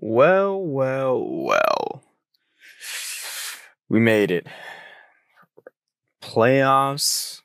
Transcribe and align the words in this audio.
Well, 0.00 0.60
well, 0.60 1.20
well. 1.28 2.04
We 3.88 3.98
made 3.98 4.30
it. 4.30 4.46
Playoffs 6.22 7.40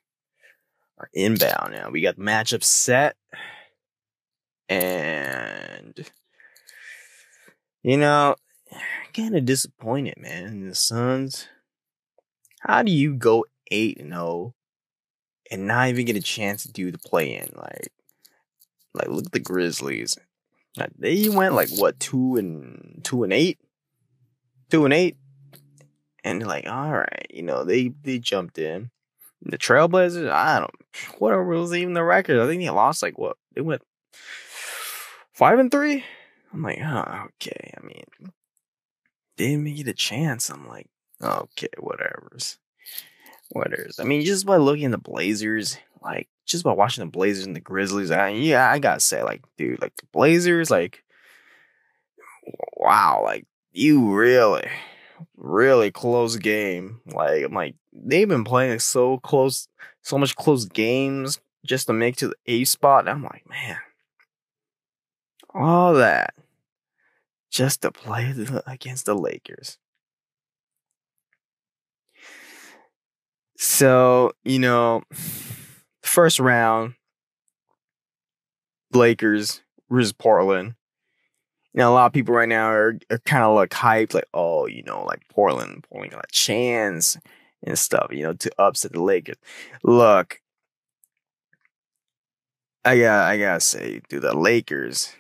are 1.00 1.10
inbound 1.14 1.72
now. 1.72 1.90
We 1.90 2.02
got 2.02 2.18
the 2.18 2.22
matchup 2.22 2.64
set. 2.64 3.16
And, 4.70 6.08
you 7.82 7.98
know, 7.98 8.36
kind 9.16 9.36
of 9.36 9.46
disappointed, 9.46 10.16
man. 10.18 10.68
The 10.68 10.76
Suns. 10.76 11.48
How 12.60 12.84
do 12.84 12.92
you 12.92 13.16
go 13.16 13.46
8 13.72 14.00
and 14.00 14.14
0 14.14 14.54
and 15.50 15.66
not 15.66 15.90
even 15.90 16.06
get 16.06 16.16
a 16.18 16.22
chance 16.22 16.64
to 16.64 16.72
do 16.72 16.92
the 16.92 17.00
play 17.00 17.36
in? 17.36 17.50
Like, 17.56 17.92
like 18.94 19.08
look 19.08 19.26
at 19.26 19.32
the 19.32 19.40
Grizzlies. 19.40 20.20
Like, 20.78 20.92
they 20.98 21.30
went 21.30 21.54
like 21.54 21.70
what 21.70 22.00
two 22.00 22.36
and 22.36 23.02
two 23.04 23.24
and 23.24 23.32
eight, 23.32 23.60
two 24.70 24.86
and 24.86 24.94
eight, 24.94 25.18
and 26.24 26.42
they're 26.42 26.48
like 26.48 26.68
all 26.68 26.92
right, 26.92 27.28
you 27.30 27.44
know 27.44 27.64
they 27.64 27.90
they 28.04 28.20
jumped 28.20 28.58
in. 28.58 28.90
The 29.46 29.58
Trailblazers, 29.58 30.32
I 30.32 30.60
don't. 30.60 31.20
Whatever 31.20 31.44
was 31.44 31.74
even 31.74 31.94
the 31.94 32.04
record? 32.04 32.40
I 32.40 32.48
think 32.48 32.62
they 32.62 32.70
lost 32.70 33.04
like 33.04 33.18
what 33.18 33.36
they 33.54 33.62
went 33.62 33.82
five 35.34 35.60
and 35.60 35.70
three. 35.70 36.04
I'm 36.54 36.62
like, 36.62 36.80
oh, 36.82 37.26
okay. 37.36 37.74
I 37.78 37.86
mean, 37.86 38.06
didn't 39.38 39.68
even 39.68 39.76
get 39.76 39.88
a 39.88 39.94
chance. 39.94 40.50
I'm 40.50 40.68
like, 40.68 40.88
okay, 41.22 41.68
whatever's, 41.80 42.58
whatever's. 43.54 44.00
I 44.00 44.04
mean, 44.04 44.24
just 44.24 44.46
by 44.46 44.58
looking 44.58 44.86
at 44.86 44.92
the 44.92 44.98
Blazers, 44.98 45.78
like 46.02 46.28
just 46.46 46.64
by 46.64 46.74
watching 46.74 47.04
the 47.04 47.10
Blazers 47.10 47.46
and 47.46 47.56
the 47.56 47.62
Grizzlies, 47.62 48.12
I, 48.12 48.30
yeah, 48.30 48.70
I 48.70 48.80
gotta 48.80 49.00
say, 49.00 49.24
like, 49.24 49.44
dude, 49.58 49.82
like 49.82 49.96
the 49.98 50.08
Blazers, 50.12 50.70
like, 50.70 51.04
wow, 52.76 53.22
like 53.24 53.46
you 53.72 54.14
really, 54.14 54.68
really 55.38 55.92
close 55.92 56.36
game. 56.38 57.02
Like, 57.06 57.44
I'm 57.44 57.54
like, 57.54 57.76
they've 57.94 58.28
been 58.28 58.44
playing 58.44 58.80
so 58.80 59.18
close, 59.20 59.68
so 60.02 60.18
much 60.18 60.36
close 60.36 60.66
games 60.66 61.40
just 61.66 61.88
to 61.88 61.94
make 61.94 62.18
to 62.18 62.30
the 62.30 62.36
A 62.48 62.64
spot. 62.66 63.08
I'm 63.08 63.24
like, 63.24 63.48
man, 63.50 63.78
all 65.54 65.94
that 65.94 66.34
just 67.50 67.84
to 67.84 67.92
play 67.92 68.34
against 68.66 69.06
the 69.06 69.14
Lakers. 69.14 69.78
So, 73.58 74.34
you 74.44 74.60
know, 74.60 75.04
first 76.02 76.40
round, 76.40 76.96
Lakers 78.94 79.62
versus 79.90 80.14
Portland. 80.14 80.76
You 81.74 81.80
know, 81.80 81.92
a 81.92 81.94
lot 81.94 82.06
of 82.06 82.14
people 82.14 82.36
right 82.36 82.50
now 82.50 82.68
are, 82.70 83.00
are 83.10 83.18
kind 83.20 83.44
of 83.44 83.56
like 83.56 83.72
hyped, 83.72 84.14
like, 84.14 84.28
oh, 84.34 84.68
you 84.68 84.84
know, 84.84 85.04
like 85.06 85.28
Portland, 85.30 85.84
Portland 85.90 86.12
got 86.12 86.26
a 86.26 86.32
chance 86.32 87.18
and 87.64 87.80
stuff, 87.80 88.08
you 88.12 88.24
know, 88.24 88.34
to 88.34 88.52
upset 88.60 88.92
the 88.92 89.02
Lakers. 89.02 89.38
Look, 89.84 90.40
I 92.86 93.00
got 93.00 93.28
I 93.30 93.38
gotta 93.38 93.60
say, 93.60 94.02
dude, 94.10 94.22
the 94.22 94.38
Lakers, 94.38 95.14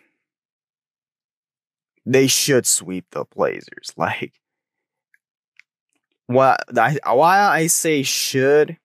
they 2.05 2.27
should 2.27 2.65
sweep 2.65 3.05
the 3.11 3.25
Blazers. 3.25 3.93
Like, 3.97 4.33
what 6.33 6.63
I 6.77 6.97
why 7.13 7.39
I 7.39 7.67
say 7.67 8.03
should 8.03 8.77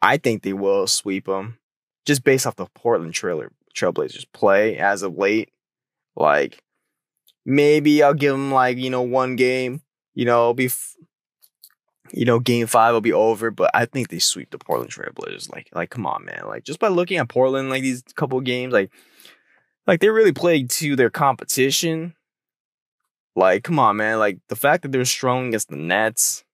I 0.00 0.16
think 0.16 0.42
they 0.42 0.52
will 0.52 0.86
sweep 0.86 1.26
them 1.26 1.58
just 2.06 2.24
based 2.24 2.46
off 2.46 2.56
the 2.56 2.66
Portland 2.66 3.14
trailer 3.14 3.52
Trailblazers 3.76 4.26
play 4.32 4.78
as 4.78 5.02
of 5.02 5.16
late. 5.16 5.50
Like 6.16 6.62
maybe 7.44 8.02
I'll 8.02 8.14
give 8.14 8.32
them 8.32 8.52
like 8.52 8.78
you 8.78 8.90
know 8.90 9.02
one 9.02 9.36
game. 9.36 9.82
You 10.14 10.24
know, 10.24 10.52
be 10.52 10.70
you 12.12 12.24
know 12.24 12.40
game 12.40 12.66
five 12.66 12.94
will 12.94 13.00
be 13.00 13.12
over, 13.12 13.50
but 13.50 13.70
I 13.74 13.84
think 13.86 14.08
they 14.08 14.18
sweep 14.18 14.50
the 14.50 14.58
Portland 14.58 14.90
Trailblazers. 14.90 15.52
Like 15.52 15.68
like 15.72 15.90
come 15.90 16.06
on 16.06 16.24
man, 16.24 16.44
like 16.46 16.64
just 16.64 16.78
by 16.78 16.88
looking 16.88 17.18
at 17.18 17.28
Portland 17.28 17.70
like 17.70 17.82
these 17.82 18.02
couple 18.16 18.40
games, 18.40 18.72
like 18.72 18.90
like 19.86 20.00
they 20.00 20.08
really 20.08 20.32
played 20.32 20.70
to 20.70 20.96
their 20.96 21.10
competition. 21.10 22.14
Like 23.38 23.64
come 23.64 23.78
on 23.78 23.96
man, 23.96 24.18
like 24.18 24.38
the 24.48 24.56
fact 24.56 24.82
that 24.82 24.92
they're 24.92 25.04
strong 25.04 25.48
against 25.48 25.68
the 25.68 25.76
Nets. 25.76 26.44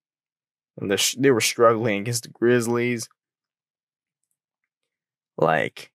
And 0.77 0.91
they 1.19 1.31
were 1.31 1.41
struggling 1.41 2.01
against 2.01 2.25
the 2.25 2.31
Grizzlies 2.31 3.09
like 5.37 5.91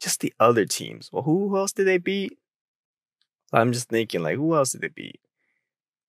just 0.00 0.20
the 0.20 0.32
other 0.40 0.64
teams. 0.64 1.10
Well, 1.12 1.22
who 1.22 1.56
else 1.56 1.72
did 1.72 1.86
they 1.86 1.98
beat? 1.98 2.38
I'm 3.52 3.72
just 3.72 3.88
thinking, 3.88 4.22
like, 4.22 4.36
who 4.36 4.54
else 4.54 4.72
did 4.72 4.82
they 4.82 4.88
beat? 4.88 5.20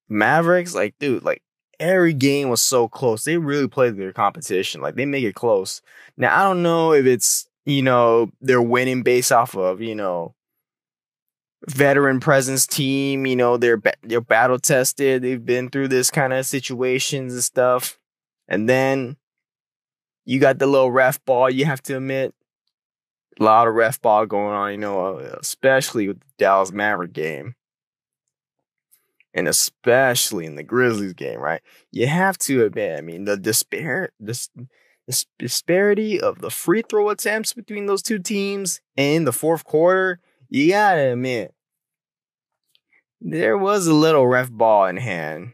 Mavericks, 0.07 0.75
like, 0.75 0.95
dude, 0.99 1.23
like 1.23 1.41
every 1.79 2.13
game 2.13 2.49
was 2.49 2.61
so 2.61 2.87
close. 2.87 3.23
They 3.23 3.37
really 3.37 3.67
played 3.67 3.97
their 3.97 4.13
competition. 4.13 4.81
Like 4.81 4.95
they 4.95 5.05
make 5.05 5.23
it 5.23 5.35
close. 5.35 5.81
Now 6.17 6.39
I 6.39 6.43
don't 6.43 6.63
know 6.63 6.93
if 6.93 7.05
it's 7.05 7.47
you 7.65 7.81
know 7.81 8.31
they're 8.41 8.61
winning 8.61 9.03
based 9.03 9.31
off 9.31 9.55
of 9.55 9.81
you 9.81 9.95
know 9.95 10.35
veteran 11.67 12.19
presence 12.19 12.65
team. 12.65 13.25
You 13.25 13.35
know 13.35 13.57
they're 13.57 13.81
they're 14.03 14.21
battle 14.21 14.59
tested. 14.59 15.21
They've 15.21 15.43
been 15.43 15.69
through 15.69 15.89
this 15.89 16.09
kind 16.09 16.33
of 16.33 16.45
situations 16.45 17.33
and 17.33 17.43
stuff. 17.43 17.97
And 18.47 18.67
then 18.67 19.17
you 20.25 20.39
got 20.39 20.59
the 20.59 20.67
little 20.67 20.91
ref 20.91 21.23
ball. 21.25 21.49
You 21.49 21.65
have 21.65 21.81
to 21.83 21.97
admit 21.97 22.33
a 23.39 23.43
lot 23.43 23.67
of 23.67 23.73
ref 23.73 24.01
ball 24.01 24.25
going 24.25 24.53
on, 24.53 24.71
you 24.71 24.77
know, 24.77 25.17
uh, 25.17 25.37
especially 25.39 26.07
with 26.07 26.19
the 26.19 26.27
Dallas 26.37 26.71
Maverick 26.71 27.13
game. 27.13 27.55
And 29.33 29.47
especially 29.47 30.45
in 30.45 30.55
the 30.55 30.63
Grizzlies 30.63 31.13
game, 31.13 31.39
right? 31.39 31.61
You 31.91 32.07
have 32.07 32.37
to 32.39 32.65
admit, 32.65 32.97
I 32.97 33.01
mean, 33.01 33.23
the 33.23 33.37
despair, 33.37 34.09
this, 34.19 34.49
the 35.07 35.25
disparity 35.39 36.19
of 36.19 36.39
the 36.39 36.49
free 36.49 36.81
throw 36.81 37.09
attempts 37.09 37.53
between 37.53 37.85
those 37.85 38.01
two 38.01 38.19
teams 38.19 38.81
in 38.97 39.23
the 39.23 39.31
fourth 39.31 39.63
quarter, 39.63 40.19
you 40.51 40.69
gotta 40.71 41.13
admit, 41.13 41.55
there 43.21 43.57
was 43.57 43.87
a 43.87 43.93
little 43.93 44.27
ref 44.27 44.49
ball 44.51 44.85
in 44.87 44.97
hand. 44.97 45.53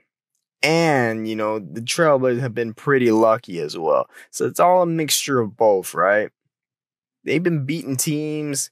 And, 0.63 1.27
you 1.27 1.35
know, 1.35 1.59
the 1.59 1.81
Trailblazers 1.81 2.41
have 2.41 2.55
been 2.55 2.73
pretty 2.73 3.11
lucky 3.11 3.59
as 3.59 3.77
well. 3.77 4.09
So 4.31 4.45
it's 4.45 4.59
all 4.59 4.81
a 4.83 4.87
mixture 4.87 5.39
of 5.39 5.57
both, 5.57 5.93
right? 5.93 6.31
they've 7.25 7.43
been 7.43 7.65
beating 7.65 7.97
teams 7.97 8.71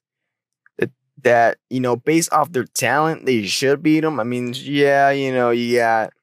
that 0.80 0.92
that 1.24 1.58
you 1.70 1.80
know 1.80 1.96
based 1.96 2.32
off 2.34 2.52
their 2.52 2.66
talent 2.66 3.26
they 3.26 3.44
should 3.46 3.84
beat 3.84 4.02
them. 4.02 4.20
I 4.20 4.24
mean, 4.24 4.54
yeah, 4.58 5.12
you 5.12 5.34
know 5.34 5.52
you 5.52 5.78
got 5.78 6.14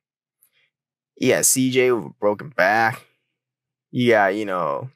yeah 1.16 1.42
CJ 1.42 1.90
with 1.92 2.06
a 2.06 2.14
broken 2.20 2.50
back. 2.50 3.04
Yeah, 3.90 4.28
you 4.28 4.44
know. 4.46 4.90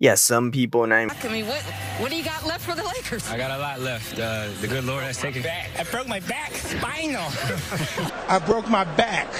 Yeah, 0.00 0.16
some 0.16 0.50
people 0.50 0.86
name. 0.86 1.10
I 1.22 1.28
mean, 1.28 1.46
what 1.46 1.62
what 1.98 2.10
do 2.10 2.16
you 2.16 2.24
got 2.24 2.44
left 2.44 2.64
for 2.64 2.74
the 2.74 2.82
Lakers? 2.82 3.30
I 3.30 3.36
got 3.36 3.52
a 3.52 3.58
lot 3.58 3.80
left. 3.80 4.18
Uh, 4.18 4.48
the 4.60 4.66
good 4.66 4.84
Lord 4.84 5.04
has 5.04 5.18
taken. 5.18 5.42
Back. 5.42 5.70
I 5.78 5.84
broke 5.84 6.08
my 6.08 6.20
back, 6.20 6.52
spinal. 6.52 7.22
I 8.28 8.40
broke 8.44 8.68
my 8.68 8.84
back. 8.96 9.32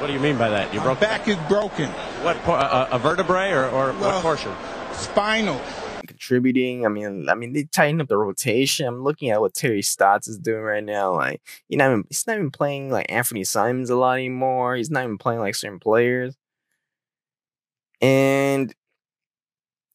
What 0.00 0.08
do 0.08 0.12
you 0.12 0.20
mean 0.20 0.38
by 0.38 0.48
that? 0.48 0.72
You 0.72 0.80
broke 0.80 1.00
back, 1.00 1.26
back 1.26 1.28
is 1.28 1.48
broken. 1.48 1.88
What 2.22 2.36
a, 2.46 2.94
a 2.94 2.98
vertebrae 2.98 3.50
or, 3.50 3.66
or 3.66 3.92
well, 3.92 3.94
what 3.94 4.22
portion? 4.22 4.52
Spinal. 4.92 5.60
Contributing. 6.06 6.86
I 6.86 6.88
mean, 6.88 7.28
I 7.28 7.34
mean, 7.34 7.52
they 7.52 7.64
tighten 7.64 8.00
up 8.00 8.08
the 8.08 8.16
rotation. 8.16 8.86
I'm 8.86 9.02
looking 9.02 9.30
at 9.30 9.40
what 9.40 9.54
Terry 9.54 9.82
Stotts 9.82 10.28
is 10.28 10.38
doing 10.38 10.62
right 10.62 10.84
now. 10.84 11.14
Like, 11.14 11.42
you 11.68 11.76
know, 11.76 12.04
he's 12.08 12.26
not 12.26 12.36
even 12.36 12.50
playing 12.50 12.90
like 12.90 13.06
Anthony 13.08 13.44
Simons 13.44 13.90
a 13.90 13.96
lot 13.96 14.14
anymore. 14.14 14.76
He's 14.76 14.90
not 14.90 15.04
even 15.04 15.18
playing 15.18 15.40
like 15.40 15.54
certain 15.54 15.80
players. 15.80 16.36
And 18.00 18.74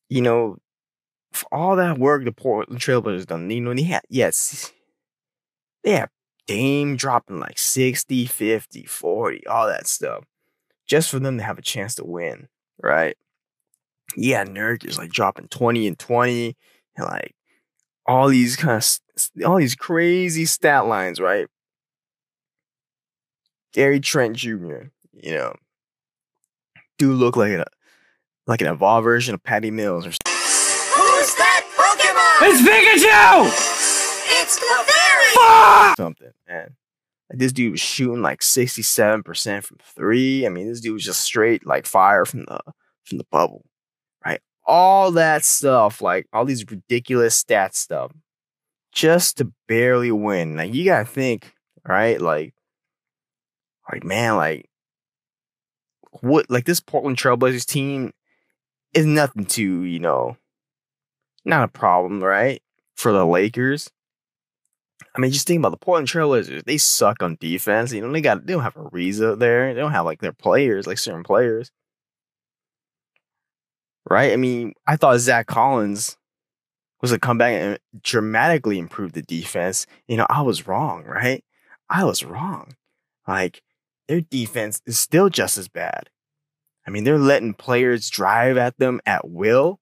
you 0.10 0.22
know, 0.22 0.58
for 1.32 1.48
all 1.52 1.76
that 1.78 1.98
work 1.98 2.26
the 2.26 2.32
Portland 2.32 2.82
Trailblazers 2.82 3.26
done, 3.28 3.50
you 3.50 3.62
know, 3.62 3.74
they 3.74 3.84
had 3.84 4.04
yes, 4.10 4.72
they 5.84 5.92
have 5.92 6.10
Dame 6.48 6.96
dropping 6.98 7.40
like 7.40 7.58
60, 7.58 8.26
50, 8.26 8.86
40, 8.86 9.48
all 9.48 9.68
that 9.68 9.88
stuff. 9.88 10.26
Just 10.88 11.10
for 11.10 11.20
them 11.20 11.38
to 11.38 11.44
have 11.44 11.58
a 11.58 11.62
chance 11.64 11.96
to 11.96 12.06
win, 12.06 12.48
right? 12.82 13.16
Yeah, 14.16 14.44
Nurk 14.46 14.86
is 14.86 14.98
like 14.98 15.12
dropping 15.12 15.48
20 15.48 15.88
and 15.88 15.98
20 15.98 16.56
and 16.98 17.06
like 17.08 17.36
all 18.06 18.28
these 18.30 18.56
kind 18.56 18.78
of 18.84 19.46
all 19.46 19.58
these 19.58 19.76
crazy 19.76 20.46
stat 20.46 20.86
lines, 20.88 21.20
right? 21.20 21.48
Gary 23.74 24.00
Trent 24.00 24.36
Jr., 24.36 24.84
you 25.14 25.34
know, 25.34 25.56
do 26.98 27.14
look 27.14 27.36
like 27.36 27.52
a 27.52 27.66
like 28.48 28.62
an 28.62 28.68
evolved 28.68 29.04
version 29.06 29.34
of 29.34 29.44
Patty 29.44 29.72
Mills 29.72 30.06
or 30.06 30.12
something. 30.12 30.34
Who's 30.34 31.36
that 31.36 31.64
Pokemon? 31.76 32.50
It's 32.50 32.62
Pikachu! 32.62 34.42
It's 34.42 34.60
Clefairy! 34.60 35.96
Something, 35.98 36.32
man. 36.48 36.76
Like 37.30 37.40
this 37.40 37.54
dude 37.54 37.72
was 37.72 37.80
shooting 37.82 38.22
like 38.22 38.42
67% 38.42 39.64
from 39.64 39.78
three. 39.96 40.46
I 40.46 40.50
mean, 40.50 40.68
this 40.68 40.82
dude 40.82 40.94
was 40.94 41.04
just 41.04 41.22
straight 41.22 41.66
like 41.66 41.86
fire 41.86 42.26
from 42.26 42.42
the 42.46 42.60
from 43.06 43.18
the 43.18 43.26
bubble. 43.32 43.66
Right? 44.26 44.42
All 44.66 45.12
that 45.12 45.44
stuff, 45.46 46.02
like 46.02 46.28
all 46.34 46.46
these 46.46 46.70
ridiculous 46.70 47.36
stat 47.36 47.76
stuff. 47.76 48.12
just 48.92 49.38
to 49.38 49.52
barely 49.68 50.12
win. 50.12 50.56
Like 50.56 50.74
you 50.74 50.86
gotta 50.86 51.06
think, 51.06 51.54
right? 51.88 52.20
Like, 52.22 52.54
like 53.92 54.04
man, 54.04 54.36
like 54.36 54.70
what? 56.22 56.50
Like 56.50 56.66
this 56.66 56.80
Portland 56.80 57.18
Trailblazers 57.18 57.66
team 57.66 58.12
is 58.94 59.06
nothing 59.06 59.46
to 59.46 59.84
you 59.84 60.00
know, 60.00 60.38
not 61.46 61.64
a 61.64 61.68
problem, 61.68 62.24
right? 62.24 62.62
For 62.96 63.12
the 63.12 63.26
Lakers. 63.26 63.90
I 65.16 65.20
mean, 65.20 65.32
just 65.32 65.48
think 65.48 65.60
about 65.60 65.72
the 65.72 65.78
Portland 65.78 66.08
Trailblazers. 66.08 66.64
They 66.66 66.78
suck 66.78 67.22
on 67.22 67.38
defense. 67.40 67.92
You 67.92 68.02
know, 68.02 68.12
they 68.12 68.22
got 68.22 68.46
they 68.46 68.54
don't 68.54 68.64
have 68.64 68.76
Ariza 68.76 69.38
there. 69.38 69.74
They 69.74 69.80
don't 69.80 69.92
have 69.92 70.06
like 70.06 70.22
their 70.22 70.34
players, 70.34 70.88
like 70.88 70.98
certain 70.98 71.24
players. 71.24 71.72
Right? 74.10 74.34
I 74.34 74.36
mean, 74.36 74.74
I 74.86 74.96
thought 74.96 75.20
Zach 75.20 75.48
Collins 75.48 76.18
was 77.02 77.12
a 77.12 77.20
comeback 77.20 77.54
and 77.54 77.80
dramatically 78.02 78.80
improved 78.80 79.14
the 79.14 79.22
defense. 79.22 79.86
You 80.08 80.18
know, 80.18 80.26
I 80.30 80.42
was 80.42 80.68
wrong, 80.68 81.04
right? 81.04 81.44
I 81.90 82.06
was 82.06 82.24
wrong. 82.24 82.76
Like, 83.28 83.62
their 84.08 84.22
defense 84.22 84.82
is 84.86 85.00
still 85.00 85.30
just 85.30 85.58
as 85.58 85.68
bad. 85.68 86.10
I 86.86 86.92
mean, 86.92 87.04
they're 87.04 87.18
letting 87.18 87.54
players 87.54 88.10
drive 88.10 88.58
at 88.58 88.78
them 88.78 89.02
at 89.06 89.30
will. 89.30 89.80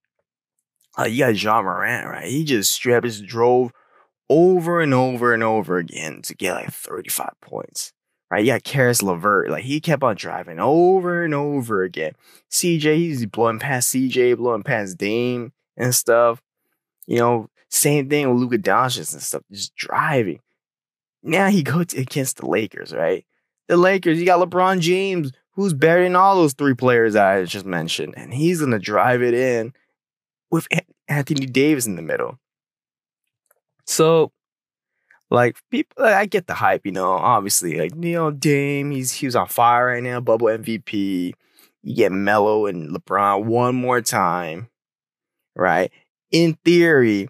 Uh, 0.97 1.05
you 1.05 1.19
got 1.19 1.41
Ja 1.41 1.61
Morant, 1.61 2.07
right? 2.07 2.27
He 2.27 2.43
just 2.43 2.71
straight 2.71 3.03
just 3.03 3.25
drove 3.25 3.71
over 4.29 4.81
and 4.81 4.93
over 4.93 5.33
and 5.33 5.43
over 5.43 5.77
again 5.77 6.21
to 6.23 6.35
get 6.35 6.53
like 6.53 6.71
35 6.71 7.29
points. 7.41 7.93
Right? 8.29 8.45
You 8.45 8.53
got 8.53 8.63
Caris 8.63 9.03
LeVert. 9.03 9.49
Like 9.49 9.65
he 9.65 9.81
kept 9.81 10.03
on 10.03 10.15
driving 10.15 10.59
over 10.59 11.23
and 11.23 11.33
over 11.33 11.83
again. 11.83 12.13
CJ, 12.49 12.95
he's 12.95 13.25
blowing 13.25 13.59
past 13.59 13.93
CJ, 13.93 14.37
blowing 14.37 14.63
past 14.63 14.97
Dame 14.97 15.51
and 15.75 15.93
stuff. 15.93 16.41
You 17.07 17.17
know, 17.17 17.49
same 17.69 18.09
thing 18.09 18.29
with 18.29 18.41
Luka 18.41 18.57
Doncic 18.57 19.11
and 19.11 19.21
stuff, 19.21 19.43
just 19.51 19.75
driving. 19.75 20.39
Now 21.23 21.49
he 21.49 21.63
goes 21.63 21.93
against 21.93 22.37
the 22.37 22.47
Lakers, 22.47 22.93
right? 22.93 23.25
The 23.67 23.77
Lakers, 23.77 24.19
you 24.19 24.25
got 24.25 24.39
LeBron 24.47 24.79
James, 24.79 25.31
who's 25.53 25.73
than 25.73 26.15
all 26.15 26.35
those 26.35 26.53
three 26.53 26.73
players 26.73 27.15
I 27.15 27.43
just 27.45 27.65
mentioned, 27.65 28.15
and 28.17 28.33
he's 28.33 28.59
gonna 28.59 28.79
drive 28.79 29.21
it 29.21 29.33
in 29.33 29.73
with 30.49 30.67
Anthony 31.07 31.45
Davis 31.45 31.87
in 31.87 31.95
the 31.95 32.01
middle. 32.01 32.39
So, 33.85 34.31
like 35.29 35.57
people, 35.69 36.05
I 36.05 36.25
get 36.25 36.47
the 36.47 36.53
hype, 36.53 36.85
you 36.85 36.91
know. 36.91 37.11
Obviously, 37.11 37.79
like 37.79 37.93
you 37.95 38.13
know, 38.13 38.31
Dame, 38.31 38.91
he's 38.91 39.11
he 39.11 39.25
was 39.27 39.35
on 39.35 39.47
fire 39.47 39.87
right 39.87 40.03
now, 40.03 40.19
bubble 40.19 40.47
MVP. 40.47 41.33
You 41.83 41.95
get 41.95 42.11
Melo 42.11 42.67
and 42.67 42.91
LeBron 42.95 43.45
one 43.45 43.75
more 43.75 44.01
time, 44.01 44.69
right? 45.55 45.91
In 46.31 46.57
theory, 46.63 47.27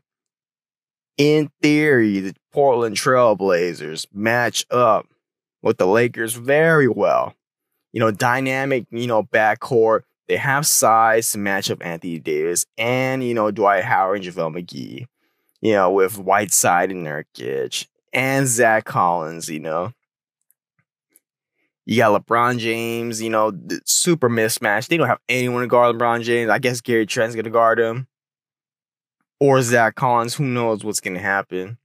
in 1.17 1.49
theory, 1.61 2.19
the 2.19 2.35
Portland 2.51 2.97
Trailblazers 2.97 4.07
match 4.13 4.65
up 4.69 5.07
with 5.61 5.77
the 5.77 5.87
Lakers 5.87 6.33
very 6.33 6.87
well. 6.87 7.33
You 7.93 7.99
know, 7.99 8.11
dynamic, 8.11 8.85
you 8.91 9.07
know, 9.07 9.23
backcourt. 9.23 10.01
They 10.27 10.37
have 10.37 10.65
size 10.65 11.31
to 11.31 11.37
match 11.37 11.69
up 11.69 11.85
Anthony 11.85 12.19
Davis 12.19 12.65
and, 12.77 13.23
you 13.23 13.33
know, 13.33 13.51
Dwight 13.51 13.83
Howard 13.83 14.23
and 14.23 14.33
JaVale 14.33 14.55
McGee 14.63 15.07
you 15.61 15.73
know, 15.73 15.91
with 15.91 16.17
Whiteside 16.17 16.91
and 16.91 17.05
Nurkic 17.05 17.87
and 18.11 18.47
Zach 18.47 18.85
Collins, 18.85 19.47
you 19.47 19.59
know. 19.59 19.93
You 21.85 21.97
got 21.97 22.25
LeBron 22.25 22.57
James, 22.59 23.21
you 23.21 23.29
know, 23.29 23.51
super 23.85 24.29
mismatch. 24.29 24.87
They 24.87 24.97
don't 24.97 25.07
have 25.07 25.19
anyone 25.29 25.61
to 25.61 25.67
guard 25.67 25.95
LeBron 25.95 26.23
James. 26.23 26.49
I 26.49 26.59
guess 26.59 26.81
Gary 26.81 27.05
Trent's 27.05 27.35
gonna 27.35 27.49
guard 27.49 27.79
him. 27.79 28.07
Or 29.39 29.61
Zach 29.61 29.95
Collins. 29.95 30.35
Who 30.35 30.45
knows 30.45 30.83
what's 30.83 30.99
gonna 30.99 31.19
happen. 31.19 31.77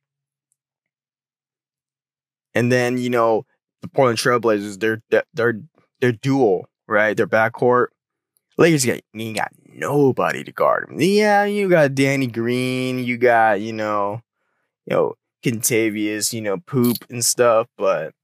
And 2.54 2.70
then, 2.70 2.98
you 2.98 3.10
know, 3.10 3.46
the 3.82 3.88
Portland 3.88 4.18
Trailblazers, 4.18 4.80
they're 4.80 5.02
they're 5.34 5.60
they're 6.06 6.12
dual, 6.12 6.68
right? 6.86 7.16
Their 7.16 7.26
backcourt. 7.26 7.86
Lakers 8.58 8.86
got 8.86 9.00
you 9.12 9.34
got 9.34 9.50
nobody 9.66 10.44
to 10.44 10.52
guard 10.52 10.88
him. 10.88 11.00
Yeah, 11.00 11.44
you 11.44 11.68
got 11.68 11.96
Danny 11.96 12.28
Green, 12.28 13.00
you 13.00 13.18
got, 13.18 13.60
you 13.60 13.72
know, 13.72 14.22
you 14.86 14.96
know, 14.96 15.14
Kentavious, 15.44 16.32
you 16.32 16.40
know, 16.40 16.58
poop 16.58 16.98
and 17.10 17.24
stuff, 17.24 17.66
but 17.76 18.14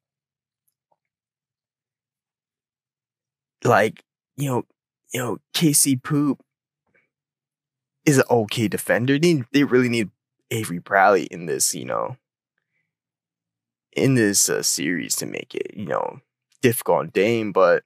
like, 3.65 4.05
you 4.37 4.49
know, 4.49 4.63
you 5.13 5.21
know, 5.21 5.39
KC 5.53 6.03
Poop 6.03 6.41
is 8.07 8.19
an 8.19 8.25
okay 8.31 8.69
defender. 8.69 9.19
They, 9.19 9.43
they 9.53 9.65
really 9.65 9.89
need 9.89 10.11
Avery 10.53 10.79
Bradley 10.79 11.25
in 11.25 11.47
this, 11.47 11.75
you 11.75 11.85
know, 11.85 12.17
in 13.93 14.15
this 14.15 14.49
uh, 14.49 14.63
series 14.63 15.17
to 15.17 15.27
make 15.27 15.55
it, 15.55 15.73
you 15.75 15.87
know, 15.87 16.21
difficult 16.63 17.01
on 17.01 17.09
Dame, 17.11 17.53
but 17.53 17.85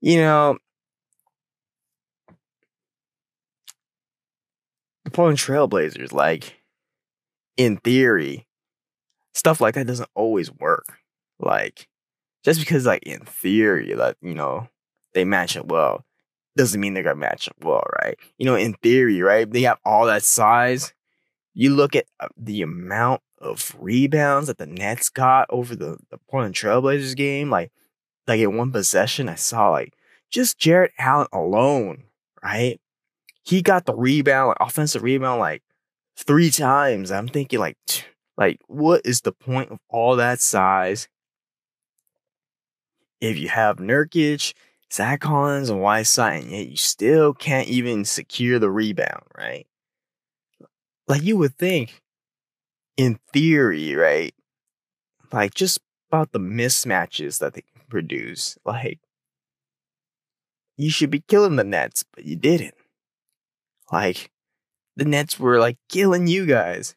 you 0.00 0.18
know, 0.18 0.58
the 5.04 5.10
Portland 5.10 5.38
Trailblazers, 5.38 6.12
like 6.12 6.60
in 7.56 7.78
theory, 7.78 8.46
stuff 9.34 9.60
like 9.60 9.74
that 9.74 9.86
doesn't 9.86 10.10
always 10.14 10.50
work. 10.52 10.86
Like 11.38 11.88
just 12.44 12.60
because 12.60 12.86
like 12.86 13.02
in 13.04 13.20
theory 13.20 13.94
that 13.94 14.16
you 14.22 14.34
know 14.34 14.68
they 15.14 15.24
match 15.24 15.56
up 15.56 15.66
well 15.66 16.04
doesn't 16.56 16.80
mean 16.80 16.94
they're 16.94 17.02
gonna 17.02 17.16
match 17.16 17.48
up 17.48 17.56
well, 17.62 17.84
right? 18.02 18.16
You 18.38 18.46
know, 18.46 18.54
in 18.56 18.74
theory, 18.74 19.20
right? 19.22 19.50
They 19.50 19.62
have 19.62 19.78
all 19.84 20.06
that 20.06 20.22
size. 20.22 20.94
You 21.54 21.74
look 21.74 21.94
at 21.96 22.06
uh, 22.20 22.28
the 22.36 22.62
amount 22.62 23.22
of 23.38 23.76
rebounds 23.78 24.48
that 24.48 24.58
the 24.58 24.66
Nets 24.66 25.08
got 25.08 25.46
over 25.50 25.76
the, 25.76 25.98
the 26.10 26.18
Portland 26.28 26.54
Trailblazers 26.54 27.16
game, 27.16 27.50
like 27.50 27.72
like 28.26 28.40
in 28.40 28.56
one 28.56 28.72
possession, 28.72 29.28
I 29.28 29.36
saw 29.36 29.70
like 29.70 29.94
just 30.30 30.58
Jarrett 30.58 30.92
Allen 30.98 31.28
alone, 31.32 32.04
right? 32.42 32.80
he 33.46 33.62
got 33.62 33.86
the 33.86 33.94
rebound, 33.94 34.48
like 34.48 34.56
offensive 34.60 35.02
rebound, 35.02 35.40
like 35.40 35.62
three 36.16 36.50
times. 36.50 37.12
I'm 37.12 37.28
thinking, 37.28 37.60
like, 37.60 37.76
like 38.36 38.60
what 38.66 39.02
is 39.04 39.20
the 39.20 39.32
point 39.32 39.70
of 39.70 39.78
all 39.88 40.16
that 40.16 40.40
size? 40.40 41.08
If 43.20 43.38
you 43.38 43.48
have 43.48 43.76
Nurkic, 43.76 44.52
Zach 44.92 45.20
Collins, 45.20 45.70
and 45.70 45.80
Whiteside, 45.80 46.42
and 46.42 46.50
yet 46.50 46.68
you 46.68 46.76
still 46.76 47.32
can't 47.32 47.68
even 47.68 48.04
secure 48.04 48.58
the 48.58 48.70
rebound, 48.70 49.22
right? 49.36 49.66
Like 51.06 51.22
you 51.22 51.36
would 51.36 51.54
think, 51.54 52.02
in 52.96 53.18
theory, 53.32 53.94
right? 53.94 54.34
Like 55.32 55.54
just 55.54 55.80
about 56.10 56.32
the 56.32 56.38
mismatches 56.40 57.38
that 57.40 57.54
they 57.54 57.62
produce, 57.88 58.58
like 58.64 59.00
you 60.76 60.90
should 60.90 61.10
be 61.10 61.20
killing 61.20 61.56
the 61.56 61.64
Nets, 61.64 62.04
but 62.14 62.24
you 62.24 62.36
didn't. 62.36 62.74
Like, 63.90 64.30
the 64.96 65.04
Nets 65.04 65.38
were 65.38 65.58
like 65.58 65.78
killing 65.88 66.26
you 66.26 66.46
guys. 66.46 66.94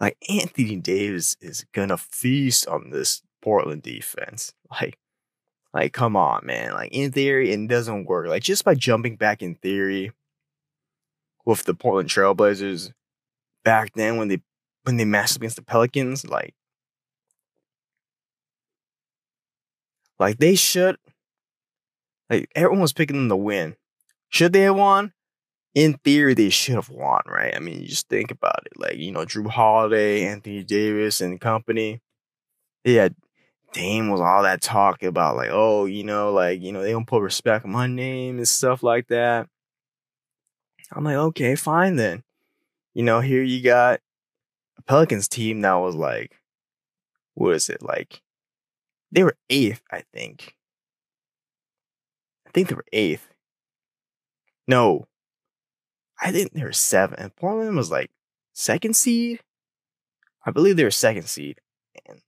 Like, 0.00 0.16
Anthony 0.28 0.76
Davis 0.76 1.36
is 1.40 1.64
gonna 1.72 1.96
feast 1.96 2.66
on 2.68 2.90
this 2.90 3.22
Portland 3.42 3.82
defense. 3.82 4.52
Like, 4.70 4.98
like, 5.72 5.92
come 5.92 6.16
on, 6.16 6.44
man. 6.44 6.72
Like, 6.74 6.92
in 6.92 7.12
theory, 7.12 7.50
it 7.50 7.68
doesn't 7.68 8.04
work. 8.06 8.28
Like, 8.28 8.42
just 8.42 8.64
by 8.64 8.74
jumping 8.74 9.16
back 9.16 9.42
in 9.42 9.54
theory 9.54 10.12
with 11.44 11.64
the 11.64 11.74
Portland 11.74 12.08
Trailblazers 12.08 12.92
back 13.66 13.92
then 13.96 14.18
when 14.18 14.28
they 14.28 14.42
when 14.84 14.98
they 14.98 15.06
matched 15.06 15.36
against 15.36 15.56
the 15.58 15.62
Pelicans, 15.64 16.26
like, 16.26 16.54
like 20.18 20.38
they 20.38 20.54
should 20.54 20.96
like 22.30 22.50
everyone 22.54 22.80
was 22.80 22.92
picking 22.92 23.16
them 23.16 23.28
to 23.28 23.36
win. 23.36 23.76
Should 24.30 24.52
they 24.52 24.62
have 24.62 24.76
won? 24.76 25.12
In 25.74 25.94
theory, 26.04 26.34
they 26.34 26.50
should 26.50 26.76
have 26.76 26.90
won, 26.90 27.22
right? 27.26 27.54
I 27.56 27.60
mean, 27.60 27.80
you 27.82 27.88
just 27.88 28.08
think 28.08 28.30
about 28.32 28.60
it. 28.66 28.78
Like, 28.78 28.96
you 28.98 29.12
know, 29.12 29.20
Jrue 29.26 29.48
Holiday, 29.48 30.24
Anthony 30.26 30.64
Davis, 30.64 31.20
and 31.20 31.40
company. 31.40 32.00
Yeah, 32.84 33.10
Dame 33.72 34.10
was 34.10 34.20
all 34.20 34.42
that 34.44 34.62
talk 34.62 35.02
about, 35.02 35.36
like, 35.36 35.50
oh, 35.52 35.86
you 35.86 36.04
know, 36.04 36.32
like, 36.32 36.62
you 36.62 36.72
know, 36.72 36.82
they 36.82 36.92
don't 36.92 37.06
put 37.06 37.22
respect 37.22 37.64
on 37.66 37.72
my 37.72 37.86
name 37.88 38.38
and 38.38 38.48
stuff 38.48 38.82
like 38.82 39.08
that. 39.08 39.48
I'm 40.92 41.04
like, 41.04 41.16
okay, 41.16 41.54
fine 41.54 41.96
then. 41.96 42.22
You 42.96 43.02
know, 43.02 43.20
here 43.20 43.42
you 43.42 43.60
got 43.60 44.00
a 44.78 44.82
Pelicans 44.82 45.28
team 45.28 45.60
that 45.60 45.74
was 45.74 45.94
like, 45.94 46.40
what 47.34 47.54
is 47.54 47.68
it? 47.68 47.82
Like, 47.82 48.22
they 49.12 49.22
were 49.22 49.36
eighth, 49.50 49.82
I 49.92 50.02
think. 50.14 50.56
I 52.46 52.50
think 52.52 52.68
they 52.68 52.74
were 52.74 52.86
eighth. 52.94 53.28
No, 54.66 55.08
I 56.22 56.32
think 56.32 56.54
they 56.54 56.62
were 56.62 56.72
seven. 56.72 57.18
And 57.18 57.36
Portland 57.36 57.76
was 57.76 57.90
like 57.90 58.10
second 58.54 58.96
seed. 58.96 59.40
I 60.46 60.50
believe 60.50 60.78
they 60.78 60.84
were 60.84 60.90
second 60.90 61.24
seed. 61.28 61.60
And 62.08 62.22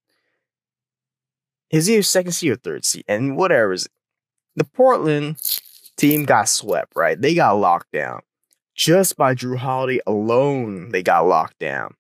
is 1.71 1.89
either 1.89 2.03
second 2.03 2.33
seed 2.33 2.53
or 2.53 2.57
third 2.57 2.85
seed. 2.85 3.07
And 3.09 3.39
whatever. 3.39 3.75
The 4.55 4.65
Portland 4.65 5.39
team 5.97 6.27
got 6.27 6.51
swept, 6.51 6.93
right? 6.95 7.19
They 7.19 7.35
got 7.35 7.53
locked 7.53 7.91
down. 7.91 8.21
Just 8.79 9.17
by 9.17 9.35
Jrue 9.35 9.57
Holiday 9.57 9.99
alone, 10.07 10.91
they 10.91 11.03
got 11.03 11.27
locked 11.27 11.59
down. 11.59 11.95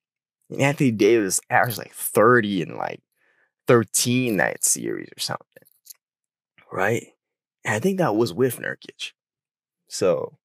And 0.49 0.63
Anthony 0.63 0.93
Davis 0.93 1.41
averaged 1.51 1.77
like 1.77 1.93
30 1.93 2.63
and 2.63 2.77
like 2.77 3.01
13 3.67 4.37
that 4.37 4.63
series 4.65 5.09
or 5.09 5.19
something. 5.19 5.45
Right? 6.71 7.09
And 7.65 7.75
I 7.75 7.81
think 7.81 7.99
that 7.99 8.15
was 8.15 8.33
with 8.33 8.61
Nurkic. 8.61 9.11
So, 9.89 10.39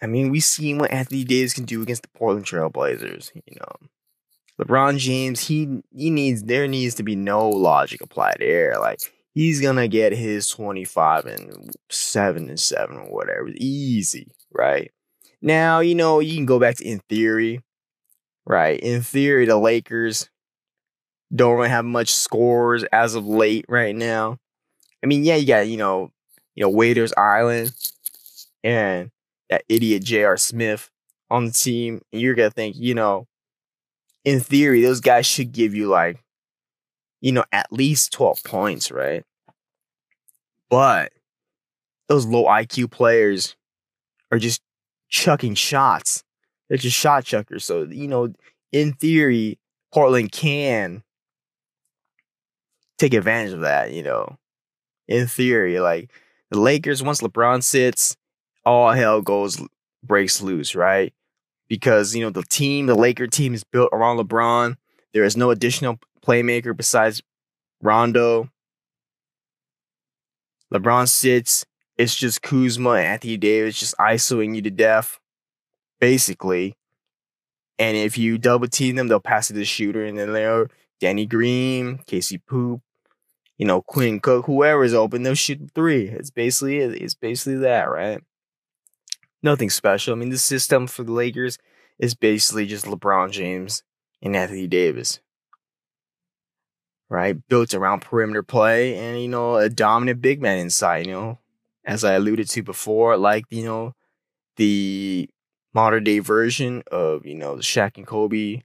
I 0.00 0.06
mean, 0.06 0.30
we've 0.30 0.42
seen 0.42 0.78
what 0.78 0.90
Anthony 0.90 1.24
Davis 1.24 1.52
can 1.52 1.64
do 1.64 1.82
against 1.82 2.02
the 2.02 2.18
Portland 2.18 2.46
Trailblazers. 2.46 3.30
You 3.34 3.58
know, 3.60 3.88
LeBron 4.58 4.96
James, 4.96 5.48
he 5.48 5.82
he 5.94 6.08
needs 6.08 6.44
there 6.44 6.66
needs 6.66 6.94
to 6.94 7.02
be 7.02 7.14
no 7.14 7.50
logic 7.50 8.00
applied 8.00 8.36
there. 8.38 8.78
Like 8.78 9.00
he's 9.36 9.60
gonna 9.60 9.86
get 9.86 10.14
his 10.14 10.48
25 10.48 11.26
and 11.26 11.76
7 11.90 12.48
and 12.48 12.58
7 12.58 12.96
or 12.96 13.04
whatever. 13.04 13.50
Easy, 13.56 14.32
right? 14.50 14.90
Now, 15.42 15.80
you 15.80 15.94
know, 15.94 16.20
you 16.20 16.34
can 16.34 16.46
go 16.46 16.58
back 16.58 16.76
to 16.76 16.84
in 16.84 17.00
theory, 17.10 17.60
right? 18.46 18.80
In 18.80 19.02
theory, 19.02 19.44
the 19.44 19.58
Lakers 19.58 20.30
don't 21.34 21.56
really 21.56 21.68
have 21.68 21.84
much 21.84 22.12
scores 22.14 22.82
as 22.92 23.14
of 23.14 23.26
late 23.26 23.66
right 23.68 23.94
now. 23.94 24.38
I 25.04 25.06
mean, 25.06 25.22
yeah, 25.22 25.36
you 25.36 25.46
got, 25.46 25.68
you 25.68 25.76
know, 25.76 26.10
you 26.54 26.62
know, 26.62 26.70
Waiters 26.70 27.12
Island 27.18 27.72
and 28.64 29.10
that 29.50 29.64
idiot 29.68 30.02
J.R. 30.02 30.38
Smith 30.38 30.90
on 31.30 31.44
the 31.44 31.52
team. 31.52 32.00
And 32.10 32.22
you're 32.22 32.34
gonna 32.34 32.50
think, 32.50 32.74
you 32.78 32.94
know, 32.94 33.26
in 34.24 34.40
theory, 34.40 34.80
those 34.80 35.00
guys 35.02 35.26
should 35.26 35.52
give 35.52 35.74
you 35.74 35.88
like 35.88 36.24
you 37.20 37.32
know, 37.32 37.44
at 37.52 37.72
least 37.72 38.12
12 38.12 38.44
points, 38.44 38.90
right? 38.90 39.24
But 40.68 41.12
those 42.08 42.26
low 42.26 42.44
IQ 42.44 42.90
players 42.90 43.56
are 44.30 44.38
just 44.38 44.62
chucking 45.08 45.54
shots. 45.54 46.22
They're 46.68 46.78
just 46.78 46.96
shot 46.96 47.24
chuckers. 47.24 47.64
So, 47.64 47.84
you 47.84 48.08
know, 48.08 48.32
in 48.72 48.92
theory, 48.94 49.58
Portland 49.92 50.32
can 50.32 51.02
take 52.98 53.14
advantage 53.14 53.52
of 53.52 53.60
that, 53.60 53.92
you 53.92 54.02
know. 54.02 54.38
In 55.08 55.26
theory, 55.28 55.78
like 55.78 56.10
the 56.50 56.58
Lakers, 56.58 57.02
once 57.02 57.20
LeBron 57.20 57.62
sits, 57.62 58.16
all 58.64 58.90
hell 58.92 59.22
goes 59.22 59.62
breaks 60.02 60.42
loose, 60.42 60.74
right? 60.74 61.12
Because, 61.68 62.14
you 62.14 62.22
know, 62.24 62.30
the 62.30 62.42
team, 62.42 62.86
the 62.86 62.94
Laker 62.94 63.26
team 63.26 63.54
is 63.54 63.64
built 63.64 63.90
around 63.92 64.18
LeBron. 64.18 64.76
There 65.12 65.24
is 65.24 65.36
no 65.36 65.50
additional 65.50 65.98
playmaker 66.26 66.76
besides 66.76 67.22
Rondo. 67.82 68.50
LeBron 70.72 71.08
sits. 71.08 71.64
It's 71.96 72.14
just 72.14 72.42
Kuzma 72.42 72.90
and 72.90 73.06
Anthony 73.06 73.36
Davis 73.36 73.78
just 73.78 73.96
isoing 73.98 74.54
you 74.54 74.62
to 74.62 74.70
death, 74.70 75.18
basically. 76.00 76.76
And 77.78 77.96
if 77.96 78.18
you 78.18 78.38
double 78.38 78.68
team 78.68 78.96
them, 78.96 79.08
they'll 79.08 79.20
pass 79.20 79.50
it 79.50 79.54
to 79.54 79.60
the 79.60 79.64
shooter. 79.64 80.04
And 80.04 80.18
then 80.18 80.32
they're 80.32 80.68
Danny 81.00 81.26
Green, 81.26 81.98
Casey 82.06 82.38
Poop, 82.38 82.80
you 83.58 83.66
know, 83.66 83.82
Quinn 83.82 84.20
Cook, 84.20 84.46
whoever's 84.46 84.94
open, 84.94 85.22
they'll 85.22 85.34
shoot 85.34 85.70
three. 85.74 86.08
It's 86.08 86.30
basically 86.30 86.78
it's 86.78 87.14
basically 87.14 87.58
that, 87.58 87.84
right? 87.84 88.22
Nothing 89.42 89.70
special. 89.70 90.14
I 90.14 90.16
mean, 90.16 90.30
the 90.30 90.38
system 90.38 90.86
for 90.86 91.04
the 91.04 91.12
Lakers 91.12 91.58
is 91.98 92.14
basically 92.14 92.66
just 92.66 92.84
LeBron 92.84 93.30
James 93.30 93.82
and 94.22 94.36
Anthony 94.36 94.66
Davis 94.66 95.20
right? 97.08 97.36
Built 97.48 97.74
around 97.74 98.00
perimeter 98.00 98.42
play 98.42 98.96
and, 98.96 99.20
you 99.20 99.28
know, 99.28 99.56
a 99.56 99.68
dominant 99.68 100.20
big 100.20 100.40
man 100.40 100.58
inside, 100.58 101.06
you 101.06 101.12
know, 101.12 101.38
as 101.84 102.04
I 102.04 102.14
alluded 102.14 102.48
to 102.50 102.62
before, 102.62 103.16
like, 103.16 103.44
you 103.50 103.64
know, 103.64 103.92
the 104.56 105.28
modern 105.74 106.04
day 106.04 106.18
version 106.18 106.82
of, 106.90 107.26
you 107.26 107.34
know, 107.34 107.56
the 107.56 107.62
Shaq 107.62 107.96
and 107.96 108.06
Kobe 108.06 108.62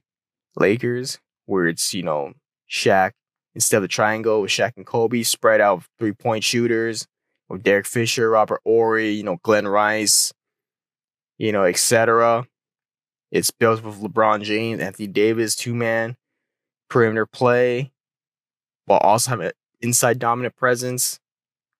Lakers, 0.56 1.20
where 1.46 1.66
it's, 1.66 1.94
you 1.94 2.02
know, 2.02 2.32
Shaq 2.70 3.12
instead 3.54 3.76
of 3.76 3.82
the 3.82 3.88
triangle 3.88 4.40
with 4.40 4.50
Shaq 4.50 4.72
and 4.76 4.86
Kobe, 4.86 5.22
spread 5.22 5.60
out 5.60 5.84
three 5.98 6.12
point 6.12 6.42
shooters 6.44 7.06
with 7.48 7.62
Derek 7.62 7.86
Fisher, 7.86 8.30
Robert 8.30 8.60
Horry, 8.64 9.10
you 9.10 9.22
know, 9.22 9.36
Glen 9.42 9.68
Rice, 9.68 10.32
you 11.38 11.52
know, 11.52 11.64
etc. 11.64 12.46
It's 13.30 13.50
built 13.50 13.82
with 13.82 14.00
LeBron 14.00 14.42
James, 14.42 14.80
Anthony 14.80 15.06
Davis, 15.06 15.54
two 15.54 15.74
man 15.74 16.16
perimeter 16.88 17.26
play, 17.26 17.91
while 18.86 18.98
also 18.98 19.30
having 19.30 19.46
an 19.46 19.52
inside 19.80 20.18
dominant 20.18 20.56
presence, 20.56 21.20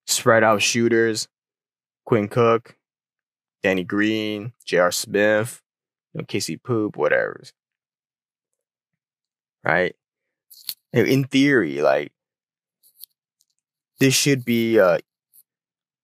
spread 0.06 0.44
out 0.44 0.62
shooters, 0.62 1.28
Quinn 2.04 2.28
Cook, 2.28 2.76
Danny 3.62 3.84
Green, 3.84 4.52
J.R. 4.64 4.90
Smith, 4.90 5.62
you 6.12 6.20
know, 6.20 6.24
Casey 6.24 6.56
Poop, 6.56 6.96
whatever. 6.96 7.42
Right? 9.64 9.94
In 10.92 11.24
theory, 11.24 11.80
like 11.80 12.12
this 13.98 14.14
should 14.14 14.44
be 14.44 14.78
a, 14.78 14.98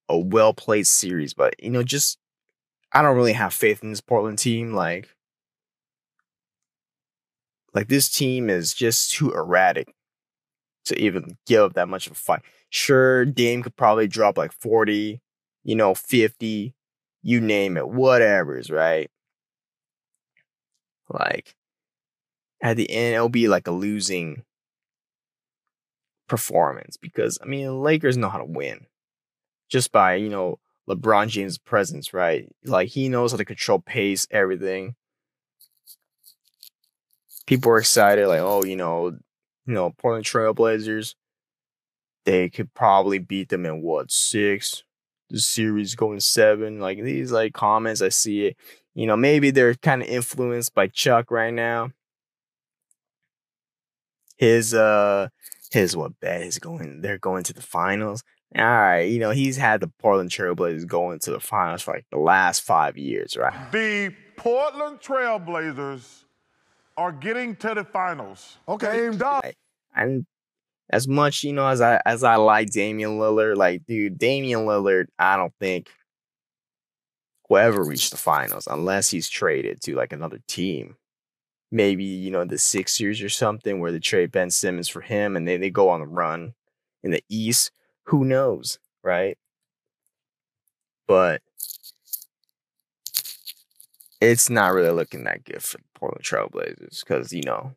a 0.08 0.18
well 0.18 0.54
played 0.54 0.86
series, 0.86 1.34
but 1.34 1.54
you 1.62 1.68
know, 1.68 1.82
just 1.82 2.18
I 2.92 3.02
don't 3.02 3.16
really 3.16 3.32
have 3.34 3.52
faith 3.52 3.82
in 3.82 3.90
this 3.90 4.00
Portland 4.00 4.38
team. 4.38 4.72
Like, 4.72 5.14
like 7.74 7.88
this 7.88 8.08
team 8.08 8.48
is 8.48 8.72
just 8.72 9.12
too 9.12 9.32
erratic 9.32 9.92
to 10.88 11.00
even 11.00 11.36
give 11.46 11.62
up 11.62 11.74
that 11.74 11.88
much 11.88 12.06
of 12.06 12.12
a 12.12 12.16
fight. 12.16 12.42
Sure, 12.70 13.24
Dame 13.24 13.62
could 13.62 13.76
probably 13.76 14.06
drop 14.08 14.36
like 14.36 14.52
40, 14.52 15.20
you 15.64 15.74
know, 15.74 15.94
50, 15.94 16.74
you 17.22 17.40
name 17.40 17.76
it, 17.76 17.88
whatever's, 17.88 18.70
right? 18.70 19.10
Like, 21.08 21.56
at 22.62 22.76
the 22.76 22.90
end, 22.90 23.14
it'll 23.14 23.28
be 23.28 23.48
like 23.48 23.66
a 23.66 23.72
losing 23.72 24.42
performance 26.28 26.96
because, 26.96 27.38
I 27.42 27.46
mean, 27.46 27.82
Lakers 27.82 28.16
know 28.16 28.28
how 28.28 28.38
to 28.38 28.44
win 28.44 28.86
just 29.68 29.92
by, 29.92 30.16
you 30.16 30.28
know, 30.28 30.58
LeBron 30.88 31.28
James' 31.28 31.58
presence, 31.58 32.14
right? 32.14 32.48
Like, 32.64 32.88
he 32.88 33.08
knows 33.08 33.32
how 33.32 33.38
to 33.38 33.44
control 33.44 33.78
pace, 33.78 34.26
everything. 34.30 34.94
People 37.46 37.72
are 37.72 37.78
excited, 37.78 38.26
like, 38.26 38.40
oh, 38.40 38.64
you 38.64 38.76
know, 38.76 39.18
you 39.68 39.74
know, 39.74 39.90
Portland 39.98 40.24
Trailblazers, 40.24 41.14
they 42.24 42.48
could 42.48 42.72
probably 42.72 43.18
beat 43.18 43.50
them 43.50 43.66
in 43.66 43.82
what, 43.82 44.10
six? 44.10 44.82
The 45.28 45.38
series 45.38 45.94
going 45.94 46.20
seven. 46.20 46.80
Like 46.80 47.02
these 47.02 47.30
like 47.30 47.52
comments, 47.52 48.00
I 48.00 48.08
see 48.08 48.46
it. 48.46 48.56
You 48.94 49.06
know, 49.06 49.16
maybe 49.16 49.50
they're 49.50 49.74
kind 49.74 50.02
of 50.02 50.08
influenced 50.08 50.74
by 50.74 50.86
Chuck 50.88 51.30
right 51.30 51.52
now. 51.52 51.90
His 54.38 54.72
uh 54.72 55.28
his 55.70 55.94
what 55.94 56.18
bet 56.18 56.40
is 56.40 56.58
going 56.58 57.02
they're 57.02 57.18
going 57.18 57.44
to 57.44 57.52
the 57.52 57.60
finals. 57.60 58.22
All 58.56 58.64
right, 58.64 59.02
you 59.02 59.18
know, 59.18 59.32
he's 59.32 59.58
had 59.58 59.80
the 59.80 59.88
Portland 59.98 60.30
Trailblazers 60.30 60.86
going 60.86 61.18
to 61.20 61.30
the 61.30 61.40
finals 61.40 61.82
for 61.82 61.92
like 61.92 62.06
the 62.10 62.18
last 62.18 62.62
five 62.62 62.96
years, 62.96 63.36
right? 63.36 63.70
The 63.70 64.14
Portland 64.38 65.00
Trailblazers 65.00 66.24
are 66.98 67.12
getting 67.12 67.54
to 67.56 67.74
the 67.74 67.84
finals. 67.84 68.58
Okay, 68.68 69.10
dog. 69.16 69.44
And 69.94 70.26
as 70.90 71.06
much, 71.06 71.44
you 71.44 71.52
know, 71.52 71.66
as 71.68 71.80
I 71.80 72.02
as 72.04 72.24
I 72.24 72.36
like 72.36 72.70
Damian 72.70 73.18
Lillard, 73.18 73.56
like, 73.56 73.86
dude, 73.86 74.18
Damian 74.18 74.60
Lillard, 74.60 75.06
I 75.18 75.36
don't 75.36 75.54
think 75.60 75.90
will 77.48 77.58
ever 77.58 77.82
reach 77.82 78.10
the 78.10 78.16
finals 78.16 78.66
unless 78.70 79.08
he's 79.08 79.28
traded 79.28 79.80
to 79.82 79.94
like 79.94 80.12
another 80.12 80.40
team. 80.48 80.96
Maybe, 81.70 82.04
you 82.04 82.30
know, 82.30 82.44
the 82.44 82.58
Sixers 82.58 83.22
or 83.22 83.28
something 83.28 83.78
where 83.80 83.92
they 83.92 84.00
trade 84.00 84.32
Ben 84.32 84.50
Simmons 84.50 84.88
for 84.88 85.00
him 85.00 85.36
and 85.36 85.46
then 85.46 85.60
they 85.60 85.70
go 85.70 85.88
on 85.88 86.00
the 86.00 86.06
run 86.06 86.54
in 87.02 87.10
the 87.10 87.22
East. 87.28 87.70
Who 88.04 88.24
knows, 88.24 88.78
right? 89.02 89.38
But 91.06 91.42
it's 94.20 94.50
not 94.50 94.72
really 94.72 94.90
looking 94.90 95.24
that 95.24 95.44
good 95.44 95.62
for 95.62 95.78
the 95.78 95.84
Portland 95.98 96.24
Trailblazers 96.24 97.00
because, 97.00 97.32
you 97.32 97.42
know, 97.44 97.74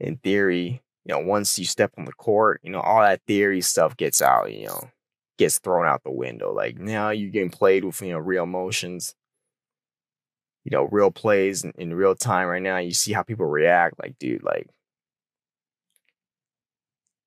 in 0.00 0.16
theory, 0.16 0.82
you 1.04 1.14
know, 1.14 1.20
once 1.20 1.58
you 1.58 1.64
step 1.64 1.92
on 1.98 2.04
the 2.04 2.12
court, 2.12 2.60
you 2.62 2.70
know, 2.70 2.80
all 2.80 3.00
that 3.00 3.22
theory 3.26 3.60
stuff 3.60 3.96
gets 3.96 4.20
out, 4.20 4.52
you 4.52 4.66
know, 4.66 4.90
gets 5.38 5.58
thrown 5.58 5.86
out 5.86 6.02
the 6.04 6.10
window. 6.10 6.52
Like 6.52 6.78
now 6.78 7.10
you're 7.10 7.30
getting 7.30 7.50
played 7.50 7.84
with, 7.84 8.00
you 8.02 8.12
know, 8.12 8.18
real 8.18 8.46
motions, 8.46 9.14
you 10.64 10.70
know, 10.70 10.84
real 10.90 11.10
plays 11.10 11.64
in, 11.64 11.72
in 11.78 11.94
real 11.94 12.14
time 12.14 12.48
right 12.48 12.62
now. 12.62 12.78
You 12.78 12.92
see 12.92 13.12
how 13.12 13.22
people 13.22 13.46
react. 13.46 13.98
Like, 13.98 14.18
dude, 14.18 14.42
like, 14.42 14.68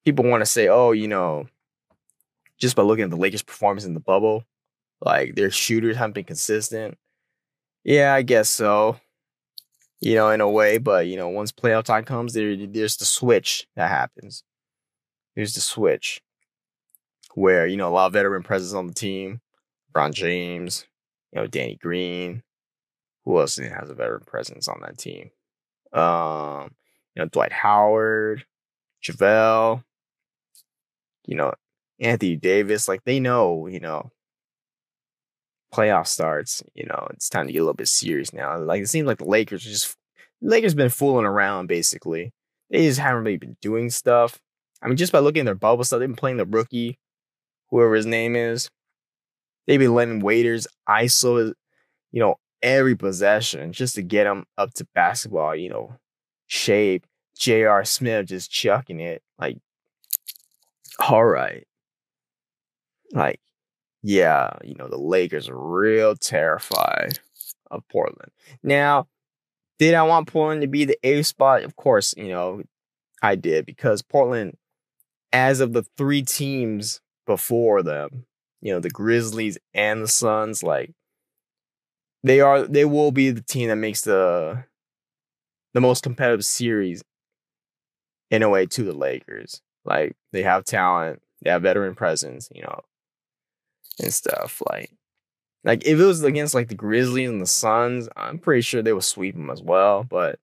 people 0.06 0.26
want 0.26 0.42
to 0.42 0.46
say, 0.46 0.68
oh, 0.68 0.92
you 0.92 1.08
know, 1.08 1.48
just 2.60 2.76
by 2.76 2.84
looking 2.84 3.06
at 3.06 3.10
the 3.10 3.16
Lakers' 3.18 3.42
performance 3.42 3.86
in 3.86 3.94
the 3.94 4.00
bubble, 4.00 4.44
like 5.02 5.36
their 5.36 5.50
shooters 5.50 5.98
haven't 5.98 6.14
been 6.14 6.24
consistent. 6.24 6.98
Yeah, 7.84 8.14
I 8.14 8.22
guess 8.22 8.50
so. 8.50 9.00
You 10.00 10.16
know, 10.16 10.30
in 10.32 10.42
a 10.42 10.50
way, 10.50 10.78
but 10.80 11.06
you 11.08 11.16
know, 11.16 11.30
once 11.30 11.52
playoff 11.52 11.84
time 11.84 12.04
comes, 12.06 12.34
there 12.34 12.56
there's 12.68 12.98
the 12.98 13.06
switch 13.06 13.68
that 13.76 13.90
happens. 13.90 14.44
There's 15.36 15.54
the 15.56 15.62
switch 15.62 16.22
where 17.36 17.68
you 17.68 17.78
know 17.78 17.88
a 17.90 17.94
lot 17.94 18.08
of 18.08 18.14
veteran 18.14 18.44
presence 18.44 18.74
on 18.74 18.88
the 18.88 18.94
team, 18.94 19.42
LeBron 19.94 20.14
James, 20.14 20.86
you 21.32 21.42
know, 21.42 21.48
Danny 21.48 21.76
Green. 21.76 22.44
Who 23.26 23.40
else 23.40 23.58
has 23.58 23.90
a 23.90 23.96
veteran 23.96 24.24
presence 24.26 24.68
on 24.68 24.82
that 24.82 24.98
team? 24.98 25.32
Um, 25.94 26.72
you 27.16 27.22
know, 27.24 27.28
Dwight 27.30 27.54
Howard, 27.54 28.46
JaVale, 29.04 29.84
you 31.26 31.36
know, 31.36 31.54
Anthony 32.00 32.36
Davis. 32.36 32.88
Like 32.88 33.04
they 33.04 33.20
know, 33.20 33.68
you 33.68 33.80
know, 33.80 34.12
playoff 35.74 36.08
starts, 36.08 36.64
you 36.76 36.86
know, 36.86 37.08
it's 37.12 37.30
time 37.30 37.48
to 37.48 37.54
get 37.54 37.60
a 37.60 37.64
little 37.64 37.74
bit 37.74 37.88
serious 37.88 38.34
now. 38.34 38.58
Like 38.60 38.82
it 38.82 38.90
seems 38.90 39.08
like 39.08 39.20
the 39.20 39.26
Lakers 39.26 39.64
just 39.64 39.96
Lakers 40.42 40.74
been 40.74 40.90
fooling 40.90 41.26
around 41.26 41.68
basically. 41.68 42.34
They 42.70 42.86
just 42.86 43.00
haven't 43.00 43.24
really 43.24 43.38
been 43.38 43.58
doing 43.62 43.90
stuff. 43.90 44.40
I 44.82 44.88
mean, 44.88 44.98
just 44.98 45.12
by 45.12 45.20
looking 45.20 45.42
at 45.42 45.46
their 45.46 45.56
bubble 45.56 45.84
stuff, 45.84 46.00
they've 46.00 46.10
been 46.10 46.16
playing 46.16 46.38
the 46.38 46.46
rookie, 46.46 46.98
whoever 47.70 47.96
his 47.96 48.06
name 48.06 48.36
is. 48.36 48.70
They've 49.68 49.80
been 49.80 49.94
letting 49.94 50.22
waiters 50.22 50.68
ISO, 50.90 51.54
you 52.12 52.20
know, 52.20 52.36
every 52.62 52.96
possession 52.96 53.74
just 53.74 53.96
to 53.96 54.02
get 54.02 54.24
them 54.24 54.46
up 54.58 54.74
to 54.76 54.88
basketball, 54.96 55.56
you 55.56 55.70
know, 55.70 55.96
shape. 56.48 57.06
J.R. 57.38 57.84
Smith 57.86 58.28
just 58.28 58.52
chucking 58.52 59.00
it. 59.00 59.24
Like, 59.40 59.58
all 61.00 61.26
right. 61.26 61.66
Like, 63.14 63.40
yeah, 64.04 64.52
you 64.64 64.76
know, 64.76 64.88
the 64.88 64.98
Lakers 64.98 65.50
are 65.50 65.58
real 65.58 66.16
terrified 66.16 67.20
of 67.70 67.88
Portland. 67.90 68.32
Now, 68.64 69.08
did 69.80 69.94
I 69.94 70.04
want 70.04 70.28
Portland 70.28 70.62
to 70.62 70.68
be 70.68 70.86
the 70.86 70.98
A 71.04 71.22
spot? 71.24 71.64
Of 71.64 71.76
course, 71.76 72.14
you 72.18 72.30
know, 72.30 72.64
I 73.22 73.36
did 73.36 73.66
because 73.66 74.02
Portland, 74.02 74.58
as 75.32 75.60
of 75.60 75.74
the 75.74 75.84
three 75.98 76.24
teams 76.24 77.02
before 77.26 77.84
them, 77.84 78.26
you 78.62 78.74
know, 78.74 78.80
the 78.80 78.90
Grizzlies 78.90 79.58
and 79.74 80.04
the 80.04 80.08
Suns, 80.08 80.64
like 80.64 80.92
they 82.24 82.42
are 82.42 82.64
they 82.68 82.86
will 82.86 83.12
be 83.12 83.32
the 83.32 83.42
team 83.42 83.70
that 83.70 83.76
makes 83.76 84.02
the 84.02 84.66
the 85.74 85.82
most 85.82 86.04
competitive 86.04 86.46
series 86.46 87.04
in 88.30 88.44
a 88.44 88.50
way 88.50 88.66
to 88.66 88.84
the 88.84 88.94
Lakers. 88.94 89.62
Like 89.86 90.16
they 90.32 90.44
have 90.44 90.66
talent, 90.66 91.22
they 91.42 91.50
have 91.50 91.64
veteran 91.64 91.96
presence, 91.96 92.50
you 92.54 92.62
know, 92.62 92.82
and 94.02 94.14
stuff. 94.14 94.62
Like 94.70 94.92
like 95.64 95.86
if 95.86 96.00
it 96.00 96.06
was 96.06 96.24
against 96.24 96.54
like 96.56 96.70
the 96.70 96.76
Grizzlies 96.76 97.30
and 97.30 97.42
the 97.42 97.46
Suns, 97.48 98.10
I'm 98.16 98.40
pretty 98.40 98.62
sure 98.62 98.82
they 98.82 98.94
would 98.94 99.04
sweep 99.04 99.36
them 99.36 99.50
as 99.50 99.62
well. 99.62 100.04
But 100.04 100.40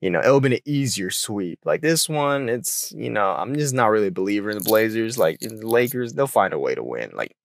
you 0.00 0.10
know, 0.10 0.20
it 0.20 0.26
would 0.26 0.34
have 0.34 0.42
been 0.42 0.52
an 0.54 0.60
easier 0.64 1.10
sweep. 1.10 1.60
Like 1.64 1.82
this 1.82 2.08
one, 2.08 2.48
it's 2.48 2.92
you 2.96 3.10
know, 3.10 3.30
I'm 3.32 3.54
just 3.54 3.74
not 3.74 3.88
really 3.88 4.08
a 4.08 4.12
believer 4.12 4.50
in 4.50 4.58
the 4.58 4.64
Blazers. 4.64 5.18
Like 5.18 5.42
in 5.42 5.56
the 5.56 5.66
Lakers, 5.68 6.12
they'll 6.14 6.26
find 6.26 6.52
a 6.54 6.58
way 6.58 6.74
to 6.74 6.82
win. 6.82 7.10
Like 7.14 7.36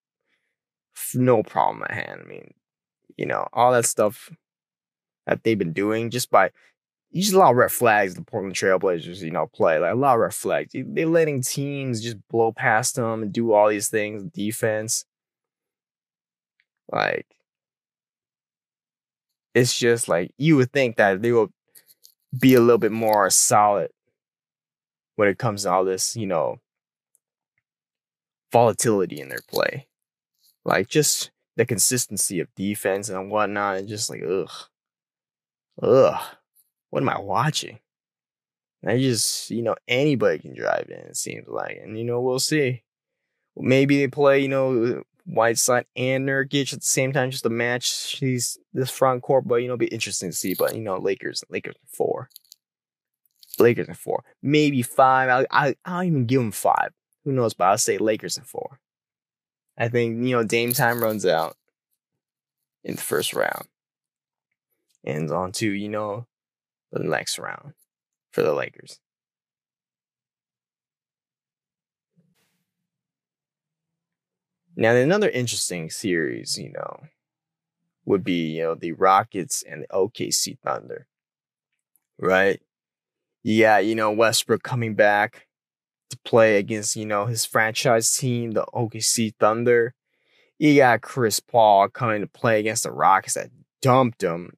no 1.14 1.44
problem 1.44 1.84
at 1.84 1.92
hand. 1.92 2.22
I 2.26 2.28
mean, 2.28 2.54
you 3.18 3.26
know, 3.26 3.48
all 3.54 3.72
that 3.74 3.86
stuff 3.86 4.32
that 5.28 5.44
they've 5.44 5.58
been 5.58 5.74
doing 5.74 6.10
just 6.10 6.30
by 6.32 6.52
just 7.24 7.34
a 7.36 7.40
lot 7.40 7.52
of 7.52 7.58
red 7.58 7.72
flags 7.72 8.16
the 8.16 8.22
Portland 8.22 8.56
Trailblazers, 8.56 9.22
you 9.22 9.32
know, 9.32 9.48
play. 9.48 9.80
Like 9.80 9.94
a 9.94 9.96
lot 9.96 10.16
of 10.16 10.22
red 10.22 10.34
flags. 10.34 10.74
They're 10.76 11.08
letting 11.08 11.42
teams 11.42 12.02
just 12.02 12.18
blow 12.30 12.52
past 12.52 12.96
them 12.96 13.24
and 13.24 13.32
do 13.34 13.54
all 13.54 13.70
these 13.70 13.88
things, 13.90 14.24
defense. 14.24 15.06
Like 16.92 17.28
it's 19.54 19.78
just 19.78 20.08
like 20.08 20.32
you 20.38 20.56
would 20.58 20.72
think 20.72 20.98
that 20.98 21.22
they 21.22 21.32
will 21.32 21.52
be 22.38 22.56
a 22.56 22.62
little 22.62 22.78
bit 22.78 22.92
more 22.92 23.30
solid 23.30 23.92
when 25.16 25.28
it 25.28 25.38
comes 25.38 25.64
to 25.64 25.72
all 25.72 25.86
this, 25.86 26.16
you 26.16 26.28
know, 26.28 26.60
volatility 28.52 29.20
in 29.22 29.30
their 29.30 29.42
play. 29.48 29.88
Like 30.66 30.88
just 30.90 31.32
the 31.58 31.66
consistency 31.66 32.40
of 32.40 32.54
defense 32.56 33.10
and 33.10 33.32
whatnot, 33.32 33.78
and 33.78 33.88
just 33.88 34.10
like 34.10 34.24
ugh, 34.24 34.52
ugh, 35.82 36.35
what 36.96 37.04
am 37.04 37.10
I 37.10 37.20
watching? 37.20 37.80
I 38.88 38.98
just, 39.00 39.52
you 39.52 39.62
know, 39.62 39.76
anybody 39.86 40.40
can 40.40 40.56
drive 40.56 40.86
in. 40.88 40.96
It 40.96 41.18
seems 41.18 41.46
like, 41.46 41.78
and 41.84 41.98
you 41.98 42.06
know, 42.06 42.22
we'll 42.22 42.40
see. 42.40 42.84
Maybe 43.58 43.98
they 43.98 44.08
play, 44.08 44.40
you 44.40 44.48
know, 44.48 45.04
Whiteside 45.26 45.88
and 45.98 46.26
Nurkic 46.26 46.72
at 46.72 46.80
the 46.80 46.86
same 46.86 47.12
time, 47.12 47.32
just 47.32 47.44
to 47.44 47.50
match 47.50 48.22
these 48.22 48.58
this 48.74 48.90
front 48.90 49.24
court. 49.24 49.46
But 49.46 49.56
you 49.56 49.68
know, 49.68 49.74
it'll 49.74 49.80
be 49.80 49.88
interesting 49.88 50.30
to 50.30 50.36
see. 50.38 50.54
But 50.54 50.74
you 50.74 50.82
know, 50.84 50.96
Lakers, 50.96 51.44
Lakers 51.50 51.76
four, 51.86 52.30
Lakers 53.60 53.90
and 53.90 53.98
four, 53.98 54.24
maybe 54.42 54.82
five. 54.82 55.28
I 55.28 55.46
I 55.52 55.76
I'll 55.84 56.04
even 56.04 56.26
give 56.28 56.40
them 56.40 56.54
five. 56.54 56.94
Who 57.26 57.34
knows? 57.34 57.54
But 57.54 57.66
I'll 57.66 57.78
say 57.78 57.98
Lakers 57.98 58.38
and 58.38 58.48
four. 58.48 58.80
I 59.78 59.90
think, 59.90 60.26
you 60.26 60.34
know, 60.34 60.46
Dame 60.46 60.72
time 60.72 61.04
runs 61.04 61.26
out 61.26 61.58
in 62.86 62.96
the 62.96 63.02
first 63.02 63.34
round. 63.34 63.68
And 65.04 65.30
on 65.30 65.52
to, 65.54 65.70
you 65.70 65.90
know, 65.90 66.26
the 66.92 67.04
next 67.04 67.40
round 67.40 67.74
for 68.32 68.42
the 68.42 68.54
Lakers. 68.54 69.00
Now, 74.78 74.94
another 74.94 75.30
interesting 75.30 75.90
series, 75.90 76.58
you 76.58 76.72
know, 76.74 77.04
would 78.06 78.24
be, 78.24 78.56
you 78.56 78.64
know, 78.64 78.76
the 78.76 78.92
Rockets 78.92 79.64
and 79.64 79.84
the 79.84 79.88
OKC 79.88 80.58
Thunder. 80.60 81.08
Right? 82.20 82.62
Yeah, 83.44 83.80
you 83.80 83.96
know, 83.96 84.12
Westbrook 84.12 84.64
coming 84.64 84.96
back 84.96 85.48
to 86.10 86.18
play 86.26 86.58
against, 86.58 86.96
you 86.96 87.06
know, 87.06 87.26
his 87.26 87.46
franchise 87.46 88.16
team, 88.16 88.52
the 88.52 88.66
OKC 88.74 89.34
Thunder. 89.40 89.94
You 90.60 90.76
got 90.76 91.02
Chris 91.02 91.40
Paul 91.40 91.90
coming 91.90 92.22
to 92.22 92.28
play 92.28 92.60
against 92.60 92.84
the 92.84 92.92
Rockets 92.92 93.36
that 93.36 93.50
dumped 93.82 94.24
him 94.24 94.54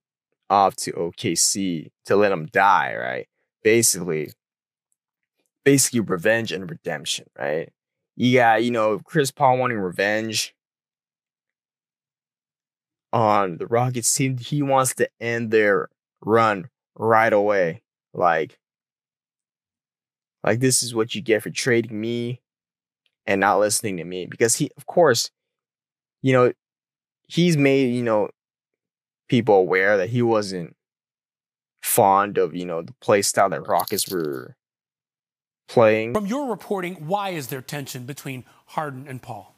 off 0.50 0.76
to 0.78 0.92
OKC 0.94 1.90
to 2.06 2.16
let 2.16 2.32
him 2.32 2.48
die, 2.48 2.96
right? 2.96 3.28
Basically, 3.64 4.32
basically 5.66 6.00
revenge 6.00 6.52
and 6.52 6.70
redemption, 6.70 7.26
right? 7.38 7.70
You 8.16 8.38
got, 8.38 8.64
you 8.64 8.72
know, 8.72 9.00
Chris 9.00 9.32
Paul 9.32 9.58
wanting 9.58 9.78
revenge 9.78 10.56
on 13.14 13.58
the 13.58 13.68
Rockets 13.68 14.14
team. 14.14 14.38
He 14.38 14.62
wants 14.62 14.96
to 14.96 15.10
end 15.20 15.52
their 15.52 15.90
run 16.22 16.70
right 16.96 17.32
away. 17.32 17.84
Like, 18.14 18.58
like 20.44 20.60
this 20.60 20.82
is 20.82 20.96
what 20.96 21.14
you 21.14 21.22
get 21.22 21.44
for 21.44 21.50
trading 21.50 22.00
me 22.00 22.42
and 23.26 23.42
not 23.42 23.60
listening 23.60 23.98
to 23.98 24.04
me. 24.04 24.26
Because 24.26 24.56
he, 24.56 24.72
of 24.78 24.86
course, 24.86 25.30
you 26.22 26.34
know, 26.34 26.54
he's 27.28 27.58
made, 27.58 27.94
you 27.94 28.04
know, 28.04 28.30
people 29.28 29.56
aware 29.56 29.98
that 29.98 30.10
he 30.10 30.22
wasn't 30.22 30.76
fond 31.82 32.38
of, 32.38 32.56
you 32.56 32.66
know, 32.66 32.82
the 32.82 32.94
play 33.02 33.22
style 33.22 33.50
that 33.50 33.68
Rockets 33.68 34.10
were 34.10 34.56
playing. 35.68 36.14
From 36.14 36.26
your 36.26 36.50
reporting, 36.50 37.08
why 37.08 37.30
is 37.30 37.48
there 37.48 37.62
tension 37.62 38.06
between 38.06 38.46
Harden 38.68 39.08
and 39.08 39.22
Paul? 39.22 39.54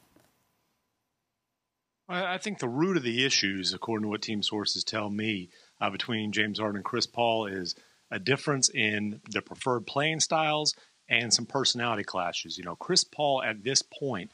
I 2.08 2.38
think 2.38 2.58
the 2.58 2.68
root 2.68 2.96
of 2.96 3.04
the 3.04 3.24
issues, 3.24 3.72
according 3.72 4.02
to 4.02 4.08
what 4.08 4.22
team 4.22 4.42
sources 4.42 4.82
tell 4.82 5.08
me, 5.08 5.48
uh, 5.80 5.90
between 5.90 6.32
James 6.32 6.58
Harden 6.58 6.76
and 6.76 6.84
Chris 6.84 7.06
Paul 7.06 7.46
is 7.46 7.76
a 8.10 8.18
difference 8.18 8.68
in 8.68 9.20
their 9.30 9.42
preferred 9.42 9.86
playing 9.86 10.18
styles 10.18 10.74
and 11.08 11.32
some 11.32 11.46
personality 11.46 12.02
clashes. 12.02 12.58
You 12.58 12.64
know, 12.64 12.74
Chris 12.74 13.04
Paul 13.04 13.44
at 13.44 13.62
this 13.62 13.82
point, 13.82 14.32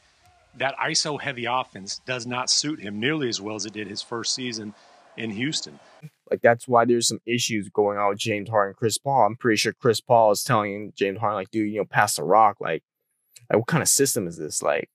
that 0.57 0.75
ISO 0.77 1.21
heavy 1.21 1.45
offense 1.45 2.01
does 2.07 2.25
not 2.25 2.49
suit 2.49 2.79
him 2.79 2.99
nearly 2.99 3.29
as 3.29 3.39
well 3.39 3.55
as 3.55 3.67
it 3.67 3.73
did 3.73 3.87
his 3.87 4.01
first 4.01 4.33
season 4.33 4.73
in 5.17 5.31
Houston. 5.31 5.79
Like 6.29 6.41
that's 6.41 6.67
why 6.67 6.85
there's 6.85 7.07
some 7.07 7.21
issues 7.25 7.69
going 7.69 7.97
on 7.97 8.09
with 8.09 8.19
James 8.19 8.49
Harden 8.49 8.75
Chris 8.77 8.97
Paul. 8.97 9.25
I'm 9.25 9.35
pretty 9.35 9.57
sure 9.57 9.73
Chris 9.73 10.01
Paul 10.01 10.31
is 10.31 10.43
telling 10.43 10.93
James 10.95 11.19
Harden, 11.19 11.37
like, 11.37 11.51
dude, 11.51 11.71
you 11.71 11.79
know, 11.79 11.85
pass 11.85 12.15
the 12.17 12.23
rock. 12.23 12.57
Like, 12.59 12.83
like 13.49 13.59
what 13.59 13.67
kind 13.67 13.81
of 13.81 13.87
system 13.87 14.27
is 14.27 14.37
this? 14.37 14.61
Like, 14.61 14.89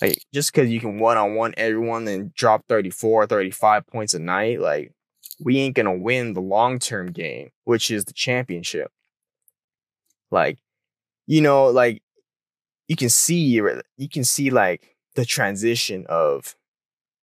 like 0.00 0.22
just 0.32 0.52
because 0.52 0.70
you 0.70 0.80
can 0.80 0.98
one 0.98 1.16
on 1.16 1.34
one 1.34 1.54
everyone 1.56 2.06
and 2.06 2.32
drop 2.34 2.64
34, 2.68 3.26
35 3.26 3.86
points 3.86 4.14
a 4.14 4.18
night, 4.18 4.60
like 4.60 4.92
we 5.40 5.58
ain't 5.58 5.76
gonna 5.76 5.96
win 5.96 6.34
the 6.34 6.40
long 6.40 6.78
term 6.78 7.12
game, 7.12 7.50
which 7.64 7.90
is 7.90 8.04
the 8.04 8.12
championship. 8.12 8.90
Like, 10.30 10.58
you 11.26 11.40
know, 11.40 11.68
like 11.68 12.02
you 12.88 12.96
can 12.96 13.08
see 13.08 13.36
you 13.36 14.08
can 14.10 14.24
see 14.24 14.50
like 14.50 14.96
the 15.14 15.24
transition 15.24 16.06
of 16.08 16.54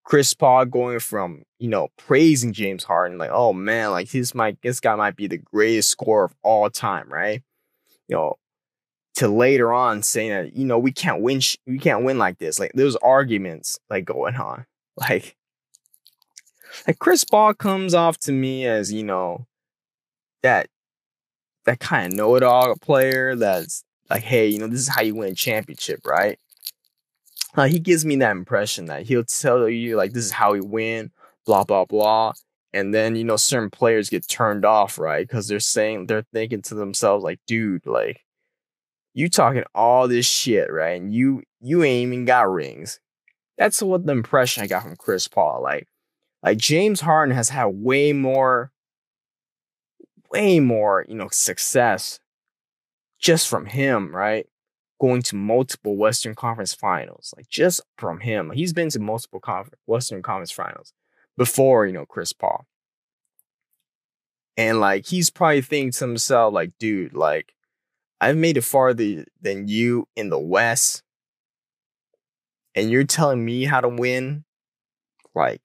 Chris 0.06 0.34
Paul 0.34 0.66
going 0.66 1.00
from 1.00 1.44
you 1.60 1.68
know 1.68 1.90
praising 1.98 2.54
James 2.54 2.84
Harden 2.84 3.18
like 3.18 3.32
oh 3.34 3.54
man 3.54 3.92
like 3.92 4.10
this 4.12 4.34
might 4.34 4.62
this 4.62 4.80
guy 4.80 4.96
might 4.96 5.16
be 5.16 5.28
the 5.28 5.38
greatest 5.38 5.90
scorer 5.90 6.26
of 6.26 6.36
all 6.44 6.70
time 6.70 7.12
right? 7.12 7.44
You 8.08 8.16
know 8.16 8.36
to 9.16 9.28
later 9.28 9.74
on 9.74 10.04
saying 10.04 10.30
that 10.30 10.56
you 10.56 10.66
know 10.66 10.78
we 10.78 10.92
can't 10.92 11.22
win 11.22 11.40
sh- 11.40 11.58
we 11.68 11.80
can't 11.80 12.04
win 12.04 12.18
like 12.18 12.38
this. 12.38 12.60
Like 12.60 12.74
those 12.74 12.96
arguments 12.98 13.80
like 13.90 14.06
going 14.06 14.36
on. 14.36 14.66
Like 14.98 15.36
like 16.88 17.00
Chris 17.00 17.24
Paul 17.24 17.54
comes 17.54 17.94
off 17.94 18.18
to 18.20 18.32
me 18.32 18.66
as, 18.66 18.92
you 18.92 19.04
know, 19.04 19.46
that 20.44 20.68
that 21.66 21.80
kind 21.80 22.14
of 22.14 22.18
know-it-all 22.18 22.76
player 22.78 23.36
that's 23.36 23.84
like, 24.10 24.22
hey, 24.24 24.48
you 24.48 24.60
know, 24.60 24.68
this 24.68 24.82
is 24.82 24.88
how 24.88 25.02
you 25.02 25.16
win 25.16 25.32
a 25.32 25.36
championship, 25.36 26.06
right? 26.06 26.38
Like 27.58 27.72
he 27.72 27.80
gives 27.80 28.06
me 28.06 28.18
that 28.18 28.32
impression 28.32 28.86
that 28.86 29.06
he'll 29.08 29.24
tell 29.24 29.70
you 29.70 29.96
like 29.96 30.14
this 30.14 30.26
is 30.26 30.32
how 30.32 30.54
he 30.54 30.62
win, 30.62 31.12
blah 31.46 31.64
blah 31.64 31.86
blah, 31.86 32.34
and 32.74 32.94
then 32.94 33.16
you 33.16 33.24
know 33.24 33.38
certain 33.38 33.70
players 33.70 34.10
get 34.10 34.28
turned 34.28 34.66
off, 34.66 34.98
right? 35.00 35.28
Because 35.28 35.48
they're 35.48 35.60
saying 35.60 36.08
they're 36.08 36.26
thinking 36.34 36.62
to 36.64 36.76
themselves 36.76 37.24
like, 37.24 37.40
dude, 37.48 37.86
like 37.86 38.22
you 39.14 39.30
talking 39.30 39.64
all 39.74 40.08
this 40.08 40.26
shit, 40.26 40.72
right? 40.72 41.02
And 41.02 41.14
you 41.14 41.44
you 41.62 41.84
ain't 41.84 42.08
even 42.08 42.26
got 42.26 42.52
rings. 42.52 43.00
That's 43.58 43.82
what 43.82 44.06
the 44.06 44.12
impression 44.12 44.64
I 44.64 44.68
got 44.68 44.84
from 44.84 44.98
Chris 44.98 45.28
Paul. 45.28 45.62
Like, 45.64 45.88
like 46.44 46.58
James 46.58 47.02
Harden 47.02 47.34
has 47.36 47.50
had 47.50 47.68
way 47.68 48.12
more, 48.14 48.72
way 50.32 50.60
more, 50.60 51.06
you 51.08 51.16
know, 51.16 51.30
success 51.32 52.20
just 53.20 53.48
from 53.48 53.66
him, 53.66 54.16
right? 54.16 54.48
Going 55.00 55.22
to 55.24 55.36
multiple 55.36 55.98
Western 55.98 56.36
Conference 56.36 56.74
finals, 56.74 57.34
like 57.36 57.50
just 57.50 57.82
from 57.98 58.22
him. 58.22 58.52
He's 58.52 58.74
been 58.74 58.90
to 58.90 59.00
multiple 59.00 59.42
conference, 59.42 59.82
Western 59.86 60.22
Conference 60.22 60.52
finals 60.52 60.94
before, 61.38 61.86
you 61.86 61.94
know, 61.94 62.06
Chris 62.06 62.32
Paul. 62.32 62.66
And 64.58 64.80
like 64.80 65.06
he's 65.06 65.30
probably 65.30 65.62
thinking 65.62 65.92
to 65.92 66.08
himself, 66.08 66.54
like, 66.54 66.72
dude, 66.80 67.14
like, 67.14 67.54
I've 68.22 68.38
made 68.38 68.56
it 68.58 68.64
farther 68.64 69.26
than 69.42 69.68
you 69.68 70.08
in 70.16 70.30
the 70.30 70.40
West. 70.40 71.04
And 72.74 72.90
you're 72.90 73.04
telling 73.04 73.44
me 73.44 73.66
how 73.66 73.82
to 73.82 73.90
win? 73.90 74.46
Like, 75.34 75.62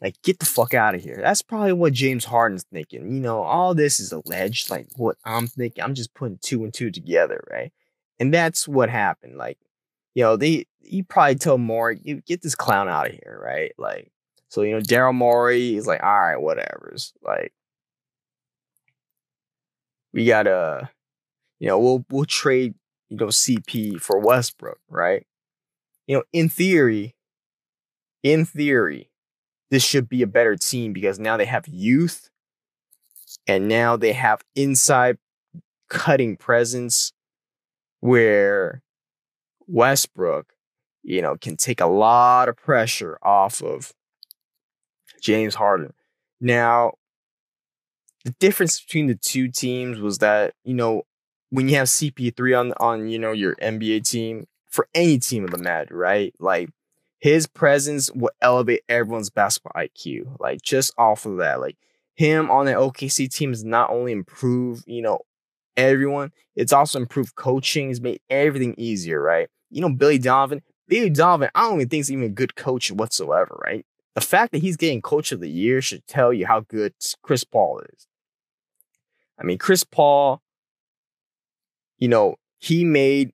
like 0.00 0.20
get 0.22 0.38
the 0.38 0.46
fuck 0.46 0.74
out 0.74 0.94
of 0.94 1.02
here. 1.02 1.18
That's 1.20 1.42
probably 1.42 1.72
what 1.72 1.92
James 1.92 2.24
Harden's 2.24 2.64
thinking. 2.72 3.12
You 3.12 3.20
know, 3.20 3.42
all 3.42 3.74
this 3.74 4.00
is 4.00 4.12
alleged, 4.12 4.70
like 4.70 4.88
what 4.96 5.16
I'm 5.24 5.46
thinking. 5.46 5.84
I'm 5.84 5.94
just 5.94 6.14
putting 6.14 6.38
two 6.42 6.64
and 6.64 6.72
two 6.72 6.90
together, 6.90 7.44
right? 7.50 7.72
And 8.18 8.32
that's 8.32 8.66
what 8.66 8.88
happened. 8.88 9.36
Like, 9.36 9.58
you 10.14 10.22
know, 10.22 10.36
they 10.36 10.66
he 10.80 11.02
probably 11.02 11.34
told 11.36 11.60
Morey, 11.60 12.00
you 12.04 12.22
get 12.22 12.42
this 12.42 12.54
clown 12.54 12.88
out 12.88 13.08
of 13.08 13.12
here, 13.12 13.40
right? 13.42 13.72
Like, 13.78 14.10
so 14.48 14.62
you 14.62 14.72
know, 14.72 14.80
Daryl 14.80 15.14
Morey 15.14 15.76
is 15.76 15.86
like, 15.86 16.02
all 16.02 16.20
right, 16.20 16.36
whatever's 16.40 17.12
like 17.22 17.52
we 20.12 20.24
gotta, 20.24 20.90
you 21.60 21.68
know, 21.68 21.78
we'll 21.78 22.04
we'll 22.10 22.24
trade, 22.24 22.74
you 23.10 23.18
know, 23.18 23.26
CP 23.26 24.00
for 24.00 24.18
Westbrook, 24.18 24.78
right? 24.88 25.26
You 26.06 26.16
know, 26.16 26.22
in 26.32 26.48
theory, 26.48 27.14
in 28.22 28.46
theory, 28.46 29.10
this 29.70 29.84
should 29.84 30.08
be 30.08 30.22
a 30.22 30.26
better 30.26 30.56
team 30.56 30.92
because 30.92 31.18
now 31.18 31.36
they 31.36 31.44
have 31.44 31.68
youth 31.68 32.30
and 33.46 33.68
now 33.68 33.96
they 33.96 34.12
have 34.12 34.42
inside 34.54 35.18
cutting 35.88 36.36
presence 36.36 37.12
where 38.06 38.82
Westbrook, 39.66 40.52
you 41.02 41.20
know, 41.20 41.36
can 41.36 41.56
take 41.56 41.80
a 41.80 41.86
lot 41.86 42.48
of 42.48 42.56
pressure 42.56 43.18
off 43.20 43.60
of 43.62 43.92
James 45.20 45.56
Harden. 45.56 45.92
Now, 46.40 46.92
the 48.24 48.30
difference 48.38 48.80
between 48.80 49.08
the 49.08 49.16
two 49.16 49.48
teams 49.48 49.98
was 49.98 50.18
that, 50.18 50.54
you 50.64 50.74
know, 50.74 51.02
when 51.50 51.68
you 51.68 51.76
have 51.76 51.88
CP3 51.88 52.58
on 52.58 52.72
on, 52.78 53.08
you 53.08 53.18
know, 53.18 53.32
your 53.32 53.56
NBA 53.56 54.08
team, 54.08 54.46
for 54.68 54.88
any 54.94 55.18
team 55.18 55.44
of 55.44 55.50
the 55.50 55.58
matter, 55.58 55.96
right? 55.96 56.32
Like 56.38 56.68
his 57.18 57.46
presence 57.46 58.10
will 58.12 58.30
elevate 58.40 58.82
everyone's 58.88 59.30
basketball 59.30 59.72
IQ. 59.82 60.38
Like 60.38 60.62
just 60.62 60.92
off 60.96 61.26
of 61.26 61.38
that. 61.38 61.60
Like 61.60 61.76
him 62.14 62.50
on 62.50 62.66
the 62.66 62.72
OKC 62.72 63.32
team 63.32 63.50
has 63.50 63.64
not 63.64 63.90
only 63.90 64.12
improved, 64.12 64.84
you 64.86 65.02
know, 65.02 65.20
everyone, 65.76 66.32
it's 66.54 66.72
also 66.72 66.98
improved 66.98 67.34
coaching, 67.34 67.90
it's 67.90 68.00
made 68.00 68.20
everything 68.30 68.74
easier, 68.78 69.20
right? 69.20 69.48
You 69.70 69.80
know, 69.80 69.90
Billy 69.90 70.18
Donovan, 70.18 70.62
Billy 70.88 71.10
Donovan, 71.10 71.50
I 71.54 71.62
don't 71.62 71.76
even 71.76 71.88
think 71.88 71.98
he's 71.98 72.12
even 72.12 72.24
a 72.24 72.28
good 72.28 72.56
coach 72.56 72.90
whatsoever, 72.90 73.60
right? 73.64 73.84
The 74.14 74.20
fact 74.20 74.52
that 74.52 74.62
he's 74.62 74.76
getting 74.76 75.02
coach 75.02 75.32
of 75.32 75.40
the 75.40 75.50
year 75.50 75.82
should 75.82 76.06
tell 76.06 76.32
you 76.32 76.46
how 76.46 76.60
good 76.60 76.94
Chris 77.22 77.44
Paul 77.44 77.82
is. 77.92 78.06
I 79.38 79.44
mean, 79.44 79.58
Chris 79.58 79.84
Paul, 79.84 80.40
you 81.98 82.08
know, 82.08 82.36
he 82.58 82.84
made 82.84 83.32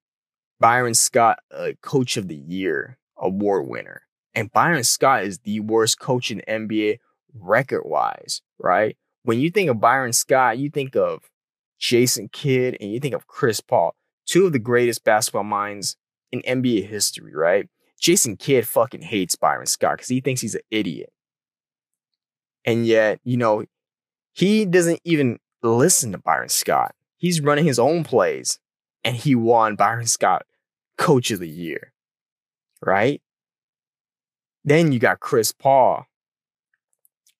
Byron 0.59 0.95
Scott 0.95 1.39
a 1.51 1.75
coach 1.83 2.17
of 2.17 2.29
the 2.29 2.37
year 2.37 2.99
award 3.17 3.69
winner. 3.69 4.03
And 4.35 4.51
Byron 4.51 4.85
Scott 4.85 5.25
is 5.25 5.39
the 5.41 5.61
worst 5.61 6.01
coach 6.01 6.31
in 6.31 6.43
NBA 6.49 6.99
record 7.35 7.83
wise, 7.85 8.43
right? 8.59 8.97
When 9.25 9.39
you 9.39 9.51
think 9.51 9.71
of 9.71 9.81
Byron 9.81 10.13
Scott, 10.13 10.59
you 10.59 10.71
think 10.71 10.97
of 10.97 11.23
Jason 11.83 12.29
Kidd 12.29 12.77
and 12.81 12.92
you 12.92 13.01
think 13.01 13.14
of 13.14 13.27
Chris 13.27 13.61
Paul, 13.61 13.97
two 14.25 14.47
of 14.47 14.53
the 14.53 14.61
greatest 14.61 15.03
basketball 15.03 15.42
minds 15.42 15.97
in 16.31 16.40
NBA 16.42 16.88
history, 16.88 17.35
right? 17.35 17.68
Jason 18.01 18.37
Kidd 18.37 18.68
fucking 18.68 19.03
hates 19.03 19.35
Byron 19.35 19.66
Scott 19.66 19.97
because 19.97 20.09
he 20.09 20.21
thinks 20.21 20.40
he's 20.40 20.55
an 20.55 20.62
idiot. 20.71 21.12
And 22.64 22.87
yet, 22.87 23.18
you 23.25 23.37
know, 23.37 23.64
he 24.33 24.64
doesn't 24.64 25.01
even 25.03 25.40
listen 25.64 26.12
to 26.12 26.18
Byron 26.18 26.49
Scott. 26.49 26.95
He's 27.16 27.40
running 27.40 27.64
his 27.64 27.81
own 27.81 28.05
plays 28.05 28.61
and 29.03 29.16
he 29.16 29.35
won 29.35 29.75
Byron 29.75 30.07
Scott 30.07 30.47
coach 30.97 31.33
of 31.33 31.40
the 31.40 31.49
year. 31.49 31.92
Right? 32.81 33.21
Then 34.64 34.92
you 34.92 35.01
got 35.01 35.18
Chris 35.18 35.51
Paul. 35.51 36.07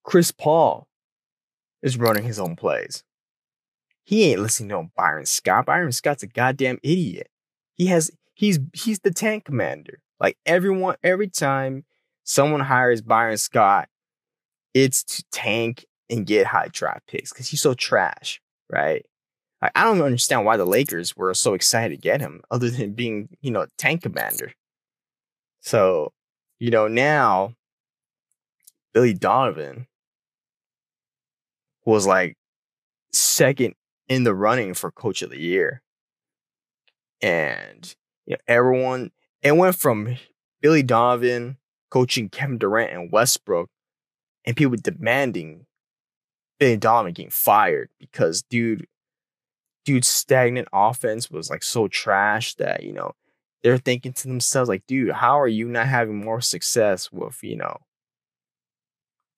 Chris 0.03 0.33
Paul 0.33 0.89
is 1.81 1.97
running 1.97 2.25
his 2.25 2.41
own 2.41 2.57
plays. 2.57 3.05
He 4.05 4.25
ain't 4.31 4.41
listening 4.41 4.71
to 4.71 4.91
Byron 4.97 5.27
Scott. 5.27 5.67
Byron 5.67 5.93
Scott's 5.93 6.23
a 6.23 6.27
goddamn 6.27 6.79
idiot. 6.83 7.29
He 7.75 7.87
has 7.87 8.11
he's 8.35 8.59
he's 8.73 9.01
the 9.01 9.13
tank 9.13 9.45
commander. 9.45 10.01
Like 10.21 10.37
everyone, 10.47 10.97
every 11.03 11.29
time 11.29 11.85
someone 12.25 12.61
hires 12.61 13.01
Byron 13.01 13.39
Scott, 13.39 13.89
it's 14.75 15.03
to 15.05 15.25
tank 15.33 15.87
and 16.11 16.27
get 16.27 16.47
high 16.47 16.69
draft 16.71 17.07
picks 17.07 17.33
because 17.33 17.49
he's 17.49 17.63
so 17.63 17.75
trash, 17.75 18.41
right? 18.71 19.05
Like, 19.61 19.73
I 19.75 19.85
don't 19.85 20.03
understand 20.03 20.45
why 20.45 20.57
the 20.57 20.67
Lakers 20.67 21.17
were 21.17 21.33
so 21.35 21.55
excited 21.55 21.95
to 21.95 22.01
get 22.01 22.21
him, 22.21 22.43
other 22.51 22.69
than 22.69 22.93
being, 22.93 23.29
you 23.41 23.51
know, 23.51 23.67
tank 23.79 24.03
commander. 24.03 24.53
So, 25.61 26.13
you 26.59 26.71
know, 26.71 26.89
now 26.89 27.55
Billy 28.93 29.15
Donovan 29.15 29.87
was 31.85 32.07
like 32.07 32.37
second 33.13 33.75
in 34.13 34.25
the 34.25 34.35
running 34.35 34.75
for 34.75 34.91
coach 34.91 35.23
of 35.23 35.31
the 35.31 35.41
year. 35.41 35.83
And 37.23 37.95
you 38.27 38.33
know, 38.33 38.41
everyone 38.47 39.11
it 39.43 39.57
went 39.57 39.77
from 39.77 40.17
Billy 40.61 40.83
Donovan 40.83 41.57
coaching 41.91 42.29
Kevin 42.29 42.59
Durant 42.59 42.93
and 42.93 43.13
Westbrook 43.13 43.71
and 44.45 44.57
people 44.57 44.77
demanding 44.81 45.67
Billy 46.59 46.77
Donovan 46.77 47.13
getting 47.13 47.31
fired 47.31 47.89
because 47.99 48.43
dude, 48.43 48.87
dude's 49.85 50.09
stagnant 50.09 50.69
offense 50.73 51.31
was 51.31 51.49
like 51.49 51.63
so 51.63 51.89
trash 51.89 52.55
that, 52.57 52.83
you 52.83 52.93
know, 52.93 53.13
they're 53.63 53.79
thinking 53.79 54.13
to 54.13 54.29
themselves, 54.29 54.69
like, 54.69 54.87
dude, 54.87 55.13
how 55.13 55.41
are 55.41 55.49
you 55.49 55.69
not 55.69 55.87
having 55.87 56.17
more 56.23 56.41
success 56.41 57.11
with, 57.13 57.43
you 57.43 57.57
know, 57.57 57.79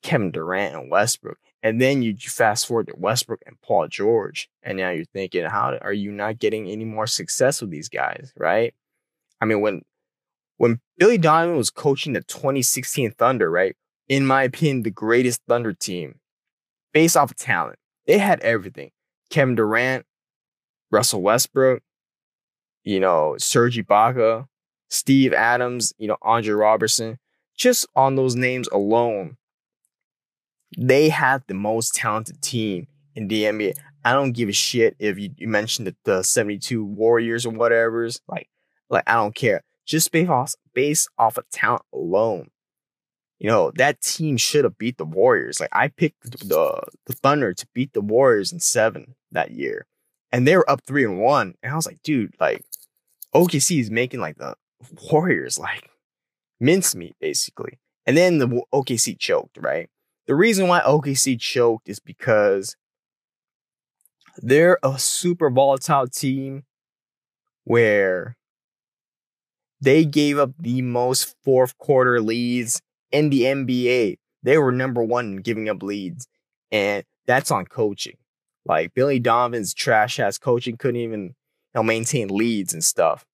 Kevin 0.02 0.30
Durant 0.30 0.74
and 0.74 0.90
Westbrook? 0.90 1.38
And 1.64 1.80
then 1.80 2.02
you 2.02 2.14
fast 2.18 2.66
forward 2.66 2.88
to 2.88 2.94
Westbrook 2.94 3.40
and 3.46 3.58
Paul 3.62 3.88
George, 3.88 4.50
and 4.62 4.76
now 4.76 4.90
you're 4.90 5.06
thinking, 5.06 5.46
how 5.46 5.78
are 5.80 5.94
you 5.94 6.12
not 6.12 6.38
getting 6.38 6.68
any 6.68 6.84
more 6.84 7.06
success 7.06 7.62
with 7.62 7.70
these 7.70 7.88
guys, 7.88 8.34
right? 8.36 8.74
I 9.40 9.46
mean, 9.46 9.62
when 9.62 9.80
when 10.58 10.80
Billy 10.98 11.16
Donovan 11.16 11.56
was 11.56 11.70
coaching 11.70 12.12
the 12.12 12.20
2016 12.20 13.12
Thunder, 13.12 13.50
right? 13.50 13.74
In 14.08 14.26
my 14.26 14.42
opinion, 14.42 14.82
the 14.82 14.90
greatest 14.90 15.40
Thunder 15.48 15.72
team 15.72 16.20
based 16.92 17.16
off 17.16 17.30
of 17.30 17.38
talent. 17.38 17.78
They 18.06 18.18
had 18.18 18.40
everything. 18.40 18.90
Kevin 19.30 19.54
Durant, 19.54 20.04
Russell 20.90 21.22
Westbrook, 21.22 21.82
you 22.82 23.00
know, 23.00 23.36
Serge 23.38 23.78
Ibaka, 23.78 24.46
Steve 24.90 25.32
Adams, 25.32 25.94
you 25.96 26.08
know, 26.08 26.18
Andre 26.20 26.52
Robertson. 26.52 27.18
Just 27.56 27.86
on 27.96 28.16
those 28.16 28.36
names 28.36 28.68
alone, 28.68 29.38
they 30.76 31.08
had 31.08 31.42
the 31.46 31.54
most 31.54 31.94
talented 31.94 32.42
team 32.42 32.86
in 33.14 33.28
the 33.28 33.44
NBA. 33.44 33.74
I 34.04 34.12
don't 34.12 34.32
give 34.32 34.48
a 34.48 34.52
shit 34.52 34.96
if 34.98 35.18
you, 35.18 35.30
you 35.36 35.48
mentioned 35.48 35.86
the, 35.86 35.96
the 36.04 36.22
72 36.22 36.84
Warriors 36.84 37.46
or 37.46 37.50
whatever's. 37.50 38.20
Like, 38.28 38.48
like 38.90 39.04
I 39.06 39.14
don't 39.14 39.34
care. 39.34 39.62
Just 39.86 40.12
based 40.12 40.30
off, 40.30 40.54
based 40.74 41.08
off 41.18 41.38
of 41.38 41.48
talent 41.50 41.82
alone, 41.92 42.50
you 43.38 43.48
know, 43.48 43.72
that 43.76 44.00
team 44.00 44.36
should 44.36 44.64
have 44.64 44.78
beat 44.78 44.98
the 44.98 45.04
Warriors. 45.04 45.60
Like 45.60 45.70
I 45.72 45.88
picked 45.88 46.22
the 46.48 46.82
the 47.06 47.12
Thunder 47.12 47.52
to 47.52 47.66
beat 47.74 47.92
the 47.92 48.00
Warriors 48.00 48.52
in 48.52 48.60
seven 48.60 49.14
that 49.32 49.50
year. 49.50 49.86
And 50.32 50.46
they 50.46 50.56
were 50.56 50.68
up 50.70 50.82
three 50.86 51.04
and 51.04 51.20
one. 51.20 51.54
And 51.62 51.72
I 51.72 51.76
was 51.76 51.86
like, 51.86 52.02
dude, 52.02 52.34
like 52.40 52.62
OKC 53.34 53.80
is 53.80 53.90
making 53.90 54.20
like 54.20 54.38
the 54.38 54.54
Warriors 55.10 55.58
like 55.58 55.90
mincemeat, 56.60 57.16
basically. 57.20 57.78
And 58.06 58.16
then 58.16 58.38
the 58.38 58.62
OKC 58.72 59.18
choked, 59.18 59.58
right? 59.60 59.88
The 60.26 60.34
reason 60.34 60.68
why 60.68 60.80
OKC 60.80 61.38
choked 61.40 61.88
is 61.88 62.00
because 62.00 62.76
they're 64.38 64.78
a 64.82 64.98
super 64.98 65.50
volatile 65.50 66.06
team 66.08 66.64
where 67.64 68.36
They 69.80 70.04
gave 70.04 70.38
up 70.38 70.52
the 70.58 70.82
most 70.82 71.34
fourth 71.44 71.76
quarter 71.78 72.20
leads 72.20 72.80
in 73.12 73.30
the 73.30 73.46
NBA. 73.46 74.18
They 74.42 74.58
were 74.58 74.72
number 74.72 75.02
one 75.02 75.26
in 75.26 75.36
giving 75.38 75.68
up 75.68 75.82
leads. 75.82 76.26
And 76.72 77.04
that's 77.26 77.50
on 77.50 77.66
coaching. 77.66 78.16
Like 78.64 78.94
Billy 78.94 79.18
Donovan's 79.18 79.74
trash 79.74 80.18
ass 80.18 80.38
coaching 80.38 80.76
couldn't 80.76 81.00
even 81.00 81.22
you 81.24 81.34
know, 81.74 81.82
maintain 81.82 82.28
leads 82.28 82.72
and 82.72 82.82
stuff. 82.82 83.26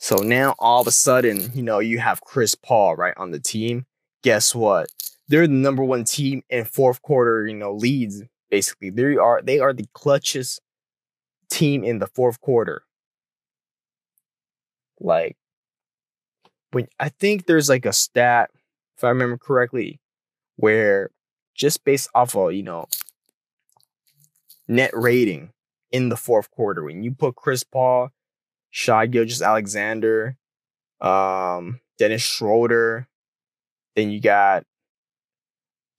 So 0.00 0.16
now 0.16 0.54
all 0.58 0.80
of 0.80 0.86
a 0.86 0.90
sudden, 0.92 1.50
you 1.54 1.62
know, 1.62 1.78
you 1.78 1.98
have 1.98 2.22
Chris 2.22 2.54
Paul 2.54 2.96
right 2.96 3.14
on 3.16 3.30
the 3.30 3.40
team. 3.40 3.86
Guess 4.22 4.54
what? 4.54 4.88
They're 5.28 5.46
the 5.46 5.52
number 5.52 5.84
one 5.84 6.04
team 6.04 6.42
in 6.50 6.64
fourth 6.64 7.02
quarter, 7.02 7.46
you 7.46 7.54
know, 7.54 7.72
leads. 7.72 8.22
Basically, 8.50 8.90
they 8.90 9.16
are 9.16 9.40
they 9.42 9.60
are 9.60 9.72
the 9.72 9.86
clutchest 9.94 10.58
team 11.50 11.84
in 11.84 11.98
the 11.98 12.06
fourth 12.08 12.40
quarter. 12.40 12.82
Like, 14.98 15.36
when 16.72 16.88
I 16.98 17.08
think 17.08 17.46
there's 17.46 17.68
like 17.68 17.86
a 17.86 17.92
stat, 17.92 18.50
if 18.96 19.04
I 19.04 19.08
remember 19.08 19.38
correctly, 19.38 20.00
where 20.56 21.10
just 21.54 21.84
based 21.84 22.10
off 22.14 22.34
of 22.36 22.52
you 22.52 22.62
know 22.62 22.86
net 24.68 24.90
rating 24.94 25.52
in 25.92 26.08
the 26.08 26.16
fourth 26.16 26.50
quarter, 26.50 26.84
when 26.84 27.02
you 27.02 27.12
put 27.12 27.36
Chris 27.36 27.62
Paul 27.64 28.10
Shai 28.70 29.06
Gilgeous 29.06 29.42
Alexander, 29.42 30.36
um, 31.00 31.80
Dennis 31.98 32.22
Schroeder. 32.22 33.08
Then 34.00 34.10
you 34.10 34.18
got 34.18 34.64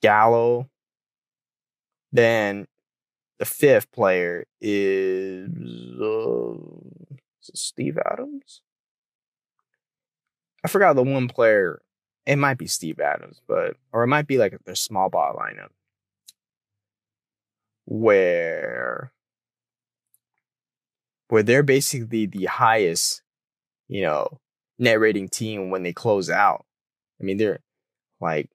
Gallo. 0.02 0.68
Then 2.12 2.66
the 3.38 3.46
fifth 3.46 3.92
player 3.92 4.46
is, 4.60 5.48
uh, 6.02 6.54
is 7.44 7.52
Steve 7.54 8.00
Adams. 8.04 8.62
I 10.64 10.68
forgot 10.68 10.96
the 10.96 11.04
one 11.04 11.28
player. 11.28 11.84
It 12.26 12.38
might 12.38 12.58
be 12.58 12.66
Steve 12.66 13.00
Adams, 13.00 13.40
but 13.48 13.78
or 13.94 14.02
it 14.02 14.08
might 14.08 14.26
be 14.26 14.40
like 14.40 14.58
their 14.66 14.74
small 14.74 15.12
ball 15.12 15.40
lineup 15.40 15.70
where 17.86 19.12
where 21.28 21.44
they're 21.44 21.62
basically 21.62 22.26
the 22.26 22.46
highest, 22.46 23.22
you 23.88 24.02
know, 24.02 24.40
net 24.80 25.00
rating 25.00 25.30
team 25.30 25.70
when 25.70 25.84
they 25.84 25.94
close 25.94 26.32
out. 26.32 26.66
I 27.20 27.24
mean, 27.24 27.38
they're 27.38 27.60
like, 28.22 28.50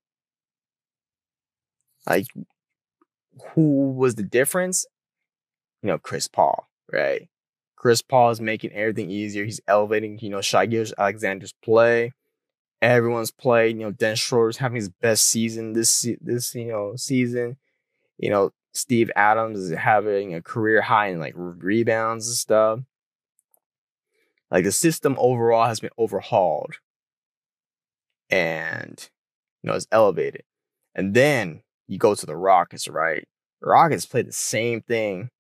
like, 2.09 2.27
who 3.55 3.93
was 3.93 4.15
the 4.15 4.23
difference? 4.23 4.87
You 5.83 5.89
know, 5.89 5.99
Chris 5.99 6.29
Paul, 6.29 6.69
right? 6.93 7.29
Chris 7.75 8.03
Paul 8.03 8.31
is 8.31 8.41
making 8.41 8.73
everything 8.73 9.11
easier. 9.11 9.45
He's 9.45 9.61
elevating, 9.69 10.19
you 10.21 10.31
know, 10.31 10.41
Shai 10.41 10.67
Alexander's 10.99 11.55
play. 11.63 12.13
Everyone's 12.81 13.31
play. 13.31 13.69
You 13.69 13.75
know, 13.75 13.91
Dennis 13.93 14.21
Schroeder's 14.21 14.57
having 14.59 14.77
his 14.77 14.89
best 14.89 15.27
season 15.27 15.73
this 15.73 16.07
this 16.21 16.55
you 16.55 16.67
know 16.67 16.95
season. 16.97 17.57
You 18.19 18.31
know, 18.31 18.53
Steve 18.73 19.11
Adams 19.17 19.59
is 19.59 19.77
having 19.77 20.35
a 20.35 20.43
career 20.43 20.83
high 20.83 21.09
in 21.09 21.19
like 21.19 21.35
rebounds 21.37 22.29
and 22.29 22.37
stuff. 22.37 22.81
Like 24.51 24.65
the 24.65 24.73
system 24.73 25.17
overall 25.19 25.67
has 25.67 25.81
been 25.81 25.91
overhauled 25.99 26.77
and 28.31 29.09
you 29.63 29.71
know 29.71 29.77
it's 29.77 29.87
elevated. 29.93 30.43
And 30.95 31.15
then 31.15 31.63
you 31.89 31.99
go 31.99 32.15
to 32.15 32.27
the 32.27 32.37
Rockets, 32.37 32.89
right? 32.89 33.27
The 33.61 33.69
Rockets 33.69 34.07
play 34.07 34.23
the 34.23 34.33
same 34.33 34.83
thing 34.83 35.31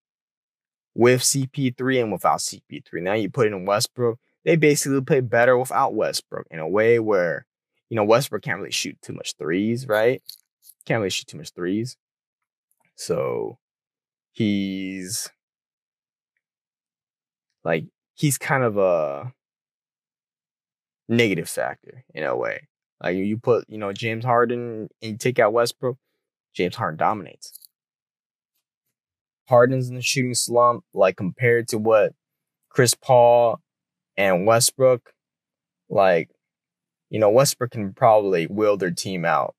with 0.94 1.20
CP3 1.22 2.02
and 2.02 2.12
without 2.12 2.38
CP3. 2.38 3.02
Now 3.02 3.14
you 3.14 3.30
put 3.30 3.46
in 3.46 3.66
Westbrook. 3.66 4.18
They 4.44 4.56
basically 4.56 5.00
play 5.00 5.20
better 5.20 5.58
without 5.58 5.94
Westbrook 5.94 6.46
in 6.50 6.58
a 6.60 6.68
way 6.68 6.98
where, 6.98 7.46
you 7.90 7.96
know, 7.96 8.04
Westbrook 8.04 8.42
can't 8.42 8.58
really 8.58 8.70
shoot 8.70 8.96
too 9.02 9.12
much 9.12 9.34
threes, 9.38 9.86
right? 9.86 10.22
Can't 10.86 11.00
really 11.00 11.10
shoot 11.10 11.26
too 11.26 11.38
much 11.38 11.50
threes. 11.50 11.96
So 12.94 13.58
he's 14.32 15.28
like 17.64 17.84
he's 18.14 18.38
kind 18.38 18.62
of 18.64 18.78
a 18.78 19.32
negative 21.08 21.48
factor 21.48 22.04
in 22.14 22.24
a 22.24 22.36
way. 22.36 22.68
Like 23.02 23.16
you 23.16 23.38
put, 23.38 23.64
you 23.68 23.78
know, 23.78 23.92
James 23.92 24.24
Harden 24.24 24.88
and 25.02 25.12
you 25.12 25.16
take 25.16 25.38
out 25.38 25.52
Westbrook, 25.52 25.98
James 26.54 26.76
Harden 26.76 26.96
dominates. 26.96 27.58
Harden's 29.48 29.88
in 29.88 29.94
the 29.94 30.02
shooting 30.02 30.34
slump, 30.34 30.84
like 30.92 31.16
compared 31.16 31.68
to 31.68 31.78
what 31.78 32.12
Chris 32.68 32.94
Paul 32.94 33.60
and 34.16 34.46
Westbrook, 34.46 35.12
like, 35.88 36.30
you 37.10 37.20
know, 37.20 37.30
Westbrook 37.30 37.70
can 37.70 37.92
probably 37.92 38.46
will 38.46 38.76
their 38.76 38.90
team 38.90 39.24
out 39.24 39.54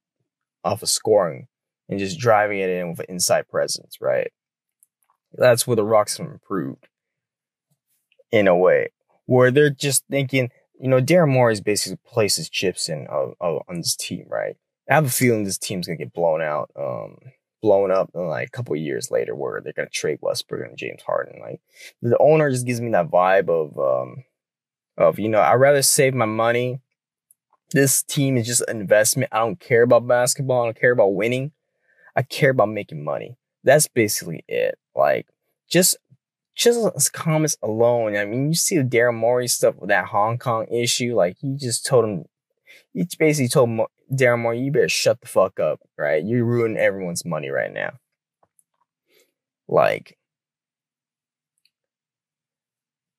off 0.64 0.82
of 0.82 0.90
scoring 0.90 1.48
and 1.88 2.00
just 2.00 2.20
driving 2.20 2.60
it 2.60 2.70
in 2.70 2.90
with 2.90 3.00
an 3.00 3.06
inside 3.10 3.48
presence, 3.48 3.98
right? 4.02 4.32
That's 5.34 5.66
where 5.66 5.76
the 5.76 5.86
Rocks 5.86 6.18
have 6.18 6.28
improved 6.28 6.88
in 8.32 8.48
a 8.48 8.58
way 8.58 8.90
where 9.28 9.52
they're 9.52 9.70
just 9.70 10.04
thinking, 10.10 10.50
you 10.80 10.88
know, 10.88 11.02
Daryl 11.02 11.30
Morey 11.30 11.60
basically 11.62 12.00
places 12.06 12.50
chips 12.50 12.90
in 12.90 13.08
uh, 13.10 13.32
uh, 13.42 13.60
on 13.68 13.78
this 13.78 13.96
team, 13.96 14.26
right? 14.30 14.56
I 14.90 14.96
have 14.96 15.06
a 15.06 15.10
feeling 15.10 15.44
this 15.44 15.58
team's 15.58 15.88
gonna 15.88 15.98
get 15.98 16.14
blown 16.14 16.42
out, 16.42 16.72
um, 16.76 17.18
blown 17.62 17.92
up 17.92 18.12
in 18.14 18.28
like 18.28 18.48
a 18.48 18.52
couple 18.52 18.76
years 18.76 19.12
later, 19.12 19.36
where 19.36 19.62
they're 19.62 19.74
gonna 19.74 19.90
trade 19.90 20.20
Westbrook 20.22 20.68
and 20.68 20.78
James 20.78 21.02
Harden. 21.04 21.40
Like 21.42 21.60
the 22.02 22.18
owner 22.20 22.50
just 22.50 22.66
gives 22.66 22.82
me 22.82 22.92
that 22.92 23.10
vibe 23.10 23.50
of, 23.50 23.78
um, 23.78 24.24
of 24.98 25.20
you 25.20 25.30
know, 25.30 25.42
I'd 25.42 25.56
rather 25.56 25.82
save 25.82 26.14
my 26.14 26.26
money. 26.26 26.80
This 27.72 28.02
team 28.04 28.38
is 28.38 28.48
just 28.48 28.64
an 28.68 28.80
investment. 28.80 29.34
I 29.34 29.40
don't 29.40 29.60
care 29.60 29.84
about 29.84 30.08
basketball. 30.08 30.62
I 30.62 30.66
don't 30.68 30.80
care 30.80 30.94
about 30.94 31.16
winning. 31.16 31.52
I 32.16 32.22
care 32.22 32.52
about 32.52 32.70
making 32.70 33.04
money. 33.04 33.38
That's 33.64 33.88
basically 33.88 34.46
it. 34.48 34.78
Like 34.96 35.28
just 35.70 35.98
just 36.58 36.94
his 36.96 37.10
comments 37.10 37.58
alone. 37.62 38.16
I 38.18 38.26
mean, 38.26 38.50
you 38.50 38.56
see 38.56 38.78
the 38.78 38.84
Daryl 38.84 39.14
Morey 39.14 39.48
stuff 39.48 39.76
with 39.78 39.90
that 39.90 40.06
Hong 40.06 40.38
Kong 40.38 40.66
issue. 40.72 41.16
Like 41.16 41.38
he 41.40 41.56
just 41.56 41.86
told 41.86 42.06
him, 42.06 42.26
he 42.94 43.08
basically 43.18 43.48
told 43.48 43.88
Daryl 44.12 44.40
Morey, 44.40 44.60
you 44.60 44.72
better 44.72 44.90
shut 44.90 45.22
the 45.22 45.28
fuck 45.28 45.60
up, 45.60 45.80
right? 45.98 46.24
You're 46.24 46.46
ruining 46.46 46.78
everyone's 46.78 47.26
money 47.26 47.50
right 47.50 47.72
now. 47.72 48.00
Like, 49.68 50.18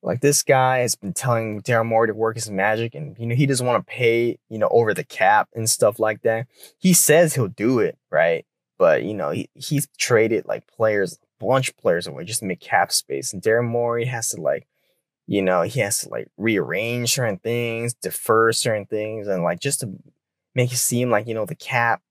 like 0.03 0.21
this 0.21 0.43
guy 0.43 0.79
has 0.79 0.97
been 0.97 1.13
telling 1.13 1.61
Daryl 1.63 1.87
Morey 1.87 2.09
to 2.09 2.15
work 2.15 2.37
his 2.37 2.51
magic, 2.51 2.95
and 2.95 3.17
you 3.19 3.27
know 3.27 3.35
he 3.35 3.47
doesn't 3.47 3.67
want 3.67 3.87
to 3.87 3.91
pay, 3.91 4.39
you 4.49 4.59
know, 4.59 4.69
over 4.71 4.95
the 4.95 5.05
cap 5.05 5.49
and 5.55 5.69
stuff 5.69 5.99
like 5.99 6.23
that. 6.23 6.47
He 6.79 6.93
says 6.93 7.35
he'll 7.35 7.49
do 7.49 7.79
it, 7.79 7.99
right? 8.11 8.47
But 8.79 9.03
you 9.05 9.15
know, 9.15 9.31
he, 9.31 9.51
he's 9.55 9.87
traded 9.99 10.47
like 10.47 10.67
players, 10.67 11.19
bunch 11.41 11.69
of 11.69 11.77
players 11.77 12.07
away 12.07 12.25
just 12.25 12.41
to 12.41 12.47
make 12.47 12.61
cap 12.61 12.93
space. 12.93 13.33
And 13.33 13.43
Daryl 13.43 13.67
Morey 13.67 14.07
has 14.07 14.31
to 14.31 14.41
like, 14.41 14.67
you 15.27 15.43
know, 15.43 15.63
he 15.63 15.81
has 15.81 16.01
to 16.01 16.09
like 16.09 16.29
rearrange 16.37 17.13
certain 17.13 17.39
things, 17.39 17.95
defer 17.95 18.53
certain 18.53 18.87
things, 18.87 19.29
and 19.29 19.43
like 19.43 19.61
just 19.61 19.81
to 19.81 19.91
make 20.55 20.73
it 20.73 20.77
seem 20.77 21.11
like, 21.11 21.27
you 21.27 21.35
know, 21.35 21.47
the 21.47 21.55
cap, 21.55 22.03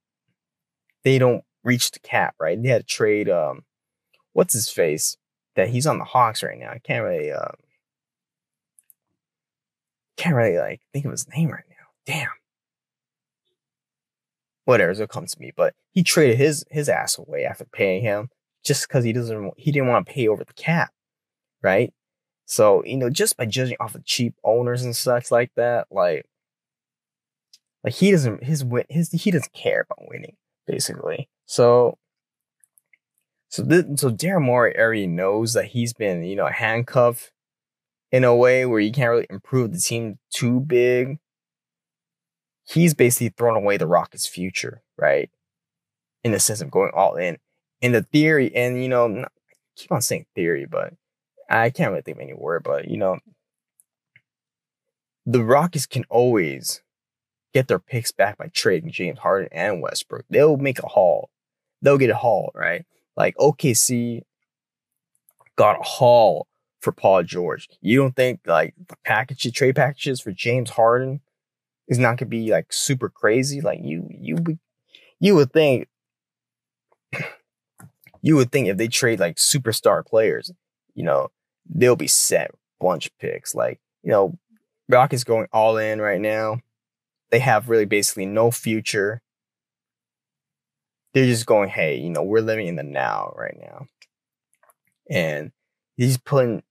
they 1.03 1.17
don't 1.17 1.43
reach 1.63 1.91
the 1.91 1.99
cap, 1.99 2.35
right? 2.39 2.61
They 2.61 2.69
had 2.69 2.87
to 2.87 2.87
trade 2.87 3.29
um 3.29 3.63
what's 4.33 4.53
his 4.53 4.69
face? 4.69 5.17
That 5.55 5.69
he's 5.69 5.87
on 5.87 5.97
the 5.97 6.05
Hawks 6.05 6.43
right 6.43 6.57
now. 6.57 6.69
I 6.69 6.79
can't 6.79 7.03
really 7.03 7.31
um 7.31 7.55
can't 10.17 10.35
really 10.35 10.57
like 10.57 10.81
think 10.93 11.05
of 11.05 11.11
his 11.11 11.27
name 11.29 11.49
right 11.49 11.63
now. 11.69 11.75
Damn 12.05 12.29
whatever, 14.67 14.91
it'll 14.91 15.07
come 15.07 15.25
to 15.25 15.39
me. 15.39 15.51
But 15.55 15.73
he 15.91 16.03
traded 16.03 16.37
his 16.37 16.65
his 16.69 16.89
ass 16.89 17.17
away 17.17 17.45
after 17.45 17.65
paying 17.65 18.03
him 18.03 18.29
just 18.63 18.87
because 18.87 19.03
he 19.03 19.13
doesn't 19.13 19.53
he 19.57 19.71
didn't 19.71 19.89
want 19.89 20.05
to 20.05 20.13
pay 20.13 20.27
over 20.27 20.43
the 20.43 20.53
cap, 20.53 20.91
right? 21.61 21.93
So 22.45 22.83
you 22.85 22.97
know, 22.97 23.09
just 23.09 23.37
by 23.37 23.45
judging 23.45 23.77
off 23.79 23.95
of 23.95 24.05
cheap 24.05 24.35
owners 24.43 24.83
and 24.83 24.95
such 24.95 25.31
like 25.31 25.51
that, 25.55 25.87
like 25.91 26.25
like 27.83 27.93
he 27.93 28.11
doesn't 28.11 28.43
his 28.43 28.63
win 28.63 28.85
his 28.89 29.11
he 29.11 29.31
doesn't 29.31 29.53
care 29.53 29.85
about 29.89 30.09
winning 30.09 30.35
basically. 30.65 31.29
So 31.45 31.97
so 33.49 33.61
this, 33.63 33.85
so 34.01 34.11
Daryl 34.11 34.41
Morey 34.41 34.77
already 34.77 35.07
knows 35.07 35.53
that 35.53 35.65
he's 35.65 35.93
been 35.93 36.23
you 36.23 36.35
know 36.35 36.47
handcuffed 36.47 37.31
in 38.11 38.23
a 38.23 38.35
way 38.35 38.65
where 38.65 38.79
you 38.79 38.91
can't 38.91 39.09
really 39.09 39.27
improve 39.29 39.73
the 39.73 39.79
team 39.79 40.17
too 40.31 40.59
big 40.61 41.19
he's 42.67 42.93
basically 42.93 43.29
thrown 43.29 43.55
away 43.55 43.77
the 43.77 43.87
Rockets' 43.87 44.27
future, 44.27 44.81
right? 44.97 45.29
In 46.23 46.31
the 46.31 46.39
sense 46.39 46.61
of 46.61 46.71
going 46.71 46.91
all 46.93 47.15
in. 47.15 47.37
In 47.81 47.91
the 47.91 48.03
theory, 48.03 48.53
and 48.55 48.81
you 48.81 48.89
know, 48.89 49.07
not, 49.07 49.31
keep 49.75 49.91
on 49.91 50.01
saying 50.01 50.25
theory, 50.35 50.65
but 50.65 50.93
I 51.49 51.69
can't 51.69 51.91
really 51.91 52.01
think 52.01 52.17
of 52.17 52.21
any 52.21 52.33
word, 52.33 52.63
but 52.63 52.89
you 52.89 52.97
know, 52.97 53.19
the 55.25 55.43
Rockets 55.43 55.85
can 55.85 56.05
always 56.09 56.81
get 57.53 57.67
their 57.67 57.79
picks 57.79 58.11
back 58.11 58.37
by 58.37 58.47
trading 58.47 58.91
James 58.91 59.19
Harden 59.19 59.49
and 59.51 59.81
Westbrook. 59.81 60.25
They'll 60.29 60.57
make 60.57 60.79
a 60.79 60.87
haul. 60.87 61.29
They'll 61.81 61.97
get 61.97 62.09
a 62.09 62.15
haul, 62.15 62.51
right? 62.55 62.85
Like 63.15 63.35
OKC 63.37 64.21
got 65.55 65.79
a 65.79 65.83
haul 65.83 66.47
for 66.79 66.91
Paul 66.91 67.23
George. 67.23 67.67
You 67.81 67.99
don't 67.99 68.15
think 68.15 68.41
like 68.45 68.73
the 68.87 68.95
package 69.03 69.51
trade 69.53 69.75
packages 69.75 70.21
for 70.21 70.31
James 70.31 70.69
Harden 70.69 71.21
is 71.87 71.97
not 71.99 72.17
gonna 72.17 72.29
be 72.29 72.51
like 72.51 72.71
super 72.71 73.09
crazy? 73.09 73.61
Like 73.61 73.79
you 73.81 74.07
you 74.09 74.37
you 75.19 75.35
would 75.35 75.51
think 75.51 75.87
you 78.27 78.35
would 78.35 78.51
think 78.51 78.67
if 78.67 78.75
they 78.75 78.89
trade 78.89 79.21
like 79.21 79.37
superstar 79.37 80.05
players, 80.05 80.51
you 80.95 81.03
know, 81.03 81.29
they'll 81.65 81.95
be 81.95 82.09
set 82.09 82.51
bunch 82.77 83.09
picks. 83.19 83.55
Like, 83.55 83.79
you 84.03 84.11
know, 84.11 84.37
Rockets 84.89 85.23
going 85.23 85.47
all 85.53 85.77
in 85.77 86.01
right 86.01 86.19
now. 86.19 86.59
They 87.31 87.39
have 87.39 87.69
really 87.69 87.85
basically 87.85 88.25
no 88.25 88.51
future. 88.51 89.21
They're 91.13 91.25
just 91.25 91.45
going, 91.45 91.69
hey, 91.69 91.99
you 91.99 92.09
know, 92.09 92.21
we're 92.21 92.41
living 92.41 92.67
in 92.67 92.75
the 92.75 92.83
now 92.83 93.33
right 93.37 93.57
now. 93.61 93.85
And 95.09 95.53
he's 95.95 96.17
putting 96.17 96.63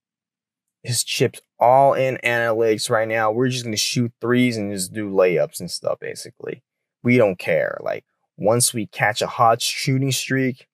his 0.83 1.03
chips 1.03 1.41
all 1.59 1.95
in 1.95 2.19
analytics 2.23 2.87
right 2.91 3.07
now. 3.07 3.31
We're 3.31 3.49
just 3.49 3.63
gonna 3.63 3.77
shoot 3.77 4.11
threes 4.21 4.57
and 4.57 4.71
just 4.71 4.93
do 4.93 5.09
layups 5.09 5.59
and 5.59 5.71
stuff, 5.71 5.99
basically. 5.99 6.61
We 7.01 7.17
don't 7.17 7.39
care. 7.39 7.79
Like 7.81 8.05
once 8.37 8.75
we 8.75 8.85
catch 8.85 9.23
a 9.23 9.27
hot 9.27 9.59
shooting 9.59 10.11
streak, 10.11 10.67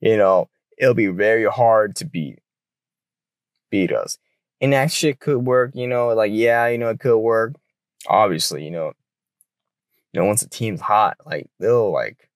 you 0.00 0.16
know, 0.16 0.48
it'll 0.78 0.94
be 0.94 1.08
very 1.08 1.44
hard 1.44 1.96
to 1.96 2.04
beat 2.04 2.38
beat 3.70 3.92
us. 3.92 4.18
And 4.60 4.72
that 4.72 4.92
shit 4.92 5.20
could 5.20 5.46
work, 5.46 5.72
you 5.74 5.86
know, 5.86 6.08
like 6.08 6.32
yeah, 6.32 6.66
you 6.68 6.78
know, 6.78 6.90
it 6.90 7.00
could 7.00 7.18
work. 7.18 7.54
Obviously, 8.06 8.64
you 8.64 8.70
know, 8.70 8.92
you 10.12 10.20
know, 10.20 10.26
once 10.26 10.42
the 10.42 10.48
team's 10.48 10.80
hot, 10.80 11.16
like 11.24 11.48
they'll 11.58 11.92
like 11.92 12.28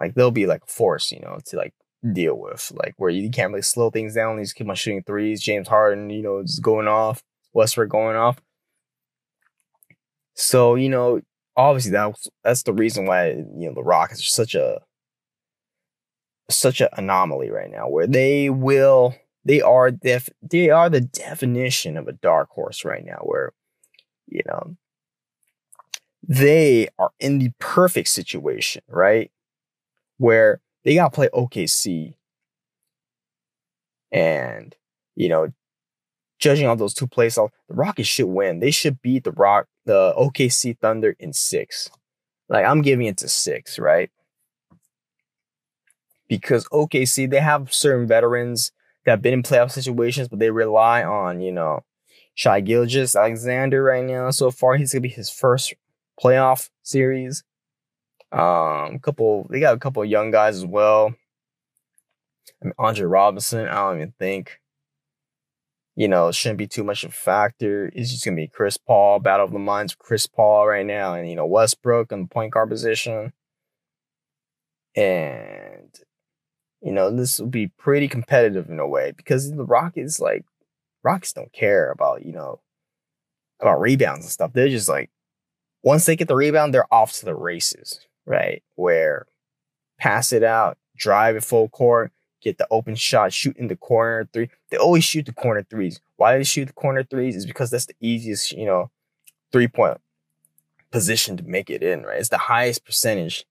like 0.00 0.14
they'll 0.14 0.30
be 0.30 0.46
like 0.46 0.62
a 0.64 0.72
force, 0.72 1.12
you 1.12 1.20
know, 1.20 1.38
to 1.46 1.56
like 1.56 1.74
deal 2.12 2.38
with. 2.38 2.72
Like 2.74 2.94
where 2.96 3.10
you 3.10 3.30
can't 3.30 3.50
really 3.50 3.62
slow 3.62 3.90
things 3.90 4.14
down. 4.14 4.38
Just 4.38 4.54
keep 4.54 4.68
on 4.68 4.74
shooting 4.74 5.02
threes. 5.02 5.42
James 5.42 5.68
Harden, 5.68 6.10
you 6.10 6.22
know, 6.22 6.38
is 6.38 6.60
going 6.60 6.88
off. 6.88 7.22
Westbrook 7.52 7.88
going 7.88 8.16
off. 8.16 8.40
So, 10.34 10.74
you 10.74 10.88
know, 10.88 11.20
obviously 11.56 11.92
that's 11.92 12.28
that's 12.42 12.62
the 12.64 12.72
reason 12.72 13.06
why, 13.06 13.30
you 13.30 13.68
know, 13.68 13.74
the 13.74 13.82
Rockets 13.82 14.20
are 14.20 14.24
such 14.24 14.54
a 14.54 14.80
such 16.50 16.80
an 16.80 16.88
anomaly 16.94 17.50
right 17.50 17.70
now 17.70 17.88
where 17.88 18.06
they 18.06 18.50
will 18.50 19.14
they 19.44 19.60
are 19.60 19.90
def 19.90 20.28
they 20.42 20.70
are 20.70 20.90
the 20.90 21.00
definition 21.00 21.96
of 21.96 22.08
a 22.08 22.12
dark 22.12 22.50
horse 22.50 22.84
right 22.84 23.04
now 23.04 23.18
where 23.22 23.52
you 24.26 24.42
know 24.46 24.76
they 26.26 26.88
are 26.98 27.10
in 27.20 27.38
the 27.38 27.50
perfect 27.58 28.08
situation 28.08 28.82
right? 28.88 29.30
Where 30.18 30.60
they 30.84 30.94
got 30.94 31.12
to 31.12 31.14
play 31.14 31.28
OKC 31.34 32.14
and 34.12 34.74
you 35.16 35.28
know 35.28 35.52
judging 36.38 36.66
on 36.66 36.78
those 36.78 36.94
two 36.94 37.06
plays 37.06 37.36
the 37.36 37.48
Rockets 37.68 38.08
should 38.08 38.26
win. 38.26 38.60
They 38.60 38.70
should 38.70 39.00
beat 39.02 39.24
the 39.24 39.32
rock 39.32 39.66
the 39.86 40.14
OKC 40.16 40.78
Thunder 40.78 41.14
in 41.18 41.32
6 41.32 41.90
like 42.48 42.64
I'm 42.64 42.82
giving 42.82 43.06
it 43.06 43.18
to 43.18 43.28
6 43.28 43.78
right 43.78 44.10
because 46.28 46.66
OKC 46.68 47.28
they 47.28 47.40
have 47.40 47.72
certain 47.72 48.06
veterans 48.06 48.72
that 49.04 49.12
have 49.12 49.22
been 49.22 49.34
in 49.34 49.42
playoff 49.42 49.70
situations, 49.70 50.28
but 50.28 50.38
they 50.38 50.50
rely 50.50 51.02
on 51.02 51.40
you 51.40 51.52
know 51.52 51.84
Shai 52.34 52.60
Gilgeous-Alexander 52.60 53.82
right 53.82 54.04
now. 54.04 54.30
So 54.30 54.50
far, 54.50 54.76
he's 54.76 54.92
gonna 54.92 55.02
be 55.02 55.08
his 55.08 55.30
first 55.30 55.74
playoff 56.22 56.70
series. 56.82 57.44
Um, 58.32 58.98
couple 58.98 59.46
they 59.50 59.60
got 59.60 59.76
a 59.76 59.78
couple 59.78 60.04
young 60.04 60.30
guys 60.30 60.56
as 60.56 60.66
well. 60.66 61.14
I 62.60 62.64
mean, 62.66 62.74
Andre 62.78 63.06
Roberson, 63.06 63.68
I 63.68 63.74
don't 63.74 63.96
even 63.96 64.14
think 64.18 64.60
you 65.96 66.08
know 66.08 66.32
shouldn't 66.32 66.58
be 66.58 66.66
too 66.66 66.84
much 66.84 67.04
of 67.04 67.10
a 67.10 67.14
factor. 67.14 67.90
It's 67.94 68.10
just 68.10 68.24
gonna 68.24 68.36
be 68.36 68.48
Chris 68.48 68.76
Paul, 68.76 69.20
battle 69.20 69.46
of 69.46 69.52
the 69.52 69.58
minds, 69.58 69.94
Chris 69.94 70.26
Paul 70.26 70.66
right 70.66 70.86
now, 70.86 71.14
and 71.14 71.28
you 71.28 71.36
know 71.36 71.46
Westbrook 71.46 72.10
in 72.12 72.22
the 72.22 72.28
point 72.28 72.52
guard 72.52 72.70
position. 72.70 73.32
And 74.96 75.73
you 76.84 76.92
know, 76.92 77.10
this 77.10 77.40
will 77.40 77.46
be 77.46 77.68
pretty 77.68 78.08
competitive 78.08 78.68
in 78.68 78.78
a 78.78 78.86
way 78.86 79.12
because 79.16 79.50
the 79.50 79.64
Rockets, 79.64 80.20
like, 80.20 80.44
Rockets 81.02 81.32
don't 81.32 81.52
care 81.52 81.90
about, 81.90 82.24
you 82.24 82.32
know, 82.32 82.60
about 83.58 83.80
rebounds 83.80 84.26
and 84.26 84.30
stuff. 84.30 84.52
They're 84.52 84.68
just 84.68 84.88
like, 84.88 85.10
once 85.82 86.04
they 86.04 86.14
get 86.14 86.28
the 86.28 86.36
rebound, 86.36 86.74
they're 86.74 86.92
off 86.92 87.12
to 87.14 87.24
the 87.24 87.34
races, 87.34 88.00
right? 88.26 88.62
Where 88.74 89.26
pass 89.98 90.30
it 90.30 90.42
out, 90.42 90.76
drive 90.94 91.36
it 91.36 91.44
full 91.44 91.70
court, 91.70 92.12
get 92.42 92.58
the 92.58 92.66
open 92.70 92.96
shot, 92.96 93.32
shoot 93.32 93.56
in 93.56 93.68
the 93.68 93.76
corner 93.76 94.28
three. 94.34 94.50
They 94.70 94.76
always 94.76 95.04
shoot 95.04 95.24
the 95.24 95.32
corner 95.32 95.62
threes. 95.62 96.00
Why 96.16 96.36
they 96.36 96.44
shoot 96.44 96.66
the 96.66 96.72
corner 96.74 97.02
threes 97.02 97.34
is 97.34 97.46
because 97.46 97.70
that's 97.70 97.86
the 97.86 97.96
easiest, 98.00 98.52
you 98.52 98.66
know, 98.66 98.90
three 99.52 99.68
point 99.68 99.98
position 100.90 101.38
to 101.38 101.44
make 101.44 101.70
it 101.70 101.82
in, 101.82 102.02
right? 102.02 102.20
It's 102.20 102.28
the 102.28 102.36
highest 102.36 102.84
percentage 102.84 103.46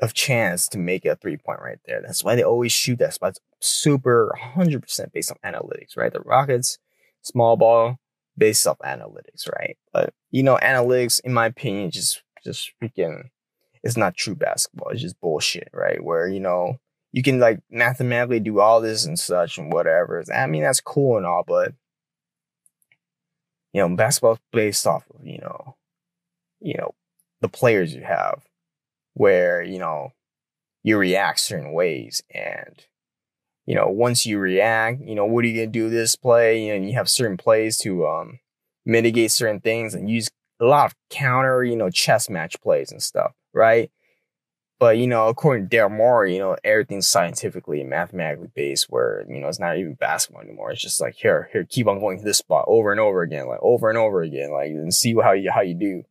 of 0.00 0.14
chance 0.14 0.66
to 0.68 0.78
make 0.78 1.04
a 1.04 1.16
three 1.16 1.36
point 1.36 1.60
right 1.60 1.78
there. 1.86 2.00
That's 2.00 2.24
why 2.24 2.34
they 2.34 2.42
always 2.42 2.72
shoot 2.72 2.98
that 2.98 3.14
spot. 3.14 3.38
super 3.60 4.34
100% 4.56 5.12
based 5.12 5.30
on 5.30 5.52
analytics, 5.52 5.96
right? 5.96 6.12
The 6.12 6.20
Rockets, 6.20 6.78
small 7.22 7.56
ball, 7.56 7.98
based 8.36 8.66
off 8.66 8.78
analytics, 8.78 9.50
right? 9.58 9.76
But, 9.92 10.14
you 10.30 10.42
know, 10.42 10.58
analytics, 10.62 11.20
in 11.20 11.34
my 11.34 11.46
opinion, 11.46 11.90
just, 11.90 12.22
just 12.42 12.72
freaking, 12.82 13.28
it's 13.82 13.96
not 13.96 14.16
true 14.16 14.34
basketball. 14.34 14.88
It's 14.88 15.02
just 15.02 15.20
bullshit, 15.20 15.68
right? 15.74 16.02
Where, 16.02 16.26
you 16.26 16.40
know, 16.40 16.78
you 17.12 17.22
can 17.22 17.38
like 17.38 17.60
mathematically 17.70 18.40
do 18.40 18.60
all 18.60 18.80
this 18.80 19.04
and 19.04 19.18
such 19.18 19.58
and 19.58 19.72
whatever. 19.72 20.24
I 20.34 20.46
mean, 20.46 20.62
that's 20.62 20.80
cool 20.80 21.18
and 21.18 21.26
all, 21.26 21.44
but, 21.46 21.74
you 23.72 23.80
know, 23.80 23.94
basketball 23.94 24.38
based 24.52 24.86
off 24.86 25.04
of, 25.14 25.26
you 25.26 25.38
know, 25.38 25.76
you 26.60 26.74
know, 26.78 26.94
the 27.40 27.48
players 27.48 27.94
you 27.94 28.02
have 28.02 28.42
where, 29.14 29.62
you 29.62 29.78
know, 29.78 30.12
you 30.82 30.96
react 30.96 31.40
certain 31.40 31.72
ways. 31.72 32.22
And, 32.34 32.84
you 33.66 33.74
know, 33.74 33.88
once 33.88 34.26
you 34.26 34.38
react, 34.38 35.00
you 35.02 35.14
know, 35.14 35.26
what 35.26 35.44
are 35.44 35.48
you 35.48 35.56
going 35.56 35.72
to 35.72 35.78
do 35.78 35.90
this 35.90 36.16
play? 36.16 36.68
Know, 36.68 36.86
you 36.86 36.94
have 36.94 37.08
certain 37.08 37.36
plays 37.36 37.76
to 37.78 38.06
um, 38.06 38.38
mitigate 38.84 39.30
certain 39.30 39.60
things 39.60 39.94
and 39.94 40.10
use 40.10 40.28
a 40.60 40.64
lot 40.64 40.86
of 40.86 40.94
counter, 41.10 41.64
you 41.64 41.76
know, 41.76 41.90
chess 41.90 42.28
match 42.28 42.60
plays 42.60 42.92
and 42.92 43.02
stuff, 43.02 43.32
right? 43.52 43.90
But, 44.78 44.96
you 44.96 45.06
know, 45.06 45.28
according 45.28 45.68
to 45.68 45.76
Daryl 45.76 45.94
Morey, 45.94 46.32
you 46.32 46.38
know, 46.38 46.56
everything's 46.64 47.06
scientifically 47.06 47.82
and 47.82 47.90
mathematically 47.90 48.48
based 48.54 48.86
where, 48.88 49.26
you 49.28 49.38
know, 49.38 49.48
it's 49.48 49.60
not 49.60 49.76
even 49.76 49.92
basketball 49.92 50.42
anymore. 50.42 50.70
It's 50.70 50.80
just 50.80 51.02
like, 51.02 51.16
here, 51.16 51.50
here, 51.52 51.66
keep 51.68 51.86
on 51.86 52.00
going 52.00 52.18
to 52.18 52.24
this 52.24 52.38
spot 52.38 52.64
over 52.66 52.90
and 52.90 52.98
over 52.98 53.20
again, 53.20 53.46
like 53.46 53.58
over 53.60 53.90
and 53.90 53.98
over 53.98 54.22
again, 54.22 54.52
like, 54.52 54.70
and 54.70 54.94
see 54.94 55.14
how 55.22 55.32
you, 55.32 55.50
how 55.52 55.60
you 55.60 55.74
do. 55.74 56.04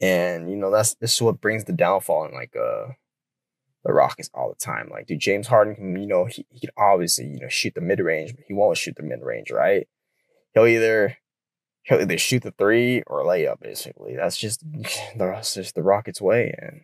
And 0.00 0.50
you 0.50 0.56
know 0.56 0.70
that's 0.70 0.94
this 0.94 1.14
is 1.14 1.22
what 1.22 1.40
brings 1.40 1.64
the 1.64 1.72
downfall 1.72 2.26
in 2.26 2.34
like 2.34 2.54
uh 2.56 2.92
the 3.84 3.92
Rockets 3.92 4.30
all 4.34 4.50
the 4.50 4.64
time. 4.64 4.88
Like, 4.90 5.06
dude, 5.06 5.20
James 5.20 5.46
Harden 5.46 5.74
can 5.74 5.96
you 5.96 6.06
know 6.06 6.26
he, 6.26 6.46
he 6.50 6.60
can 6.60 6.70
obviously 6.76 7.26
you 7.26 7.40
know 7.40 7.48
shoot 7.48 7.74
the 7.74 7.80
mid 7.80 8.00
range, 8.00 8.34
but 8.34 8.44
he 8.46 8.54
won't 8.54 8.78
shoot 8.78 8.96
the 8.96 9.02
mid 9.02 9.22
range, 9.22 9.50
right? 9.50 9.86
He'll 10.54 10.66
either 10.66 11.16
he'll 11.82 12.00
either 12.00 12.18
shoot 12.18 12.42
the 12.42 12.52
three 12.52 13.02
or 13.06 13.24
lay 13.24 13.46
up. 13.46 13.60
Basically, 13.60 14.16
that's 14.16 14.36
just 14.36 14.64
that's 15.16 15.54
just 15.54 15.74
the 15.74 15.82
Rockets' 15.82 16.20
way, 16.20 16.54
and 16.58 16.82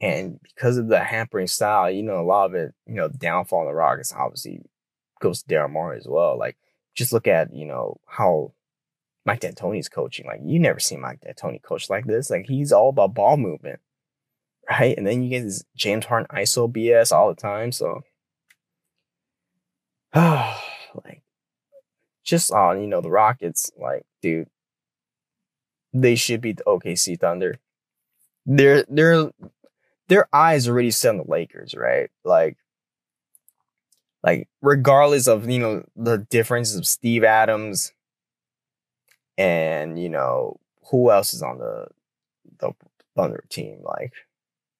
and 0.00 0.40
because 0.42 0.76
of 0.76 0.88
the 0.88 1.02
hampering 1.02 1.46
style, 1.46 1.90
you 1.90 2.02
know, 2.02 2.20
a 2.20 2.22
lot 2.26 2.46
of 2.46 2.54
it, 2.54 2.74
you 2.86 2.94
know, 2.94 3.08
downfall 3.08 3.62
in 3.62 3.68
the 3.68 3.74
Rockets 3.74 4.12
obviously 4.12 4.60
goes 5.20 5.42
to 5.42 5.54
Daryl 5.54 5.70
Morey 5.70 5.98
as 5.98 6.06
well. 6.06 6.38
Like, 6.38 6.56
just 6.94 7.12
look 7.12 7.26
at 7.26 7.54
you 7.54 7.66
know 7.66 7.98
how 8.06 8.52
Mike 9.26 9.40
D'Antoni's 9.40 9.88
coaching. 9.88 10.24
Like 10.26 10.40
you 10.44 10.58
never 10.60 10.78
see 10.78 10.96
Mike 10.96 11.20
D'Antoni 11.20 11.60
coach 11.60 11.90
like 11.90 12.06
this. 12.06 12.30
Like 12.30 12.46
he's 12.46 12.72
all 12.72 12.90
about 12.90 13.12
ball 13.12 13.36
movement, 13.36 13.80
right? 14.70 14.96
And 14.96 15.06
then 15.06 15.22
you 15.22 15.28
get 15.28 15.42
this 15.42 15.64
James 15.74 16.06
Harden 16.06 16.28
ISO 16.30 16.72
BS 16.72 17.12
all 17.12 17.28
the 17.28 17.34
time. 17.34 17.72
So, 17.72 18.02
like, 20.14 21.22
just 22.24 22.52
on 22.52 22.80
you 22.80 22.86
know 22.86 23.00
the 23.00 23.10
Rockets, 23.10 23.72
like, 23.76 24.06
dude, 24.22 24.48
they 25.92 26.14
should 26.14 26.40
beat 26.40 26.58
the 26.58 26.64
OKC 26.64 27.18
Thunder. 27.18 27.58
Their 28.46 28.84
their 28.88 29.30
their 30.08 30.28
eyes 30.32 30.68
already 30.68 30.92
set 30.92 31.10
on 31.10 31.18
the 31.18 31.24
Lakers, 31.26 31.74
right? 31.74 32.10
Like, 32.24 32.56
like 34.22 34.48
regardless 34.62 35.26
of 35.26 35.50
you 35.50 35.58
know 35.58 35.84
the 35.96 36.18
differences 36.18 36.76
of 36.76 36.86
Steve 36.86 37.24
Adams 37.24 37.92
and 39.38 39.98
you 39.98 40.08
know 40.08 40.58
who 40.90 41.10
else 41.10 41.34
is 41.34 41.42
on 41.42 41.58
the 41.58 41.86
the 42.58 42.72
Thunder 43.14 43.44
team? 43.48 43.80
Like 43.82 44.12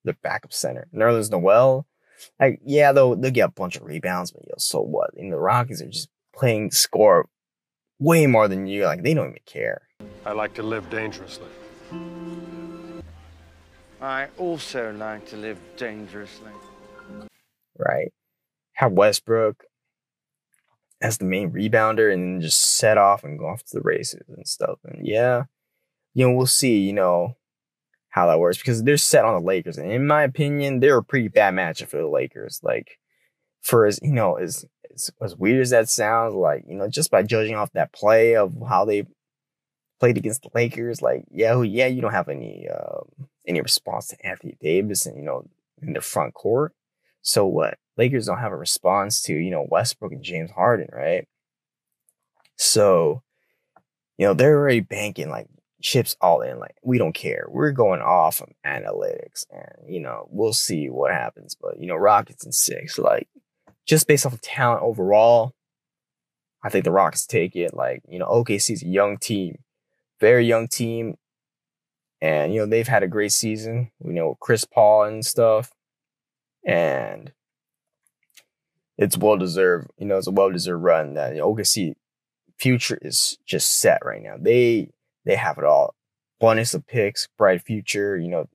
the 0.04 0.14
backup 0.22 0.52
center, 0.52 0.86
Nerlens 0.94 1.30
Noel. 1.30 1.86
Like 2.40 2.60
yeah, 2.64 2.92
they'll 2.92 3.16
they'll 3.16 3.30
get 3.30 3.48
a 3.48 3.52
bunch 3.52 3.76
of 3.76 3.84
rebounds, 3.84 4.30
but 4.30 4.46
yo, 4.46 4.54
so 4.58 4.80
what? 4.80 5.12
And 5.14 5.32
the 5.32 5.38
Rockets 5.38 5.82
are 5.82 5.88
just 5.88 6.08
playing 6.34 6.70
score 6.70 7.28
way 7.98 8.26
more 8.26 8.48
than 8.48 8.66
you. 8.66 8.84
Like 8.84 9.02
they 9.02 9.14
don't 9.14 9.30
even 9.30 9.38
care. 9.46 9.82
I 10.24 10.32
like 10.32 10.54
to 10.54 10.62
live 10.62 10.88
dangerously. 10.90 11.48
I 14.00 14.28
also 14.38 14.92
like 14.92 15.26
to 15.28 15.36
live 15.36 15.58
dangerously. 15.76 16.52
right? 17.78 18.12
Have 18.74 18.92
Westbrook 18.92 19.64
as 21.06 21.18
the 21.18 21.24
main 21.24 21.52
rebounder 21.52 22.12
and 22.12 22.42
just 22.42 22.76
set 22.78 22.98
off 22.98 23.22
and 23.22 23.38
go 23.38 23.46
off 23.46 23.62
to 23.62 23.76
the 23.76 23.80
races 23.80 24.22
and 24.28 24.46
stuff. 24.46 24.78
And 24.84 25.06
yeah, 25.06 25.44
you 26.14 26.26
know, 26.26 26.34
we'll 26.34 26.46
see, 26.46 26.78
you 26.78 26.92
know, 26.92 27.36
how 28.08 28.26
that 28.26 28.40
works 28.40 28.58
because 28.58 28.82
they're 28.82 28.96
set 28.96 29.24
on 29.24 29.34
the 29.34 29.46
Lakers. 29.46 29.78
And 29.78 29.92
in 29.92 30.06
my 30.06 30.24
opinion, 30.24 30.80
they're 30.80 30.98
a 30.98 31.04
pretty 31.04 31.28
bad 31.28 31.54
matchup 31.54 31.88
for 31.88 31.98
the 31.98 32.08
Lakers. 32.08 32.60
Like, 32.62 32.98
for 33.62 33.86
as, 33.86 34.00
you 34.02 34.12
know, 34.12 34.34
as, 34.34 34.64
as, 34.92 35.10
as 35.22 35.36
weird 35.36 35.60
as 35.60 35.70
that 35.70 35.88
sounds, 35.88 36.34
like, 36.34 36.64
you 36.66 36.76
know, 36.76 36.88
just 36.88 37.10
by 37.10 37.22
judging 37.22 37.54
off 37.54 37.70
that 37.72 37.92
play 37.92 38.34
of 38.34 38.54
how 38.68 38.84
they 38.84 39.04
played 40.00 40.18
against 40.18 40.42
the 40.42 40.50
Lakers, 40.54 41.02
like, 41.02 41.24
yeah, 41.30 41.62
yeah, 41.62 41.86
you 41.86 42.02
don't 42.02 42.12
have 42.12 42.28
any, 42.28 42.66
um, 42.68 43.28
any 43.46 43.60
response 43.60 44.08
to 44.08 44.26
Anthony 44.26 44.56
Davis 44.60 45.06
and, 45.06 45.16
you 45.16 45.22
know, 45.22 45.48
in 45.80 45.92
the 45.92 46.00
front 46.00 46.34
court. 46.34 46.72
So 47.22 47.46
what? 47.46 47.78
Lakers 47.96 48.26
don't 48.26 48.38
have 48.38 48.52
a 48.52 48.56
response 48.56 49.22
to, 49.22 49.34
you 49.34 49.50
know, 49.50 49.66
Westbrook 49.68 50.12
and 50.12 50.22
James 50.22 50.50
Harden, 50.50 50.88
right? 50.92 51.26
So, 52.56 53.22
you 54.18 54.26
know, 54.26 54.34
they're 54.34 54.58
already 54.58 54.80
banking 54.80 55.30
like 55.30 55.46
chips 55.82 56.16
all 56.20 56.40
in. 56.40 56.58
Like, 56.58 56.76
we 56.82 56.98
don't 56.98 57.14
care. 57.14 57.46
We're 57.48 57.72
going 57.72 58.00
off 58.00 58.40
of 58.40 58.48
analytics 58.66 59.46
and, 59.50 59.92
you 59.92 60.00
know, 60.00 60.26
we'll 60.30 60.52
see 60.52 60.88
what 60.88 61.12
happens. 61.12 61.54
But, 61.54 61.78
you 61.78 61.86
know, 61.86 61.96
Rockets 61.96 62.44
and 62.44 62.54
six, 62.54 62.98
like, 62.98 63.28
just 63.86 64.08
based 64.08 64.26
off 64.26 64.32
of 64.32 64.40
talent 64.40 64.82
overall, 64.82 65.54
I 66.62 66.68
think 66.68 66.84
the 66.84 66.90
Rockets 66.90 67.26
take 67.26 67.54
it. 67.56 67.74
Like, 67.74 68.02
you 68.08 68.18
know, 68.18 68.26
OKC's 68.26 68.82
a 68.82 68.88
young 68.88 69.18
team, 69.18 69.58
very 70.20 70.44
young 70.44 70.68
team. 70.68 71.16
And, 72.20 72.52
you 72.52 72.60
know, 72.60 72.66
they've 72.66 72.88
had 72.88 73.02
a 73.02 73.08
great 73.08 73.32
season, 73.32 73.92
you 74.02 74.12
know, 74.12 74.36
Chris 74.40 74.64
Paul 74.64 75.04
and 75.04 75.24
stuff. 75.24 75.70
And 76.64 77.32
it's 78.98 79.16
well 79.16 79.36
deserved, 79.36 79.90
you 79.98 80.06
know, 80.06 80.18
it's 80.18 80.26
a 80.26 80.30
well 80.30 80.50
deserved 80.50 80.82
run 80.82 81.14
that 81.14 81.34
you 81.34 81.40
know, 81.40 81.54
OKC 81.54 81.94
future 82.58 82.98
is 83.02 83.38
just 83.46 83.80
set 83.80 84.04
right 84.04 84.22
now. 84.22 84.36
They 84.38 84.90
they 85.24 85.36
have 85.36 85.58
it 85.58 85.64
all. 85.64 85.94
Bonus 86.38 86.74
of 86.74 86.86
picks, 86.86 87.28
bright 87.38 87.62
future, 87.62 88.16
you 88.16 88.28
know, 88.28 88.48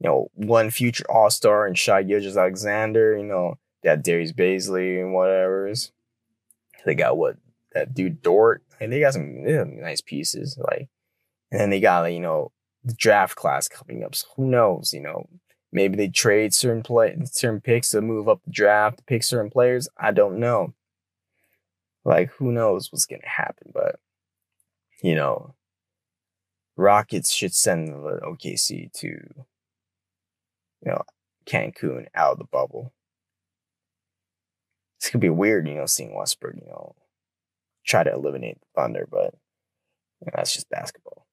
you 0.00 0.08
know, 0.08 0.28
one 0.34 0.70
future 0.70 1.04
all 1.10 1.30
star 1.30 1.66
and 1.66 1.78
Shai 1.78 2.02
Gilgeous-Alexander, 2.02 3.16
you 3.16 3.24
know, 3.24 3.54
have 3.84 4.02
Darius 4.02 4.32
Bazley 4.32 5.00
and 5.00 5.14
whatever's. 5.14 5.92
They 6.84 6.94
got 6.94 7.16
what 7.16 7.36
that 7.72 7.94
dude 7.94 8.22
Dort, 8.22 8.62
and 8.80 8.92
they 8.92 9.00
got 9.00 9.14
some, 9.14 9.44
they 9.44 9.64
nice 9.64 10.00
pieces, 10.00 10.58
like, 10.58 10.88
and 11.50 11.60
then 11.60 11.70
they 11.70 11.80
got 11.80 12.00
like, 12.00 12.14
you 12.14 12.20
know, 12.20 12.52
the 12.84 12.94
draft 12.94 13.36
class 13.36 13.68
coming 13.68 14.02
up. 14.02 14.14
So 14.14 14.26
who 14.36 14.46
knows, 14.46 14.92
you 14.92 15.00
know, 15.00 15.28
maybe 15.72 15.96
they 15.96 16.08
trade 16.08 16.54
certain 16.54 16.82
play 16.82 17.16
certain 17.24 17.60
picks 17.60 17.90
to 17.90 18.00
move 18.00 18.28
up 18.28 18.42
the 18.44 18.50
draft, 18.50 19.04
pick 19.06 19.22
certain 19.24 19.50
players. 19.50 19.88
I 19.98 20.12
don't 20.12 20.38
know. 20.38 20.74
Like 22.04 22.30
who 22.32 22.52
knows 22.52 22.92
what's 22.92 23.06
gonna 23.06 23.22
happen, 23.26 23.72
but 23.74 23.98
you 25.02 25.14
know, 25.14 25.54
Rockets 26.76 27.32
should 27.32 27.54
send 27.54 27.88
the 27.88 28.20
OKC 28.24 28.92
to, 28.94 29.06
you 29.06 29.34
know, 30.84 31.02
Cancun 31.46 32.06
out 32.14 32.32
of 32.32 32.38
the 32.38 32.44
bubble. 32.44 32.92
This 35.00 35.10
could 35.10 35.20
be 35.20 35.28
weird, 35.30 35.68
you 35.68 35.74
know, 35.74 35.86
seeing 35.86 36.14
Westbrook, 36.14 36.54
you 36.54 36.66
know, 36.66 36.94
try 37.84 38.04
to 38.04 38.12
eliminate 38.12 38.60
the 38.60 38.66
Thunder, 38.74 39.08
but 39.10 39.34
you 40.20 40.26
know, 40.26 40.32
that's 40.36 40.54
just 40.54 40.70
basketball. 40.70 41.26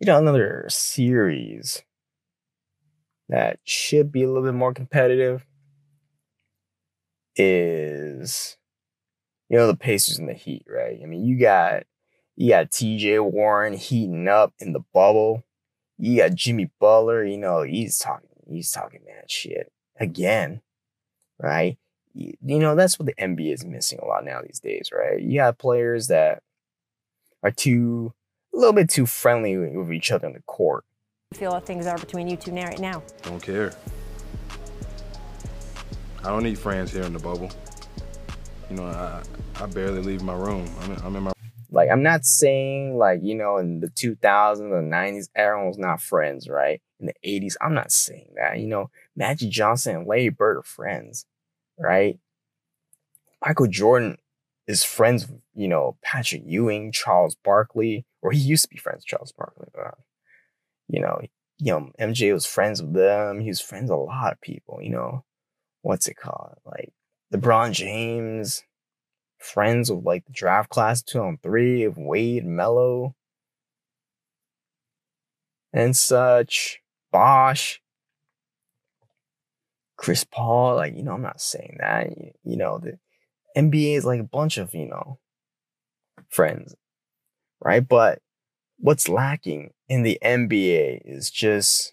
You 0.00 0.06
know, 0.06 0.18
another 0.18 0.66
series 0.68 1.82
that 3.28 3.58
should 3.64 4.12
be 4.12 4.22
a 4.22 4.28
little 4.28 4.44
bit 4.44 4.54
more 4.54 4.72
competitive 4.72 5.44
is 7.36 8.56
you 9.48 9.56
know 9.56 9.66
the 9.66 9.76
Pacers 9.76 10.18
and 10.18 10.28
the 10.28 10.34
Heat, 10.34 10.64
right? 10.68 10.98
I 11.02 11.06
mean, 11.06 11.24
you 11.24 11.38
got 11.38 11.84
you 12.36 12.50
got 12.50 12.70
T.J. 12.70 13.18
Warren 13.18 13.74
heating 13.74 14.28
up 14.28 14.54
in 14.60 14.72
the 14.72 14.84
bubble. 14.94 15.42
You 15.98 16.18
got 16.18 16.34
Jimmy 16.34 16.70
Butler. 16.78 17.24
You 17.24 17.38
know 17.38 17.62
he's 17.62 17.98
talking 17.98 18.28
he's 18.48 18.70
talking 18.70 19.00
mad 19.04 19.30
shit 19.30 19.72
again, 19.98 20.60
right? 21.40 21.76
You, 22.14 22.34
you 22.44 22.58
know 22.60 22.76
that's 22.76 22.98
what 22.98 23.06
the 23.06 23.14
NBA 23.14 23.52
is 23.52 23.64
missing 23.64 23.98
a 24.00 24.06
lot 24.06 24.24
now 24.24 24.42
these 24.42 24.60
days, 24.60 24.90
right? 24.92 25.20
You 25.20 25.40
have 25.40 25.58
players 25.58 26.06
that 26.06 26.42
are 27.42 27.50
too 27.50 28.12
little 28.58 28.72
bit 28.72 28.90
too 28.90 29.06
friendly 29.06 29.56
with 29.56 29.92
each 29.92 30.10
other 30.10 30.26
on 30.26 30.34
the 30.34 30.42
court. 30.42 30.84
feel 31.34 31.52
how 31.52 31.60
things 31.60 31.86
are 31.86 31.98
between 31.98 32.28
you 32.28 32.36
two 32.36 32.52
now 32.52 32.66
right 32.66 32.80
now? 32.80 33.02
Don't 33.22 33.42
care. 33.42 33.72
I 36.20 36.30
don't 36.30 36.42
need 36.42 36.58
friends 36.58 36.92
here 36.92 37.04
in 37.04 37.12
the 37.12 37.18
bubble. 37.18 37.50
You 38.68 38.76
know, 38.76 38.84
I 38.84 39.22
I 39.60 39.66
barely 39.66 40.02
leave 40.02 40.22
my 40.22 40.34
room. 40.34 40.68
I'm 40.80 40.92
in, 40.92 41.00
I'm 41.02 41.16
in 41.16 41.22
my. 41.22 41.32
Like 41.70 41.90
I'm 41.90 42.02
not 42.02 42.24
saying 42.24 42.96
like 42.96 43.20
you 43.22 43.34
know 43.34 43.58
in 43.58 43.80
the 43.80 43.88
2000s 43.88 44.58
and 44.60 44.92
90s 44.92 45.28
everyone 45.36 45.68
was 45.68 45.78
not 45.78 46.00
friends, 46.00 46.48
right? 46.48 46.80
In 47.00 47.06
the 47.06 47.14
80s, 47.24 47.54
I'm 47.60 47.74
not 47.74 47.92
saying 47.92 48.32
that. 48.36 48.58
You 48.58 48.66
know, 48.66 48.90
Magic 49.14 49.50
Johnson 49.50 49.96
and 49.96 50.06
Larry 50.06 50.30
Bird 50.30 50.56
are 50.56 50.62
friends, 50.62 51.26
right? 51.78 52.18
Michael 53.44 53.68
Jordan 53.68 54.18
is 54.68 54.84
friends 54.84 55.26
you 55.54 55.66
know 55.66 55.96
Patrick 56.02 56.42
Ewing, 56.44 56.92
Charles 56.92 57.36
Barkley, 57.42 58.06
or 58.22 58.30
he 58.30 58.38
used 58.38 58.64
to 58.64 58.68
be 58.68 58.76
friends 58.76 58.98
with 58.98 59.06
Charles 59.06 59.32
Barkley. 59.32 59.68
But, 59.74 59.86
uh, 59.86 59.90
you 60.88 61.00
know, 61.00 61.20
you 61.58 61.72
know 61.72 61.90
MJ 61.98 62.32
was 62.32 62.46
friends 62.46 62.80
with 62.80 62.92
them. 62.92 63.40
He 63.40 63.48
was 63.48 63.60
friends 63.60 63.90
with 63.90 63.98
a 63.98 64.02
lot 64.02 64.32
of 64.32 64.40
people. 64.40 64.78
You 64.80 64.90
know, 64.90 65.24
what's 65.82 66.06
it 66.06 66.16
called? 66.16 66.58
Like 66.64 66.92
LeBron 67.34 67.72
James, 67.72 68.62
friends 69.38 69.90
with 69.90 70.04
like 70.04 70.24
the 70.26 70.32
draft 70.32 70.70
class 70.70 71.02
2003 71.02 71.84
of 71.84 71.98
Wade, 71.98 72.44
Melo, 72.44 73.16
and 75.72 75.96
such. 75.96 76.80
Bosh, 77.10 77.80
Chris 79.96 80.24
Paul. 80.24 80.76
Like, 80.76 80.94
you 80.94 81.02
know, 81.02 81.12
I'm 81.12 81.22
not 81.22 81.40
saying 81.40 81.78
that. 81.80 82.10
You, 82.10 82.32
you 82.44 82.56
know, 82.56 82.78
the 82.78 82.98
NBA 83.58 83.96
is 83.96 84.04
like 84.04 84.20
a 84.20 84.24
bunch 84.24 84.58
of, 84.58 84.74
you 84.74 84.86
know, 84.86 85.18
friends, 86.28 86.74
right? 87.60 87.86
But 87.86 88.20
what's 88.78 89.08
lacking 89.08 89.72
in 89.88 90.04
the 90.04 90.18
NBA 90.22 91.02
is 91.04 91.30
just 91.30 91.92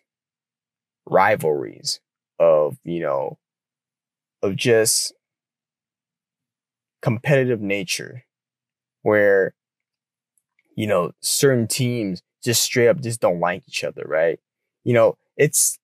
rivalries 1.05 1.99
of, 2.39 2.77
you 2.83 3.01
know, 3.01 3.37
of 4.43 4.55
just 4.55 5.13
competitive 7.01 7.61
nature 7.61 8.25
where 9.03 9.53
you 10.75 10.87
know 10.87 11.11
certain 11.21 11.67
teams 11.67 12.23
just 12.43 12.63
straight 12.63 12.87
up 12.87 12.99
just 12.99 13.21
don't 13.21 13.39
like 13.39 13.61
each 13.67 13.83
other 13.83 14.03
right 14.07 14.39
you 14.83 14.91
know 14.91 15.15
it's 15.37 15.77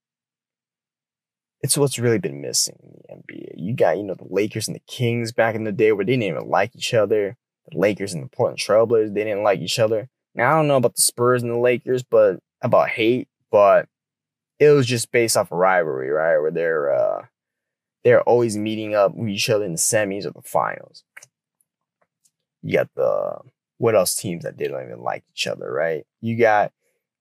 it's 1.61 1.77
what's 1.77 1.99
really 1.99 2.17
been 2.17 2.41
missing 2.41 2.77
in 2.81 2.89
the 2.91 3.33
NBA. 3.33 3.53
You 3.55 3.75
got, 3.75 3.97
you 3.97 4.03
know, 4.03 4.15
the 4.15 4.27
Lakers 4.29 4.67
and 4.67 4.75
the 4.75 4.81
Kings 4.87 5.31
back 5.31 5.55
in 5.55 5.63
the 5.63 5.71
day 5.71 5.91
where 5.91 6.05
they 6.05 6.13
didn't 6.13 6.23
even 6.23 6.49
like 6.49 6.75
each 6.75 6.93
other. 6.93 7.37
The 7.71 7.77
Lakers 7.77 8.13
and 8.13 8.23
the 8.23 8.29
Portland 8.29 8.59
Trailblazers, 8.59 9.13
they 9.13 9.23
didn't 9.23 9.43
like 9.43 9.59
each 9.59 9.79
other. 9.79 10.09
Now 10.33 10.51
I 10.51 10.55
don't 10.55 10.67
know 10.67 10.77
about 10.77 10.95
the 10.95 11.01
Spurs 11.01 11.43
and 11.43 11.51
the 11.51 11.57
Lakers, 11.57 12.03
but 12.03 12.39
about 12.61 12.89
hate, 12.89 13.27
but 13.51 13.87
it 14.59 14.69
was 14.69 14.87
just 14.87 15.11
based 15.11 15.37
off 15.37 15.51
a 15.51 15.55
rivalry, 15.55 16.09
right? 16.09 16.37
Where 16.39 16.51
they're 16.51 16.93
uh 16.93 17.25
they're 18.03 18.23
always 18.23 18.57
meeting 18.57 18.95
up 18.95 19.13
with 19.13 19.29
each 19.29 19.49
other 19.49 19.65
in 19.65 19.73
the 19.73 19.77
semis 19.77 20.25
or 20.25 20.31
the 20.31 20.41
finals. 20.41 21.03
You 22.63 22.77
got 22.77 22.89
the 22.95 23.39
what 23.77 23.95
else 23.95 24.15
teams 24.15 24.43
that 24.43 24.57
they 24.57 24.67
don't 24.67 24.83
even 24.83 25.01
like 25.01 25.23
each 25.31 25.47
other, 25.47 25.71
right? 25.71 26.05
You 26.21 26.37
got 26.37 26.71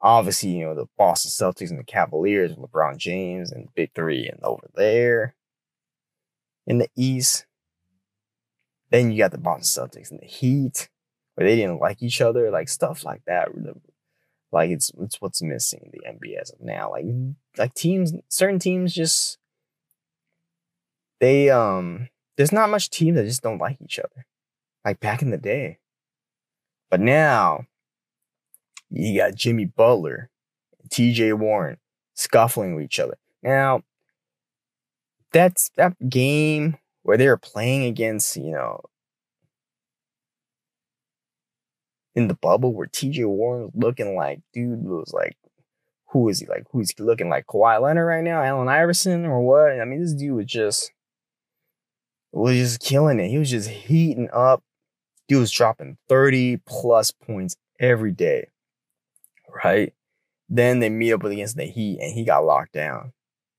obviously, 0.03 0.51
you 0.51 0.67
know, 0.67 0.75
the 0.75 0.87
Boston 0.97 1.31
Celtics 1.31 1.71
and 1.71 1.79
the 1.79 1.85
Cavaliers 1.85 2.55
LeBron 2.55 2.97
James 2.97 3.53
and 3.53 3.75
Big 3.75 3.91
Three 3.95 4.27
and 4.29 4.43
over 4.43 4.69
there 4.75 5.35
in 6.67 6.79
the 6.79 6.89
East. 6.97 7.47
Then 8.91 9.11
you 9.13 9.19
got 9.19 9.31
the 9.31 9.39
Boston 9.39 9.89
Celtics 9.89 10.11
and 10.11 10.21
the 10.21 10.27
Heat, 10.27 10.89
where 11.35 11.47
they 11.47 11.57
didn't 11.57 11.81
like 11.81 12.03
each 12.03 12.21
other, 12.21 12.51
like 12.51 12.69
stuff 12.69 13.05
like 13.05 13.23
that. 13.27 13.49
Like 14.53 14.71
it's 14.71 14.91
it's 15.01 15.21
what's 15.21 15.43
missing 15.43 15.81
in 15.85 15.93
the 15.93 16.09
NBA 16.09 16.41
as 16.41 16.51
of 16.51 16.61
now. 16.61 16.91
Like 16.91 17.05
like 17.57 17.75
teams, 17.75 18.13
certain 18.29 18.59
teams 18.59 18.93
just 18.93 19.39
they 21.21 21.51
um 21.51 22.09
there's 22.37 22.53
not 22.53 22.71
much 22.71 22.91
teams 22.91 23.17
that 23.17 23.27
just 23.27 23.43
don't 23.43 23.61
like 23.61 23.79
each 23.81 23.99
other. 23.99 24.27
Like 24.85 24.99
back 24.99 25.23
in 25.23 25.31
the 25.31 25.39
day. 25.39 25.79
But 26.91 27.01
now 27.01 27.67
you 28.91 29.19
got 29.19 29.35
Jimmy 29.35 29.67
Butler, 29.67 30.31
TJ 30.89 31.39
Warren 31.39 31.79
scuffling 32.15 32.75
with 32.75 32.85
each 32.85 32.99
other. 32.99 33.17
Now 33.43 33.83
that's 35.33 35.71
that 35.77 35.97
game 36.09 36.77
where 37.03 37.17
they 37.17 37.29
were 37.29 37.37
playing 37.37 37.85
against, 37.85 38.37
you 38.37 38.51
know, 38.51 38.81
in 42.15 42.29
the 42.29 42.35
bubble 42.35 42.75
where 42.75 42.89
TJ 42.89 43.27
Warren 43.27 43.65
was 43.65 43.73
looking 43.75 44.17
like 44.17 44.41
dude 44.53 44.85
was 44.85 45.13
like 45.15 45.37
who 46.09 46.29
is 46.29 46.41
he 46.41 46.47
like 46.47 46.65
who's 46.73 46.91
he 46.91 47.03
looking 47.03 47.29
like 47.29 47.47
Kawhi 47.47 47.81
Leonard 47.81 48.07
right 48.07 48.25
now, 48.25 48.43
Allen 48.43 48.69
Iverson 48.69 49.25
or 49.25 49.41
what? 49.41 49.81
I 49.81 49.85
mean, 49.85 50.01
this 50.01 50.15
dude 50.15 50.35
was 50.35 50.47
just 50.47 50.93
was 52.33 52.57
just 52.57 52.81
killing 52.81 53.21
it. 53.21 53.29
He 53.29 53.39
was 53.39 53.51
just 53.51 53.69
heating 53.69 54.29
up. 54.33 54.63
Dude 55.29 55.41
was 55.41 55.53
dropping 55.53 55.97
30 56.09 56.59
plus 56.67 57.13
points 57.13 57.57
every 57.79 58.13
day. 58.13 58.49
Right? 59.65 59.93
Then 60.49 60.81
they 60.81 60.89
meet 60.89 61.13
up 61.13 61.25
against 61.25 61.57
the 61.57 61.65
Heat 61.65 62.01
and 62.01 62.13
he 62.13 62.25
got 62.25 62.45
locked 62.45 62.73
down. 62.73 63.13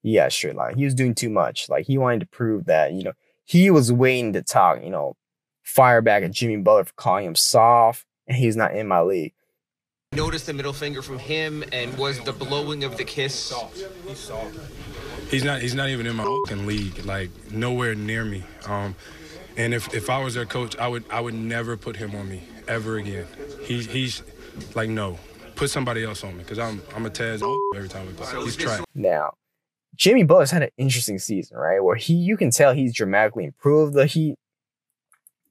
He 0.04 0.16
got 0.16 0.32
straight 0.32 0.56
locked. 0.56 0.76
He 0.76 0.86
was 0.86 0.96
doing 0.96 1.16
too 1.16 1.30
much. 1.30 1.70
Like 1.70 1.86
he 1.86 1.98
wanted 1.98 2.22
to 2.22 2.26
prove 2.26 2.66
that, 2.66 2.94
you 2.94 3.04
know, 3.04 3.14
he 3.46 3.70
was 3.70 3.92
waiting 3.92 4.34
to 4.34 4.42
talk, 4.42 4.84
you 4.84 4.90
know, 4.90 5.16
fire 5.64 6.02
back 6.02 6.24
at 6.24 6.32
Jimmy 6.32 6.58
Butler 6.58 6.86
for 6.86 6.94
calling 6.94 7.26
him 7.26 7.36
soft 7.36 8.06
and 8.28 8.36
he's 8.36 8.56
not 8.56 8.76
in 8.76 8.88
my 8.88 9.02
league. 9.02 9.34
Noticed 10.14 10.48
the 10.48 10.54
middle 10.54 10.74
finger 10.74 11.02
from 11.02 11.20
him 11.20 11.64
and 11.72 11.98
was 11.98 12.20
the 12.22 12.34
blowing 12.34 12.84
of 12.84 12.98
the 12.98 13.06
kiss. 13.06 13.54
He's 14.08 14.20
soft. 14.20 14.58
He's 15.30 15.46
not. 15.46 15.62
He's 15.62 15.74
not 15.74 15.88
even 15.88 16.06
in 16.06 16.18
my 16.18 16.26
fucking 16.26 16.68
league. 16.68 17.06
Like 17.06 17.30
nowhere 17.50 17.96
near 17.96 18.26
me. 18.26 18.44
Um, 18.66 18.96
and 19.56 19.74
if, 19.74 19.94
if 19.94 20.10
I 20.10 20.22
was 20.22 20.34
their 20.34 20.46
coach, 20.46 20.78
I 20.78 20.90
would 20.90 21.06
I 21.10 21.22
would 21.22 21.34
never 21.34 21.78
put 21.78 21.96
him 21.96 22.14
on 22.16 22.28
me 22.28 22.44
ever 22.68 22.98
again. 22.98 23.26
He, 23.64 23.84
he's 23.84 24.24
like 24.76 24.90
no, 24.90 25.18
put 25.62 25.70
somebody 25.70 26.04
else 26.04 26.24
on 26.24 26.36
me 26.36 26.44
because 26.44 26.58
I'm 26.58 26.82
I'm 26.96 27.06
a 27.06 27.10
Taz 27.12 27.44
every 27.76 27.88
time 27.88 28.08
we 28.08 28.14
play. 28.14 28.44
He's 28.44 28.56
trying. 28.56 28.84
Now, 28.96 29.36
Jimmy 29.96 30.24
Butler's 30.24 30.50
had 30.50 30.64
an 30.64 30.72
interesting 30.76 31.20
season, 31.20 31.56
right? 31.56 31.84
Where 31.84 31.96
he 31.96 32.16
you 32.16 32.36
can 32.36 32.50
tell 32.50 32.74
he's 32.74 32.96
dramatically 32.96 33.46
improved 33.46 33.94
the 33.94 34.08
Heat 34.08 34.40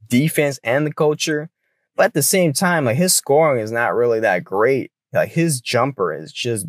defense 0.09 0.59
and 0.65 0.85
the 0.85 0.93
culture. 0.93 1.49
But 1.95 2.07
at 2.07 2.15
the 2.15 2.25
same 2.25 2.53
time, 2.53 2.87
like 2.87 2.97
his 2.97 3.15
scoring 3.15 3.63
is 3.63 3.71
not 3.71 3.95
really 3.95 4.19
that 4.19 4.43
great. 4.43 4.91
Like 5.13 5.31
his 5.31 5.61
jumper 5.61 6.13
is 6.13 6.33
just 6.33 6.67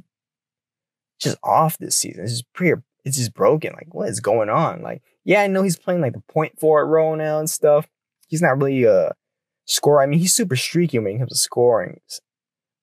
just 1.20 1.38
off 1.44 1.80
this 1.80 1.96
season. 1.96 2.24
It's 2.24 2.34
just 2.34 2.54
pretty 2.54 2.80
it's 3.04 3.18
just 3.18 3.34
broken. 3.34 3.74
Like, 3.74 3.92
what 3.92 4.10
is 4.10 4.20
going 4.20 4.50
on? 4.50 4.84
Like, 4.84 5.02
yeah, 5.24 5.42
I 5.42 5.48
know 5.48 5.64
he's 5.64 5.80
playing 5.80 6.02
like 6.02 6.14
the 6.14 6.22
point 6.32 6.60
forward 6.60 6.86
role 6.86 7.16
now 7.16 7.40
and 7.40 7.50
stuff. 7.50 7.88
He's 8.28 8.44
not 8.44 8.60
really 8.60 8.84
a 8.84 9.14
scorer. 9.66 10.04
I 10.04 10.06
mean, 10.06 10.20
he's 10.20 10.36
super 10.36 10.56
streaky 10.56 11.00
when 11.00 11.16
it 11.16 11.18
comes 11.18 11.32
to 11.32 11.38
scoring, 11.38 12.00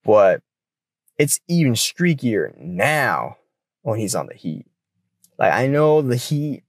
but 0.04 0.42
it's 1.18 1.40
even 1.48 1.74
streakier 1.74 2.56
now 2.58 3.36
when 3.82 3.98
he's 3.98 4.14
on 4.14 4.26
the 4.26 4.34
Heat. 4.34 4.66
Like, 5.38 5.52
I 5.52 5.66
know 5.66 6.00
the 6.00 6.16
Heat 6.16 6.62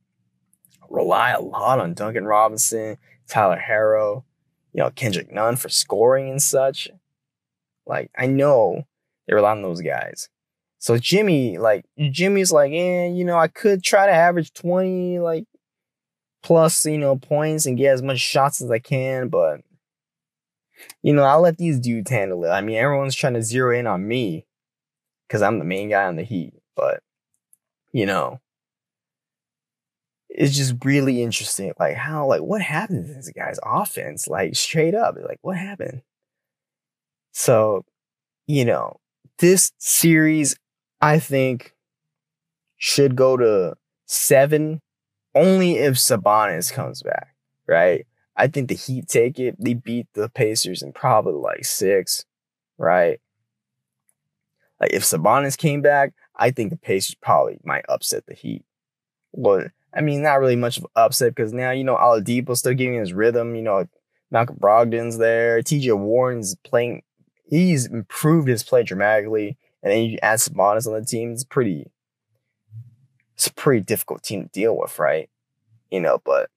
rely 0.89 1.31
a 1.31 1.41
lot 1.41 1.79
on 1.79 1.93
Duncan 1.93 2.25
Robinson, 2.25 2.97
Tyler 3.27 3.61
Herro, 3.63 4.23
you 4.73 4.81
know, 4.81 4.89
Kendrick 4.89 5.31
Nunn 5.31 5.55
for 5.55 5.69
scoring 5.69 6.29
and 6.29 6.41
such. 6.41 6.89
Like, 7.85 8.11
I 8.17 8.25
know 8.25 8.85
they 9.27 9.33
rely 9.33 9.51
on 9.51 9.61
those 9.61 9.81
guys. 9.81 10.29
So 10.79 10.97
Jimmy, 10.97 11.57
like 11.57 11.85
Jimmy's 12.11 12.51
like, 12.51 12.71
eh, 12.71 13.07
you 13.07 13.25
know, 13.25 13.37
I 13.37 13.47
could 13.47 13.83
try 13.83 14.05
to 14.05 14.11
average 14.11 14.53
20 14.53 15.19
like 15.19 15.45
plus, 16.41 16.85
you 16.85 16.97
know, 16.97 17.17
points 17.17 17.65
and 17.65 17.77
get 17.77 17.93
as 17.93 18.01
much 18.01 18.19
shots 18.19 18.61
as 18.61 18.71
I 18.71 18.79
can, 18.79 19.27
but 19.27 19.61
you 21.01 21.13
know, 21.13 21.23
I'll 21.23 21.41
let 21.41 21.57
these 21.57 21.79
dudes 21.79 22.09
handle 22.09 22.43
it. 22.45 22.49
I 22.49 22.61
mean, 22.61 22.77
everyone's 22.77 23.15
trying 23.15 23.33
to 23.35 23.43
zero 23.43 23.77
in 23.77 23.87
on 23.87 24.07
me 24.07 24.45
because 25.27 25.41
I'm 25.41 25.59
the 25.59 25.65
main 25.65 25.89
guy 25.89 26.05
on 26.05 26.15
the 26.15 26.23
Heat, 26.23 26.53
but 26.75 27.01
you 27.91 28.05
know, 28.05 28.39
it's 30.29 30.55
just 30.55 30.75
really 30.85 31.21
interesting. 31.23 31.73
Like 31.79 31.95
how, 31.95 32.27
like 32.27 32.41
what 32.41 32.61
happened 32.61 33.07
to 33.07 33.13
this 33.13 33.31
guy's 33.35 33.59
offense? 33.63 34.27
Like 34.27 34.55
straight 34.55 34.95
up, 34.95 35.15
like 35.21 35.39
what 35.41 35.57
happened? 35.57 36.01
So, 37.31 37.85
you 38.47 38.65
know, 38.65 38.97
this 39.39 39.71
series 39.77 40.55
I 41.01 41.19
think 41.19 41.73
should 42.77 43.15
go 43.15 43.37
to 43.37 43.75
seven 44.05 44.81
only 45.35 45.77
if 45.77 45.95
Sabonis 45.95 46.71
comes 46.71 47.03
back, 47.03 47.35
right? 47.67 48.05
I 48.39 48.47
think 48.47 48.69
the 48.69 48.75
Heat 48.75 49.07
take 49.07 49.39
it. 49.39 49.55
They 49.59 49.73
beat 49.73 50.07
the 50.13 50.29
Pacers 50.29 50.81
in 50.81 50.93
probably 50.93 51.33
like 51.33 51.65
six, 51.65 52.25
right? 52.77 53.19
Like 54.79 54.93
if 54.93 55.03
Sabonis 55.03 55.57
came 55.57 55.81
back, 55.81 56.13
I 56.35 56.51
think 56.51 56.69
the 56.69 56.77
Pacers 56.77 57.15
probably 57.15 57.59
might 57.63 57.85
upset 57.89 58.25
the 58.25 58.33
Heat. 58.33 58.63
But 59.37 59.71
I 59.93 60.01
mean, 60.01 60.23
not 60.23 60.39
really 60.39 60.55
much 60.55 60.77
of 60.77 60.87
upset 60.95 61.35
because 61.35 61.53
now 61.53 61.71
you 61.71 61.83
know 61.83 61.95
Oladipo's 61.95 62.59
still 62.59 62.73
getting 62.73 62.95
his 62.95 63.13
rhythm. 63.13 63.55
You 63.55 63.61
know, 63.61 63.87
Malcolm 64.31 64.57
Brogdon's 64.57 65.17
there. 65.17 65.61
T.J. 65.61 65.91
Warren's 65.91 66.55
playing. 66.63 67.03
He's 67.45 67.85
improved 67.87 68.47
his 68.47 68.63
play 68.63 68.83
dramatically 68.83 69.57
and 69.81 69.91
then 69.91 70.03
you 70.03 70.17
add 70.21 70.39
Sabonis 70.39 70.87
on 70.87 70.93
the 70.93 71.05
team, 71.05 71.31
it's 71.31 71.43
pretty, 71.43 71.91
it's 73.35 73.47
a 73.47 73.53
pretty 73.53 73.81
difficult 73.81 74.23
team 74.23 74.43
to 74.43 74.49
deal 74.49 74.77
with, 74.77 74.99
right? 74.99 75.29
You 75.89 76.01
know, 76.01 76.21
but 76.23 76.49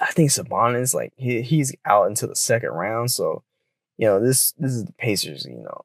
I 0.00 0.10
think 0.12 0.30
Sabonis, 0.30 0.94
like 0.94 1.12
he, 1.16 1.42
he's 1.42 1.74
out 1.84 2.08
into 2.08 2.26
the 2.26 2.36
second 2.36 2.70
round, 2.70 3.10
so 3.10 3.42
you 3.98 4.06
know 4.06 4.20
this 4.20 4.52
this 4.58 4.72
is 4.72 4.84
the 4.84 4.92
Pacers, 4.94 5.44
you 5.44 5.58
know, 5.58 5.82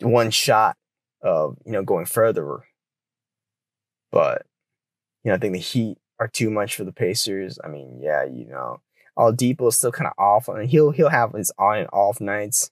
one 0.00 0.30
shot 0.30 0.76
of 1.22 1.56
you 1.64 1.72
know 1.72 1.82
going 1.82 2.06
further, 2.06 2.64
but 4.10 4.46
you 5.22 5.30
know 5.30 5.36
I 5.36 5.38
think 5.38 5.54
the 5.54 5.60
Heat 5.60 5.98
are 6.18 6.28
too 6.28 6.50
much 6.50 6.76
for 6.76 6.84
the 6.84 6.92
Pacers. 6.92 7.58
I 7.64 7.68
mean, 7.68 8.00
yeah, 8.00 8.24
you 8.24 8.46
know, 8.46 8.80
Oladipo 9.18 9.68
is 9.68 9.76
still 9.76 9.92
kind 9.92 10.08
of 10.08 10.14
off, 10.18 10.48
and 10.48 10.68
he'll 10.68 10.90
he'll 10.90 11.08
have 11.08 11.32
his 11.32 11.52
on 11.58 11.78
and 11.78 11.88
off 11.92 12.20
nights 12.20 12.70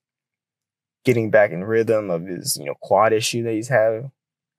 getting 1.04 1.30
back 1.30 1.50
in 1.50 1.64
rhythm 1.64 2.10
of 2.10 2.26
his, 2.26 2.56
you 2.56 2.64
know, 2.64 2.74
quad 2.80 3.12
issue 3.12 3.42
that 3.42 3.52
he's 3.52 3.68
had 3.68 4.10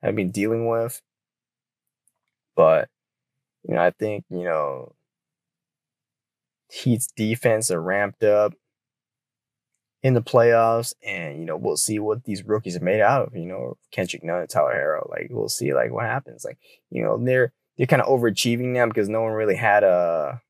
have 0.01 0.15
been 0.15 0.31
dealing 0.31 0.67
with. 0.67 1.01
But, 2.55 2.89
you 3.67 3.75
know, 3.75 3.81
I 3.81 3.91
think, 3.91 4.25
you 4.29 4.43
know, 4.43 4.93
Heat's 6.73 7.07
defense 7.15 7.69
are 7.69 7.81
ramped 7.81 8.23
up 8.23 8.53
in 10.01 10.15
the 10.15 10.23
playoffs, 10.23 10.93
and 11.05 11.39
you 11.39 11.45
know, 11.45 11.55
we'll 11.55 11.77
see 11.77 11.99
what 11.99 12.23
these 12.23 12.43
rookies 12.43 12.75
are 12.75 12.83
made 12.83 12.99
out 12.99 13.27
of, 13.27 13.35
you 13.35 13.45
know, 13.45 13.77
Kendrick 13.91 14.23
Nunn 14.23 14.47
Tyler 14.47 14.73
Herro. 14.73 15.09
Like 15.09 15.27
we'll 15.29 15.49
see 15.49 15.73
like 15.73 15.91
what 15.91 16.05
happens. 16.05 16.43
Like, 16.43 16.57
you 16.89 17.03
know, 17.03 17.23
they're 17.23 17.53
they're 17.77 17.87
kind 17.87 18.01
of 18.01 18.07
overachieving 18.07 18.73
now 18.73 18.87
because 18.87 19.07
no 19.07 19.21
one 19.21 19.33
really 19.33 19.55
had 19.55 19.83
a 19.83 20.41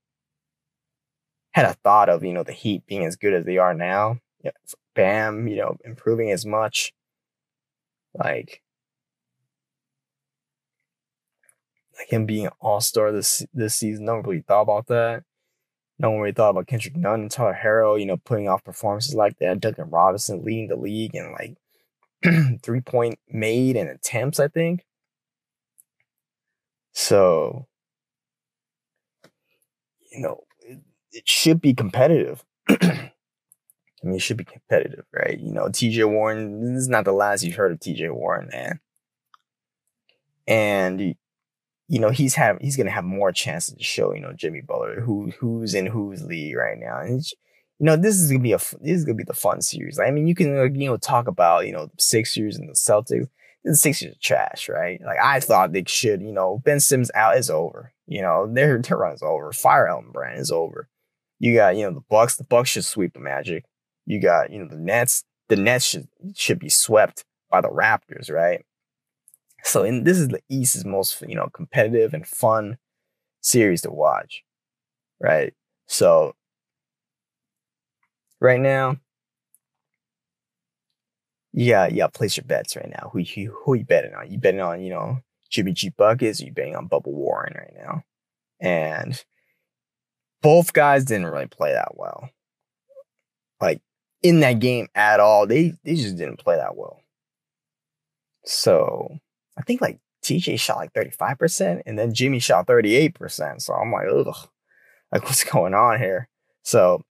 had 1.52 1.66
a 1.66 1.74
thought 1.84 2.10
of, 2.10 2.24
you 2.24 2.34
know, 2.34 2.44
the 2.44 2.54
Heat 2.54 2.86
being 2.88 3.06
as 3.06 3.18
good 3.18 3.34
as 3.34 3.46
they 3.46 3.58
are 3.58 3.74
now. 3.74 4.20
Yeah, 4.44 4.52
Bam, 4.96 5.48
you 5.48 5.58
know, 5.58 5.78
improving 5.84 6.32
as 6.32 6.46
much. 6.46 6.94
Like, 8.14 8.62
like 11.98 12.12
him 12.12 12.26
being 12.26 12.46
an 12.46 12.54
all 12.62 12.80
star 12.82 13.12
this 13.12 13.46
this 13.54 13.76
season. 13.76 14.06
No 14.06 14.16
one 14.16 14.24
really 14.24 14.42
thought 14.42 14.62
about 14.62 14.88
that. 14.88 15.24
No 16.00 16.12
one 16.12 16.20
really 16.22 16.34
thought 16.34 16.50
about 16.50 16.68
Kendrick 16.68 16.96
Nunn 16.96 17.22
and 17.22 17.32
Tyler 17.32 17.58
Herro, 17.62 18.00
you 18.00 18.06
know, 18.06 18.18
putting 18.18 18.50
off 18.50 18.64
performances 18.64 19.16
like 19.16 19.38
that. 19.40 19.60
Duncan 19.60 19.90
Robinson 19.90 20.44
leading 20.44 20.68
the 20.68 20.76
league 20.76 21.16
and 21.16 21.32
like 21.32 21.58
three 22.62 22.82
point 22.82 23.20
made 23.30 23.76
and 23.76 23.90
attempts, 23.90 24.40
I 24.40 24.48
think. 24.48 24.86
So, 26.94 27.68
you 30.12 30.22
know, 30.22 30.44
it, 30.60 30.80
it 31.12 31.28
should 31.28 31.62
be 31.62 31.74
competitive. 31.74 32.44
I 32.70 34.08
mean, 34.08 34.16
it 34.16 34.22
should 34.22 34.38
be 34.38 34.44
competitive, 34.44 35.06
right? 35.14 35.40
You 35.40 35.54
know, 35.54 35.66
TJ 35.66 36.10
Warren, 36.10 36.74
this 36.74 36.84
is 36.84 36.90
not 36.90 37.06
the 37.06 37.14
last 37.14 37.44
you've 37.44 37.56
heard 37.56 37.72
of 37.72 37.80
TJ 37.80 38.14
Warren, 38.14 38.50
man. 38.52 38.80
And 40.48 41.16
you 41.88 42.00
know, 42.00 42.10
he's 42.10 42.36
had 42.36 42.58
he's 42.62 42.78
gonna 42.78 42.92
have 42.92 43.04
more 43.04 43.32
chances 43.32 43.76
to 43.76 43.84
show, 43.84 44.14
you 44.14 44.22
know, 44.22 44.34
Jimmy 44.34 44.62
Butler 44.62 45.02
who 45.02 45.32
who's 45.40 45.74
in 45.74 45.86
whose 45.86 46.24
league 46.24 46.56
right 46.56 46.78
now. 46.78 47.00
And 47.00 47.24
you 47.80 47.86
know, 47.86 47.96
this 47.96 48.16
is 48.20 48.32
gonna 48.32 48.44
be 48.44 48.54
a 48.54 48.58
this 48.58 48.98
is 48.98 49.06
gonna 49.06 49.16
be 49.16 49.24
the 49.24 49.34
fun 49.34 49.62
series. 49.62 50.00
I 50.00 50.12
mean, 50.12 50.28
you 50.28 50.36
can 50.36 50.76
you 50.76 50.90
know 50.90 50.98
talk 50.98 51.28
about 51.28 51.66
you 51.68 51.74
know 51.74 51.88
the 51.88 52.02
Sixers 52.02 52.58
and 52.58 52.70
the 52.70 52.74
Celtics. 52.74 53.28
The 53.64 53.76
Sixers 53.76 54.14
are 54.14 54.20
trash, 54.22 54.68
right? 54.70 55.00
Like 55.06 55.18
I 55.22 55.40
thought 55.40 55.72
they 55.72 55.84
should, 55.88 56.22
you 56.22 56.34
know, 56.34 56.62
Ben 56.66 56.80
Simmons 56.80 57.12
out 57.16 57.38
is 57.38 57.50
over. 57.50 57.94
You 58.08 58.22
know, 58.22 58.52
their 58.52 58.82
their 58.82 58.98
run's 58.98 59.24
over. 59.24 59.52
Fire 59.54 59.88
Elton 59.88 60.12
Brand 60.12 60.40
is 60.40 60.52
over. 60.52 60.90
You 61.40 61.54
got 61.56 61.76
you 61.76 61.84
know 61.84 61.94
the 61.94 62.04
Bucks. 62.10 62.36
The 62.36 62.44
Bucks 62.44 62.70
should 62.70 62.86
sweep 62.86 63.14
the 63.14 63.20
Magic. 63.20 63.66
You 64.06 64.20
got, 64.20 64.52
you 64.52 64.60
know, 64.60 64.68
the 64.68 64.78
Nets. 64.78 65.24
The 65.50 65.56
Nets 65.56 65.86
should 65.86 66.08
should 66.36 66.60
be 66.60 66.70
swept 66.70 67.26
by 67.50 67.62
the 67.62 67.70
Raptors, 67.70 68.32
right? 68.32 68.66
So 69.64 69.84
in 69.84 70.04
this 70.04 70.18
is 70.18 70.28
the 70.30 70.42
East's 70.50 70.86
most, 70.86 71.22
you 71.28 71.36
know, 71.36 71.50
competitive 71.54 72.14
and 72.14 72.28
fun 72.28 72.78
series 73.42 73.82
to 73.82 73.92
watch. 73.92 74.44
Right? 75.20 75.54
So 75.88 76.36
right 78.40 78.60
now, 78.60 78.98
yeah, 81.54 81.88
yeah, 81.88 82.08
place 82.08 82.36
your 82.38 82.46
bets 82.46 82.76
right 82.76 82.90
now. 82.90 83.10
Who 83.14 83.20
you 83.20 83.56
who 83.64 83.76
you 83.76 83.86
betting 83.86 84.14
on? 84.16 84.32
You 84.32 84.40
betting 84.40 84.62
on, 84.62 84.82
you 84.82 84.90
know, 84.90 85.20
Jimmy 85.50 85.72
G 85.74 85.90
Buckets, 85.90 86.42
or 86.42 86.46
you 86.46 86.52
betting 86.54 86.76
on 86.76 86.90
Bubba 86.90 87.08
Warren 87.08 87.54
right 87.56 87.74
now? 87.78 88.04
And 88.60 89.24
both 90.42 90.74
guys 90.74 91.06
didn't 91.06 91.28
really 91.28 91.48
play 91.48 91.74
that 91.74 91.96
well. 91.96 92.30
Like 93.62 93.82
in 94.24 94.40
that 94.40 94.60
game 94.60 94.88
at 94.96 95.20
all. 95.20 95.46
They 95.46 95.74
they 95.84 95.96
just 95.96 96.18
didn't 96.18 96.40
play 96.40 96.56
that 96.56 96.76
well. 96.76 97.02
So 98.46 99.20
I 99.58 99.62
think 99.62 99.82
like 99.82 100.00
TJ 100.24 100.60
shot 100.60 100.78
like 100.78 100.94
35% 100.94 101.84
and 101.86 102.00
then 102.00 102.14
Jimmy 102.14 102.40
shot 102.40 102.68
38%. 102.68 103.62
So 103.62 103.74
I'm 103.74 103.92
like, 103.92 104.08
ugh, 104.12 104.50
like 105.12 105.24
what's 105.24 105.44
going 105.44 105.74
on 105.74 106.00
here? 106.00 106.30
So, 106.64 107.04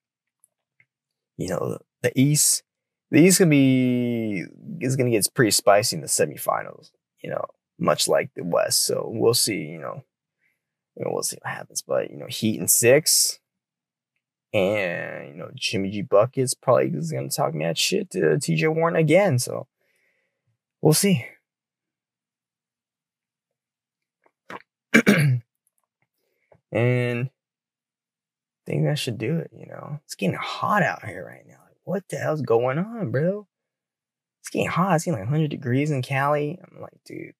you 1.37 1.49
know, 1.49 1.77
the 2.01 2.11
East, 2.19 2.63
the 3.11 3.21
East 3.21 3.39
gonna 3.39 3.49
be 3.49 4.45
is 4.81 4.95
gonna 4.95 5.11
get 5.11 5.27
pretty 5.33 5.51
spicy 5.51 5.95
in 5.95 6.01
the 6.01 6.07
semifinals, 6.07 6.91
you 7.23 7.29
know, 7.29 7.45
much 7.79 8.07
like 8.07 8.31
the 8.35 8.43
West. 8.43 8.85
So 8.85 9.09
we'll 9.13 9.33
see, 9.33 9.61
you 9.61 9.79
know, 9.79 10.03
you 10.95 11.05
know, 11.05 11.11
we'll 11.13 11.23
see 11.23 11.37
what 11.41 11.53
happens. 11.53 11.81
But 11.81 12.09
you 12.09 12.17
know, 12.17 12.27
Heat 12.27 12.59
and 12.59 12.69
six, 12.69 13.39
and 14.53 15.29
you 15.29 15.35
know, 15.35 15.51
Jimmy 15.55 15.91
G 15.91 16.01
Buckets 16.01 16.53
probably 16.53 16.87
is 16.87 17.11
gonna 17.11 17.29
talk 17.29 17.53
mad 17.53 17.77
shit 17.77 18.09
to 18.11 18.19
TJ 18.19 18.73
Warren 18.73 18.95
again. 18.95 19.39
So 19.39 19.67
we'll 20.81 20.93
see. 20.93 21.25
And 26.73 27.27
I 27.27 28.71
think 28.71 28.85
that 28.85 28.99
should 28.99 29.17
do 29.17 29.37
it, 29.37 29.51
you 29.55 29.67
know. 29.67 29.99
It's 30.05 30.15
getting 30.15 30.35
hot 30.35 30.83
out 30.83 31.05
here 31.05 31.25
right 31.25 31.45
now. 31.47 31.59
Like, 31.65 31.77
what 31.83 32.03
the 32.09 32.17
hell's 32.17 32.41
going 32.41 32.79
on, 32.79 33.11
bro? 33.11 33.47
It's 34.41 34.49
getting 34.49 34.67
hot. 34.67 34.95
It's 34.95 35.05
getting 35.05 35.19
like 35.19 35.29
100 35.29 35.49
degrees 35.49 35.91
in 35.91 36.01
Cali. 36.01 36.59
I'm 36.61 36.81
like, 36.81 36.97
dude, 37.05 37.35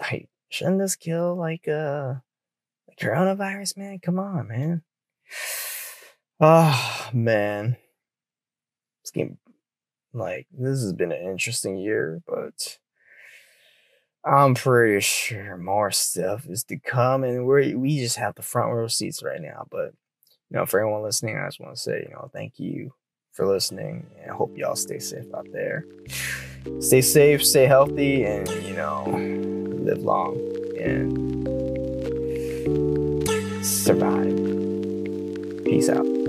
like, 0.00 0.28
shouldn't 0.48 0.78
this 0.78 0.96
kill 0.96 1.36
like 1.36 1.68
uh 1.68 2.14
coronavirus, 3.00 3.76
man? 3.76 3.98
Come 3.98 4.18
on, 4.18 4.48
man. 4.48 4.82
Oh 6.40 7.10
man. 7.12 7.76
It's 9.02 9.10
getting 9.10 9.38
like 10.12 10.46
this 10.52 10.82
has 10.82 10.92
been 10.92 11.12
an 11.12 11.22
interesting 11.22 11.76
year, 11.78 12.22
but 12.26 12.78
I'm 14.24 14.54
pretty 14.54 15.00
sure 15.00 15.56
more 15.56 15.90
stuff 15.90 16.46
is 16.46 16.64
to 16.64 16.78
come, 16.78 17.24
and 17.24 17.46
we 17.46 17.74
we 17.74 17.98
just 17.98 18.16
have 18.16 18.34
the 18.34 18.42
front 18.42 18.72
row 18.72 18.86
seats 18.86 19.22
right 19.22 19.40
now. 19.40 19.66
But 19.70 19.94
you 20.50 20.58
know, 20.58 20.66
for 20.66 20.80
everyone 20.80 21.02
listening, 21.02 21.38
I 21.38 21.46
just 21.46 21.60
want 21.60 21.74
to 21.74 21.80
say, 21.80 22.04
you 22.06 22.14
know, 22.14 22.30
thank 22.32 22.58
you 22.58 22.92
for 23.32 23.46
listening, 23.46 24.06
and 24.20 24.30
I 24.30 24.34
hope 24.34 24.56
y'all 24.56 24.76
stay 24.76 24.98
safe 24.98 25.26
out 25.34 25.46
there. 25.52 25.86
Stay 26.80 27.00
safe, 27.00 27.44
stay 27.44 27.66
healthy, 27.66 28.24
and 28.24 28.48
you 28.62 28.74
know, 28.74 29.04
live 29.82 29.98
long 29.98 30.36
and 30.78 31.30
survive. 33.64 34.36
Peace 35.64 35.88
out. 35.88 36.19